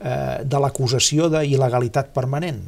eh, 0.00 0.40
de 0.42 0.60
l'acusació 0.64 1.28
d'il·legalitat 1.32 2.14
permanent. 2.16 2.62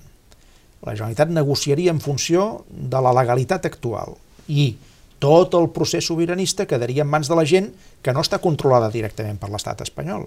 La 0.83 0.97
Generalitat 0.97 1.31
negociaria 1.31 1.93
en 1.95 2.01
funció 2.03 2.65
de 2.69 3.01
la 3.03 3.13
legalitat 3.15 3.69
actual 3.69 4.17
i 4.51 4.73
tot 5.23 5.55
el 5.55 5.69
procés 5.71 6.09
sobiranista 6.11 6.67
quedaria 6.67 7.05
en 7.05 7.11
mans 7.11 7.31
de 7.31 7.39
la 7.39 7.47
gent 7.47 7.71
que 8.03 8.15
no 8.15 8.25
està 8.27 8.41
controlada 8.43 8.91
directament 8.91 9.39
per 9.39 9.53
l'estat 9.53 9.85
espanyol. 9.85 10.27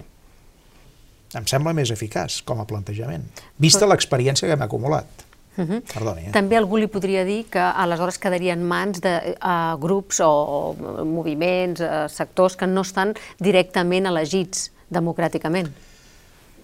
Em 1.36 1.48
sembla 1.52 1.74
més 1.76 1.92
eficaç 1.92 2.40
com 2.48 2.62
a 2.64 2.68
plantejament, 2.70 3.26
vista 3.60 3.90
l'experiència 3.90 4.48
que 4.48 4.56
hem 4.56 4.64
acumulat. 4.64 5.26
Uh 5.58 5.64
-huh. 5.64 5.82
Perdoni, 5.94 6.28
eh? 6.28 6.32
També 6.32 6.56
algú 6.58 6.78
li 6.78 6.88
podria 6.88 7.24
dir 7.26 7.46
que 7.50 7.60
aleshores 7.60 8.18
quedaria 8.18 8.54
en 8.54 8.64
mans 8.64 9.02
de 9.02 9.36
uh, 9.36 9.80
grups 9.80 10.20
o, 10.20 10.30
o 10.30 11.06
moviments, 11.06 11.82
uh, 11.82 12.08
sectors 12.10 12.56
que 12.56 12.68
no 12.68 12.82
estan 12.82 13.14
directament 13.40 14.06
elegits 14.06 14.72
democràticament. 14.90 15.68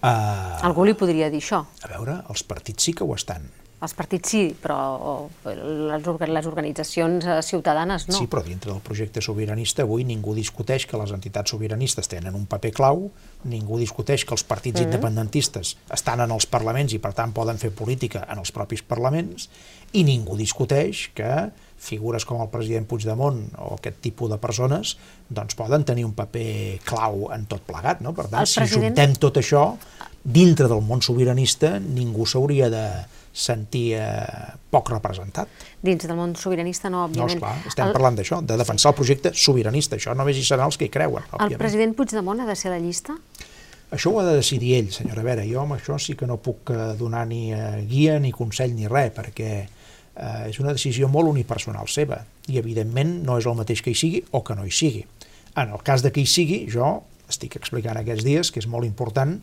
Uh, 0.02 0.60
algú 0.62 0.84
li 0.84 0.94
podria 0.94 1.30
dir 1.30 1.40
això. 1.40 1.64
A 1.82 1.88
veure, 1.88 2.22
els 2.28 2.42
partits 2.42 2.84
sí 2.84 2.92
que 2.92 3.04
ho 3.04 3.14
estan 3.14 3.42
els 3.82 3.94
partits 3.98 4.30
sí, 4.30 4.42
però 4.62 4.78
les, 5.44 6.06
les 6.06 6.48
organitzacions 6.48 7.26
eh, 7.26 7.38
ciutadanes 7.42 8.06
no. 8.08 8.14
Sí, 8.16 8.28
però 8.30 8.44
dintre 8.46 8.70
del 8.70 8.82
projecte 8.84 9.22
sobiranista 9.24 9.82
avui 9.82 10.06
ningú 10.06 10.36
discuteix 10.38 10.86
que 10.86 11.00
les 11.00 11.10
entitats 11.14 11.50
sobiranistes 11.50 12.10
tenen 12.10 12.38
un 12.38 12.46
paper 12.50 12.72
clau, 12.76 13.08
ningú 13.50 13.80
discuteix 13.80 14.24
que 14.24 14.36
els 14.36 14.44
partits 14.44 14.78
mm 14.78 14.82
-hmm. 14.82 14.92
independentistes 14.92 15.76
estan 15.90 16.20
en 16.20 16.30
els 16.30 16.46
parlaments 16.46 16.92
i 16.92 16.98
per 16.98 17.12
tant 17.12 17.32
poden 17.32 17.58
fer 17.58 17.70
política 17.70 18.26
en 18.30 18.38
els 18.38 18.52
propis 18.52 18.82
parlaments 18.82 19.48
i 19.92 20.04
ningú 20.04 20.36
discuteix 20.36 21.10
que 21.14 21.50
figures 21.76 22.24
com 22.24 22.40
el 22.40 22.48
president 22.48 22.86
Puigdemont 22.86 23.42
o 23.58 23.74
aquest 23.74 23.98
tipus 24.00 24.30
de 24.30 24.38
persones 24.38 24.96
doncs 25.28 25.54
poden 25.58 25.84
tenir 25.84 26.04
un 26.04 26.14
paper 26.14 26.78
clau 26.84 27.32
en 27.34 27.46
tot 27.46 27.60
plegat. 27.66 28.00
No? 28.00 28.14
Per 28.14 28.28
tant, 28.28 28.46
president... 28.46 28.68
si 28.68 28.78
juntem 28.78 29.16
tot 29.18 29.36
això, 29.36 29.76
dintre 30.22 30.68
del 30.68 30.80
món 30.86 31.02
sobiranista 31.02 31.78
ningú 31.82 32.26
s'hauria 32.26 32.70
de 32.70 32.86
sentir 33.32 33.94
eh, 33.96 34.52
poc 34.70 34.90
representat. 34.92 35.48
Dins 35.82 36.04
del 36.04 36.16
món 36.18 36.34
sobiranista 36.36 36.90
no, 36.92 37.06
òbviament. 37.06 37.40
No, 37.40 37.48
esclar, 37.48 37.72
estem 37.72 37.88
el... 37.88 37.94
parlant 37.96 38.18
d'això, 38.18 38.42
de 38.44 38.58
defensar 38.60 38.92
el 38.92 38.98
projecte 38.98 39.32
sobiranista, 39.34 39.96
això 39.96 40.14
només 40.16 40.36
hi 40.36 40.44
seran 40.46 40.68
els 40.68 40.78
que 40.80 40.88
hi 40.88 40.92
creuen, 40.92 41.24
òbviament. 41.30 41.56
El 41.56 41.62
president 41.62 41.96
Puigdemont 41.96 42.44
ha 42.44 42.48
de 42.48 42.56
ser 42.58 42.70
a 42.70 42.76
la 42.76 42.82
llista? 42.82 43.16
Això 43.92 44.12
ho 44.12 44.20
ha 44.20 44.24
de 44.24 44.36
decidir 44.38 44.74
ell, 44.78 44.92
senyora 44.92 45.24
Vera. 45.24 45.44
Jo 45.44 45.64
amb 45.66 45.76
això 45.76 45.98
sí 46.00 46.16
que 46.16 46.28
no 46.28 46.38
puc 46.40 46.72
eh, 46.72 46.92
donar 47.00 47.26
ni 47.28 47.50
eh, 47.52 47.82
guia, 47.88 48.18
ni 48.20 48.32
consell, 48.32 48.72
ni 48.76 48.88
res, 48.88 49.12
perquè 49.16 49.50
eh, 49.60 50.48
és 50.48 50.60
una 50.60 50.72
decisió 50.72 51.08
molt 51.12 51.28
unipersonal 51.28 51.88
seva 51.92 52.22
i 52.48 52.56
evidentment 52.60 53.18
no 53.26 53.36
és 53.40 53.48
el 53.48 53.58
mateix 53.58 53.84
que 53.84 53.92
hi 53.92 53.98
sigui 53.98 54.22
o 54.32 54.40
que 54.44 54.56
no 54.56 54.64
hi 54.64 54.72
sigui. 54.72 55.04
En 55.60 55.74
el 55.76 55.84
cas 55.84 56.04
de 56.04 56.12
que 56.12 56.24
hi 56.24 56.28
sigui, 56.28 56.64
jo 56.72 57.02
estic 57.28 57.56
explicant 57.60 58.00
aquests 58.00 58.24
dies 58.24 58.52
que 58.52 58.60
és 58.62 58.68
molt 58.68 58.88
important 58.88 59.38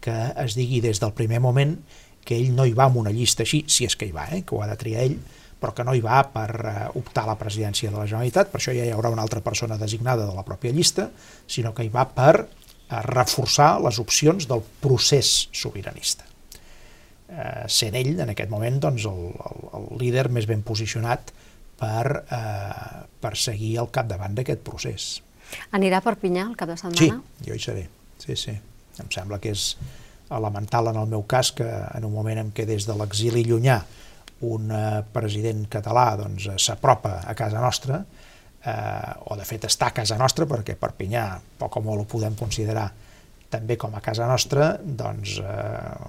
que 0.00 0.16
es 0.40 0.56
digui 0.56 0.80
des 0.80 1.00
del 1.00 1.12
primer 1.16 1.40
moment 1.44 1.76
que 2.24 2.36
ell 2.36 2.54
no 2.54 2.66
hi 2.66 2.74
va 2.76 2.86
amb 2.88 3.00
una 3.02 3.12
llista 3.14 3.44
així, 3.46 3.64
si 3.68 3.86
és 3.88 3.96
que 3.96 4.08
hi 4.08 4.14
va, 4.14 4.28
eh, 4.34 4.42
que 4.46 4.56
ho 4.56 4.62
ha 4.62 4.68
de 4.70 4.78
triar 4.80 5.04
ell, 5.08 5.18
però 5.60 5.74
que 5.76 5.84
no 5.84 5.94
hi 5.94 6.00
va 6.00 6.22
per 6.32 6.48
uh, 6.56 6.72
optar 6.98 7.26
a 7.26 7.32
la 7.34 7.38
presidència 7.40 7.90
de 7.92 7.98
la 7.98 8.06
Generalitat, 8.08 8.48
per 8.52 8.60
això 8.60 8.72
ja 8.72 8.86
hi 8.86 8.94
haurà 8.94 9.12
una 9.12 9.22
altra 9.26 9.42
persona 9.44 9.76
designada 9.80 10.24
de 10.26 10.34
la 10.34 10.44
pròpia 10.46 10.72
llista, 10.72 11.10
sinó 11.46 11.74
que 11.76 11.84
hi 11.84 11.92
va 11.92 12.06
per 12.08 12.32
uh, 12.40 12.48
reforçar 13.10 13.74
les 13.84 14.00
opcions 14.00 14.48
del 14.48 14.64
procés 14.80 15.50
sobiranista. 15.52 16.24
Uh, 17.30 17.68
sent 17.70 17.98
ell, 18.00 18.16
en 18.24 18.32
aquest 18.32 18.50
moment, 18.50 18.80
doncs, 18.82 19.04
el, 19.10 19.28
el, 19.50 19.66
el 19.78 19.90
líder 20.00 20.30
més 20.32 20.48
ben 20.50 20.64
posicionat 20.66 21.34
per, 21.80 22.24
uh, 22.24 23.04
per 23.20 23.36
seguir 23.36 23.76
al 23.82 23.92
capdavant 23.92 24.40
d'aquest 24.40 24.64
procés. 24.64 25.12
Anirà 25.76 26.00
a 26.00 26.06
Perpinyà 26.06 26.48
el 26.48 26.56
cap 26.56 26.72
de 26.72 26.80
setmana? 26.80 27.20
Sí, 27.20 27.46
jo 27.46 27.56
hi 27.56 27.62
seré, 27.62 27.88
sí, 28.22 28.36
sí. 28.38 28.56
Em 29.00 29.08
sembla 29.12 29.38
que 29.42 29.52
és 29.54 29.74
elemental 30.30 30.90
en 30.92 31.00
el 31.00 31.08
meu 31.10 31.24
cas 31.28 31.52
que 31.52 31.66
en 31.66 32.06
un 32.06 32.14
moment 32.14 32.38
en 32.38 32.52
què 32.54 32.66
des 32.68 32.86
de 32.86 32.96
l'exili 32.96 33.44
llunyà 33.46 33.80
un 34.46 34.70
eh, 34.72 35.02
president 35.12 35.66
català 35.68 36.14
doncs, 36.20 36.48
s'apropa 36.62 37.20
a 37.28 37.34
casa 37.36 37.60
nostra, 37.60 38.00
eh, 38.64 39.12
o 39.26 39.36
de 39.36 39.44
fet 39.44 39.66
està 39.68 39.90
a 39.90 39.96
casa 39.96 40.18
nostra, 40.20 40.48
perquè 40.48 40.78
Perpinyà 40.80 41.24
poc 41.60 41.76
o 41.76 41.84
molt 41.84 42.04
ho 42.04 42.08
podem 42.08 42.36
considerar 42.38 42.88
també 43.50 43.76
com 43.76 43.94
a 43.94 44.02
casa 44.04 44.28
nostra, 44.30 44.72
doncs 44.80 45.36
eh, 45.42 46.08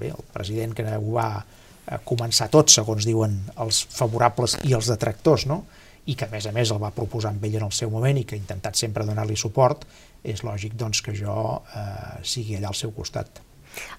bé, 0.00 0.10
el 0.10 0.26
president 0.32 0.74
que 0.74 0.86
ho 0.96 1.12
va 1.14 1.28
eh, 1.38 2.00
començar 2.04 2.48
tot, 2.52 2.72
segons 2.72 3.06
diuen 3.06 3.38
els 3.62 3.84
favorables 3.92 4.58
i 4.64 4.74
els 4.74 4.90
detractors, 4.90 5.46
no? 5.46 5.64
i 6.06 6.14
que 6.14 6.28
a 6.28 6.30
més 6.30 6.46
a 6.46 6.52
més 6.54 6.70
el 6.70 6.78
va 6.78 6.92
proposar 6.94 7.32
amb 7.32 7.44
ell 7.48 7.56
en 7.58 7.66
el 7.66 7.72
seu 7.74 7.90
moment 7.90 8.18
i 8.18 8.22
que 8.24 8.36
ha 8.36 8.38
intentat 8.38 8.78
sempre 8.78 9.04
donar-li 9.06 9.36
suport, 9.36 9.82
és 10.24 10.42
lògic 10.46 10.76
doncs, 10.78 11.02
que 11.04 11.14
jo 11.16 11.36
eh, 11.76 12.22
sigui 12.26 12.56
allà 12.56 12.72
al 12.72 12.78
seu 12.78 12.92
costat. 12.96 13.42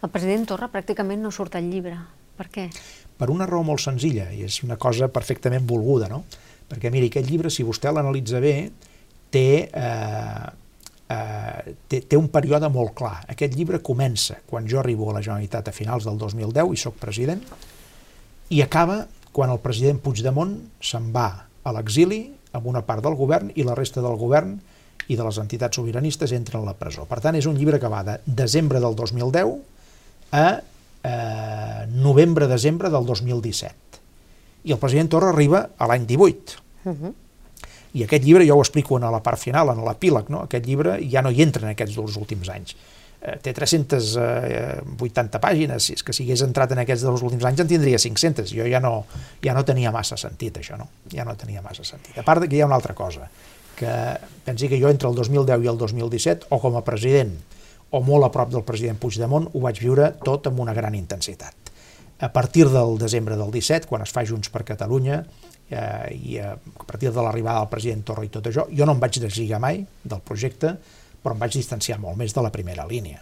El 0.02 0.10
president 0.14 0.48
Torra 0.50 0.70
pràcticament 0.74 1.22
no 1.22 1.32
surt 1.34 1.58
al 1.58 1.68
llibre. 1.70 1.98
Per 2.38 2.48
què? 2.54 2.68
Per 3.18 3.30
una 3.34 3.48
raó 3.50 3.64
molt 3.66 3.82
senzilla, 3.82 4.30
i 4.34 4.44
és 4.46 4.62
una 4.66 4.78
cosa 4.78 5.10
perfectament 5.10 5.66
volguda, 5.70 6.10
no? 6.12 6.24
Perquè, 6.68 6.92
miri, 6.94 7.10
aquest 7.10 7.30
llibre, 7.30 7.50
si 7.54 7.66
vostè 7.66 7.92
l'analitza 7.94 8.42
bé, 8.44 8.54
té, 9.34 9.48
eh, 9.72 10.48
eh, 11.16 11.76
té, 11.88 12.02
té 12.02 12.20
un 12.20 12.28
període 12.34 12.70
molt 12.70 12.94
clar. 12.98 13.16
Aquest 13.34 13.56
llibre 13.58 13.82
comença 13.82 14.42
quan 14.46 14.68
jo 14.70 14.82
arribo 14.82 15.10
a 15.10 15.18
la 15.18 15.24
Generalitat 15.26 15.72
a 15.72 15.76
finals 15.76 16.06
del 16.08 16.20
2010 16.22 16.74
i 16.76 16.82
sóc 16.82 17.00
president, 17.02 17.44
i 18.54 18.62
acaba 18.64 19.06
quan 19.36 19.52
el 19.54 19.62
president 19.64 20.00
Puigdemont 20.04 20.56
se'n 20.82 21.12
va 21.14 21.30
a 21.68 21.74
l'exili 21.76 22.24
amb 22.58 22.68
una 22.70 22.84
part 22.88 23.04
del 23.06 23.18
govern 23.20 23.52
i 23.56 23.66
la 23.68 23.76
resta 23.78 24.02
del 24.02 24.18
govern 24.20 24.56
i 25.08 25.16
de 25.16 25.24
les 25.24 25.38
entitats 25.40 25.78
sobiranistes 25.80 26.34
entren 26.36 26.64
a 26.64 26.72
la 26.72 26.78
presó. 26.78 27.06
Per 27.08 27.20
tant, 27.24 27.38
és 27.40 27.48
un 27.48 27.58
llibre 27.58 27.80
que 27.80 27.92
va 27.92 28.04
de 28.04 28.18
desembre 28.26 28.82
del 28.84 28.96
2010 28.96 29.54
a 30.36 30.48
eh, 31.04 31.86
novembre-desembre 31.94 32.92
del 32.92 33.06
2017. 33.06 34.02
I 34.68 34.76
el 34.76 34.82
president 34.82 35.14
Torra 35.14 35.32
arriba 35.32 35.70
a 35.78 35.88
l'any 35.88 36.06
18. 36.06 36.60
Uh 36.84 36.92
-huh. 36.92 37.14
I 37.94 38.04
aquest 38.04 38.24
llibre, 38.24 38.46
jo 38.48 38.56
ho 38.56 38.62
explico 38.62 38.98
en 38.98 39.12
la 39.12 39.24
part 39.24 39.40
final, 39.40 39.70
en 39.70 39.84
l'epíleg, 39.86 40.30
no? 40.30 40.42
aquest 40.42 40.66
llibre 40.66 41.00
ja 41.10 41.22
no 41.22 41.32
hi 41.32 41.42
entra 41.42 41.64
en 41.64 41.70
aquests 41.70 41.96
dos 41.96 42.18
últims 42.18 42.50
anys. 42.50 42.76
Eh, 43.22 43.40
té 43.42 43.54
380 43.54 45.40
pàgines, 45.40 45.80
si 45.80 45.94
és 45.94 46.04
que 46.04 46.14
si 46.14 46.24
hagués 46.24 46.44
entrat 46.46 46.72
en 46.72 46.80
aquests 46.84 47.04
dos 47.04 47.24
últims 47.26 47.44
anys 47.46 47.60
en 47.60 47.68
tindria 47.68 47.98
500, 47.98 48.54
jo 48.54 48.68
ja 48.70 48.80
no, 48.80 49.06
ja 49.42 49.54
no 49.58 49.64
tenia 49.66 49.92
massa 49.92 50.18
sentit 50.18 50.58
això, 50.58 50.78
no? 50.78 50.88
ja 51.10 51.26
no 51.26 51.36
tenia 51.36 51.62
massa 51.62 51.84
sentit. 51.84 52.18
A 52.18 52.24
part 52.24 52.46
que 52.46 52.56
hi 52.56 52.62
ha 52.62 52.70
una 52.70 52.76
altra 52.76 52.94
cosa, 52.94 53.30
que 53.78 53.94
pensi 54.46 54.68
que 54.72 54.80
jo 54.82 54.90
entre 54.90 55.10
el 55.10 55.16
2010 55.16 55.64
i 55.64 55.70
el 55.70 55.78
2017, 55.78 56.50
o 56.50 56.60
com 56.64 56.76
a 56.80 56.84
president, 56.88 57.36
o 57.94 58.02
molt 58.04 58.28
a 58.28 58.32
prop 58.34 58.52
del 58.52 58.66
president 58.68 58.98
Puigdemont, 59.00 59.48
ho 59.54 59.62
vaig 59.64 59.80
viure 59.80 60.12
tot 60.26 60.50
amb 60.50 60.60
una 60.66 60.76
gran 60.76 60.98
intensitat. 60.98 61.54
A 62.20 62.32
partir 62.34 62.66
del 62.74 62.98
desembre 62.98 63.38
del 63.38 63.54
17, 63.54 63.88
quan 63.88 64.02
es 64.02 64.12
fa 64.12 64.26
Junts 64.26 64.50
per 64.50 64.66
Catalunya, 64.66 65.22
eh, 65.70 66.18
i 66.18 66.40
a 66.42 66.56
partir 66.88 67.12
de 67.14 67.22
l'arribada 67.22 67.62
del 67.62 67.70
president 67.72 68.04
Torra 68.08 68.26
i 68.26 68.34
tot 68.34 68.50
això, 68.50 68.66
jo 68.74 68.88
no 68.90 68.98
em 68.98 69.04
vaig 69.04 69.20
deslligar 69.22 69.62
mai 69.62 69.84
del 70.04 70.24
projecte, 70.26 70.74
però 71.22 71.36
em 71.36 71.46
vaig 71.46 71.54
distanciar 71.60 72.00
molt 72.02 72.18
més 72.18 72.34
de 72.34 72.44
la 72.44 72.52
primera 72.52 72.88
línia. 72.90 73.22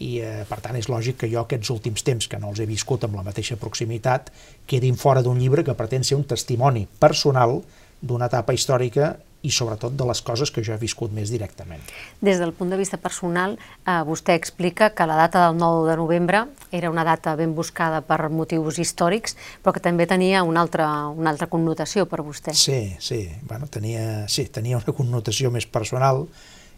I, 0.00 0.18
eh, 0.24 0.44
per 0.48 0.58
tant, 0.64 0.74
és 0.74 0.88
lògic 0.90 1.20
que 1.20 1.30
jo 1.30 1.44
aquests 1.44 1.70
últims 1.70 2.02
temps, 2.02 2.26
que 2.26 2.40
no 2.40 2.50
els 2.50 2.60
he 2.60 2.66
viscut 2.66 3.04
amb 3.04 3.14
la 3.14 3.22
mateixa 3.22 3.56
proximitat, 3.60 4.32
quedin 4.66 4.96
fora 4.96 5.22
d'un 5.22 5.38
llibre 5.38 5.62
que 5.62 5.76
pretén 5.76 6.02
ser 6.02 6.16
un 6.16 6.24
testimoni 6.24 6.88
personal 6.98 7.60
d'una 8.00 8.26
etapa 8.26 8.56
històrica 8.56 9.14
i 9.44 9.52
sobretot 9.52 9.92
de 9.92 10.06
les 10.08 10.20
coses 10.24 10.50
que 10.50 10.62
jo 10.64 10.72
he 10.74 10.80
viscut 10.80 11.12
més 11.12 11.28
directament. 11.32 11.82
Des 12.24 12.40
del 12.40 12.54
punt 12.56 12.72
de 12.72 12.78
vista 12.80 12.96
personal, 13.00 13.58
eh, 13.84 13.98
vostè 14.08 14.36
explica 14.38 14.90
que 14.96 15.06
la 15.06 15.18
data 15.20 15.46
del 15.46 15.58
9 15.60 15.90
de 15.90 15.96
novembre 16.00 16.44
era 16.72 16.90
una 16.90 17.04
data 17.04 17.36
ben 17.36 17.54
buscada 17.54 18.00
per 18.00 18.30
motius 18.30 18.78
històrics, 18.80 19.36
però 19.62 19.74
que 19.76 19.84
també 19.84 20.06
tenia 20.06 20.42
una 20.42 20.64
altra, 20.64 20.88
una 21.08 21.30
altra 21.30 21.46
connotació 21.52 22.06
per 22.06 22.22
vostè. 22.24 22.54
Sí, 22.56 22.96
sí, 22.98 23.28
bueno, 23.42 23.68
tenia, 23.68 24.26
sí, 24.28 24.46
tenia 24.48 24.80
una 24.80 24.96
connotació 24.96 25.52
més 25.52 25.66
personal 25.66 26.24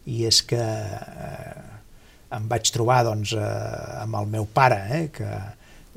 i 0.06 0.24
és 0.26 0.42
que 0.42 0.58
eh, 0.58 1.54
em 2.34 2.50
vaig 2.50 2.66
trobar 2.74 3.04
doncs, 3.06 3.32
eh, 3.38 4.02
amb 4.02 4.18
el 4.18 4.26
meu 4.26 4.50
pare, 4.50 4.82
eh, 4.90 5.06
que 5.14 5.30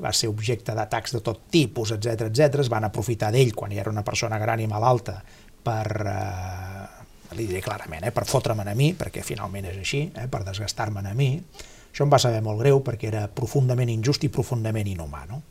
va 0.00 0.14
ser 0.16 0.30
objecte 0.30 0.72
d'atacs 0.74 1.18
de 1.18 1.20
tot 1.20 1.42
tipus, 1.50 1.90
etc 1.92 2.30
etc. 2.30 2.62
es 2.62 2.70
van 2.72 2.86
aprofitar 2.86 3.34
d'ell 3.34 3.52
quan 3.54 3.74
ja 3.74 3.82
era 3.82 3.92
una 3.92 4.06
persona 4.06 4.38
gran 4.38 4.62
i 4.62 4.70
malalta 4.70 5.18
per, 5.62 5.86
eh, 6.06 7.34
li 7.36 7.46
diré 7.46 7.60
clarament, 7.62 8.04
eh, 8.04 8.12
per 8.12 8.26
fotre'm 8.26 8.60
a 8.60 8.74
mi, 8.74 8.92
perquè 8.94 9.22
finalment 9.22 9.66
és 9.70 9.76
així, 9.78 10.10
eh, 10.14 10.26
per 10.28 10.42
desgastar-me 10.44 11.00
a 11.00 11.14
mi, 11.14 11.32
això 11.92 12.04
em 12.04 12.10
va 12.10 12.18
saber 12.18 12.40
molt 12.42 12.60
greu 12.60 12.82
perquè 12.86 13.08
era 13.10 13.26
profundament 13.28 13.90
injust 13.90 14.24
i 14.24 14.28
profundament 14.28 14.86
inhumà. 14.86 15.24
No? 15.28 15.42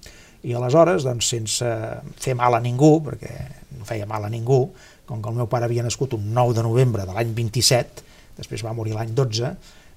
I 0.43 0.53
aleshores, 0.55 1.03
doncs, 1.03 1.28
sense 1.28 1.66
fer 2.16 2.36
mal 2.36 2.55
a 2.55 2.62
ningú, 2.64 3.01
perquè 3.03 3.34
no 3.78 3.86
feia 3.86 4.05
mal 4.07 4.26
a 4.26 4.30
ningú, 4.30 4.70
com 5.05 5.22
que 5.22 5.30
el 5.30 5.36
meu 5.36 5.49
pare 5.51 5.66
havia 5.66 5.84
nascut 5.84 6.14
un 6.16 6.32
9 6.34 6.53
de 6.53 6.64
novembre 6.64 7.05
de 7.05 7.16
l'any 7.16 7.34
27, 7.36 8.05
després 8.38 8.64
va 8.64 8.76
morir 8.78 8.95
l'any 8.95 9.12
12, 9.16 9.51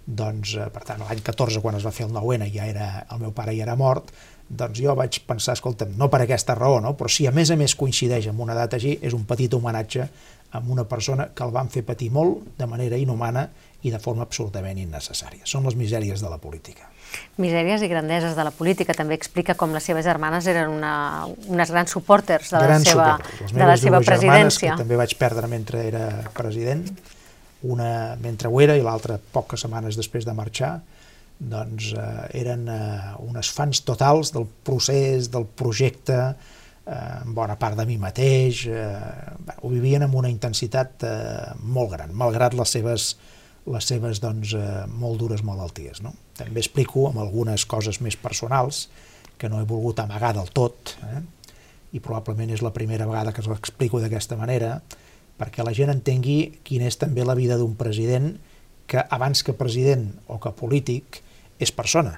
doncs, 0.06 0.56
eh, 0.58 0.66
per 0.74 0.82
tant, 0.88 1.04
l'any 1.06 1.22
14, 1.22 1.60
quan 1.62 1.78
es 1.78 1.86
va 1.86 1.94
fer 1.94 2.08
el 2.08 2.14
9-N, 2.16 2.48
ja 2.50 2.66
era, 2.66 2.88
el 3.12 3.22
meu 3.22 3.34
pare 3.36 3.54
ja 3.54 3.66
era 3.68 3.76
mort, 3.78 4.10
doncs 4.52 4.82
jo 4.84 4.94
vaig 4.98 5.22
pensar, 5.26 5.56
escolta'm, 5.56 5.96
no 5.96 6.10
per 6.12 6.22
aquesta 6.24 6.54
raó, 6.58 6.80
no? 6.84 6.92
però 6.98 7.10
si 7.10 7.26
a 7.26 7.32
més 7.32 7.50
a 7.50 7.56
més 7.56 7.74
coincideix 7.78 8.28
amb 8.28 8.44
una 8.44 8.56
data 8.56 8.76
així, 8.76 8.98
és 9.00 9.16
un 9.16 9.24
petit 9.28 9.52
homenatge 9.56 10.08
a 10.52 10.60
una 10.68 10.84
persona 10.84 11.30
que 11.34 11.44
el 11.46 11.52
van 11.54 11.70
fer 11.72 11.82
patir 11.88 12.10
molt 12.12 12.52
de 12.58 12.68
manera 12.68 12.98
inhumana 13.00 13.46
i 13.82 13.90
de 13.90 13.98
forma 13.98 14.26
absolutament 14.26 14.78
innecessària. 14.78 15.46
Són 15.48 15.64
les 15.66 15.76
misèries 15.78 16.20
de 16.20 16.30
la 16.30 16.38
política. 16.38 16.90
Misèries 17.40 17.82
i 17.84 17.88
grandeses 17.88 18.36
de 18.36 18.44
la 18.44 18.52
política. 18.54 18.94
També 18.96 19.16
explica 19.16 19.56
com 19.58 19.72
les 19.74 19.84
seves 19.84 20.04
germanes 20.04 20.46
eren 20.48 20.70
una, 20.72 20.92
unes 21.48 21.72
grans 21.72 21.92
supporters 21.92 22.52
de 22.52 22.62
grans 22.62 22.86
la 22.86 22.92
seva, 22.92 23.08
de 23.48 23.66
la 23.72 23.76
seva 23.80 24.00
presidència. 24.04 24.76
que 24.76 24.84
també 24.84 25.00
vaig 25.00 25.16
perdre 25.20 25.48
mentre 25.48 25.86
era 25.88 26.06
president, 26.36 26.84
una 27.62 28.16
mentre 28.20 28.48
ho 28.52 28.60
era 28.60 28.76
i 28.76 28.84
l'altra 28.84 29.18
poques 29.32 29.64
setmanes 29.64 29.98
després 29.98 30.28
de 30.28 30.36
marxar, 30.36 30.76
doncs 31.50 31.92
eh, 31.98 32.40
eren 32.42 32.66
eh, 32.70 33.12
unes 33.24 33.50
fans 33.54 33.82
totals 33.86 34.32
del 34.34 34.46
procés, 34.64 35.30
del 35.32 35.46
projecte, 35.46 36.18
eh, 36.86 37.20
bona 37.26 37.56
part 37.58 37.78
de 37.78 37.86
mi 37.88 37.98
mateix, 37.98 38.66
eh, 38.70 39.58
ho 39.60 39.72
vivien 39.72 40.06
amb 40.06 40.18
una 40.18 40.30
intensitat 40.30 41.06
eh, 41.06 41.52
molt 41.62 41.94
gran, 41.96 42.14
malgrat 42.14 42.54
les 42.58 42.74
seves, 42.78 43.12
les 43.72 43.90
seves 43.90 44.22
doncs, 44.22 44.54
eh, 44.58 44.84
molt 44.88 45.20
dures 45.22 45.42
malalties. 45.46 46.02
No? 46.04 46.14
També 46.38 46.62
explico 46.62 47.08
amb 47.10 47.22
algunes 47.24 47.66
coses 47.66 48.00
més 48.02 48.16
personals 48.16 48.86
que 49.38 49.50
no 49.50 49.60
he 49.60 49.66
volgut 49.66 49.98
amagar 49.98 50.34
del 50.36 50.50
tot, 50.54 50.96
eh? 51.08 51.22
i 51.92 52.00
probablement 52.00 52.54
és 52.54 52.62
la 52.64 52.72
primera 52.72 53.06
vegada 53.08 53.34
que 53.34 53.44
l'explico 53.44 54.00
d'aquesta 54.00 54.38
manera, 54.38 54.78
perquè 55.36 55.64
la 55.64 55.74
gent 55.76 55.90
entengui 55.92 56.62
quina 56.64 56.86
és 56.88 56.96
també 56.96 57.24
la 57.26 57.36
vida 57.36 57.58
d'un 57.60 57.74
president 57.76 58.36
que 58.86 59.02
abans 59.10 59.42
que 59.42 59.54
president 59.56 60.08
o 60.28 60.38
que 60.40 60.52
polític 60.56 61.20
és 61.62 61.72
persona, 61.74 62.16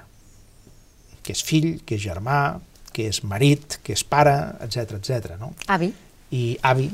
que 1.25 1.33
és 1.35 1.43
fill, 1.45 1.75
que 1.85 1.97
és 1.97 2.03
germà, 2.05 2.59
que 2.95 3.09
és 3.11 3.21
marit, 3.27 3.79
que 3.83 3.95
és 3.95 4.03
pare, 4.07 4.35
etc 4.65 4.97
etc. 4.99 5.35
no? 5.39 5.53
Avi. 5.67 5.91
I 6.35 6.43
avi, 6.65 6.89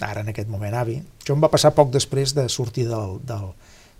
ara 0.00 0.22
en 0.22 0.32
aquest 0.32 0.48
moment 0.52 0.74
avi. 0.76 0.96
Això 1.20 1.36
em 1.36 1.42
va 1.42 1.50
passar 1.52 1.74
poc 1.76 1.92
després 1.94 2.34
de 2.36 2.46
sortir 2.52 2.86
del, 2.88 3.18
del, 3.26 3.50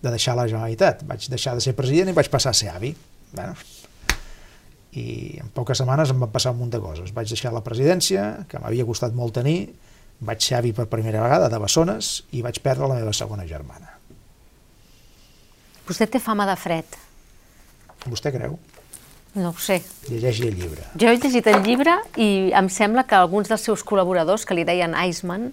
de 0.02 0.12
deixar 0.14 0.36
la 0.38 0.46
Generalitat. 0.48 1.04
Vaig 1.09 1.28
deixar 1.32 1.57
de 1.57 1.64
ser 1.64 1.76
president 1.78 2.12
i 2.12 2.16
vaig 2.16 2.30
passar 2.32 2.52
a 2.54 2.59
ser 2.59 2.70
avi. 2.74 2.92
Bueno, 3.32 3.57
I 4.96 5.07
en 5.42 5.50
poques 5.52 5.76
setmanes 5.76 6.12
em 6.12 6.22
van 6.22 6.32
passar 6.32 6.54
un 6.54 6.62
munt 6.62 6.72
de 6.72 6.80
coses. 6.80 7.12
Vaig 7.16 7.28
deixar 7.28 7.52
la 7.52 7.64
presidència, 7.64 8.46
que 8.48 8.61
m'havia 8.62 8.86
costat 8.88 9.16
molt 9.16 9.36
tenir, 9.36 9.59
vaig 10.24 10.40
ser 10.40 10.57
avi 10.61 10.72
per 10.72 10.88
primera 10.88 11.20
vegada 11.24 11.50
de 11.52 11.61
Bessones 11.61 12.22
i 12.32 12.40
vaig 12.44 12.62
perdre 12.64 12.88
la 12.88 12.96
meva 13.02 13.12
segona 13.12 13.44
germana. 13.48 13.95
Vostè 15.87 16.09
té 16.11 16.20
fama 16.22 16.47
de 16.49 16.57
fred. 16.59 16.97
Vostè 18.07 18.32
creu? 18.34 18.59
No 19.37 19.51
ho 19.53 19.61
sé. 19.61 19.82
Llegeixi 20.09 20.49
el 20.49 20.57
llibre. 20.57 20.87
Jo 20.99 21.11
he 21.12 21.18
llegit 21.20 21.47
el 21.53 21.61
llibre 21.66 21.99
i 22.16 22.51
em 22.57 22.70
sembla 22.72 23.05
que 23.05 23.18
alguns 23.18 23.51
dels 23.53 23.66
seus 23.68 23.84
col·laboradors, 23.84 24.47
que 24.49 24.57
li 24.57 24.64
deien 24.64 24.97
Iceman, 24.97 25.51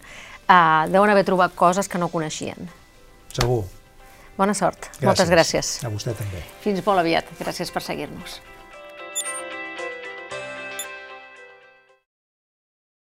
eh, 0.47 0.83
deuen 0.93 1.11
haver 1.11 1.25
trobat 1.27 1.55
coses 1.55 1.91
que 1.91 1.99
no 1.99 2.07
coneixien. 2.13 2.69
Segur. 3.33 3.63
Bona 4.37 4.55
sort. 4.57 4.87
Gràcies. 4.87 5.05
Moltes 5.05 5.29
gràcies. 5.29 5.75
A 5.85 5.91
vostè 5.93 6.15
també. 6.17 6.41
Fins 6.63 6.81
molt 6.85 7.03
aviat. 7.03 7.27
Gràcies 7.39 7.69
per 7.71 7.83
seguir-nos. 7.85 8.39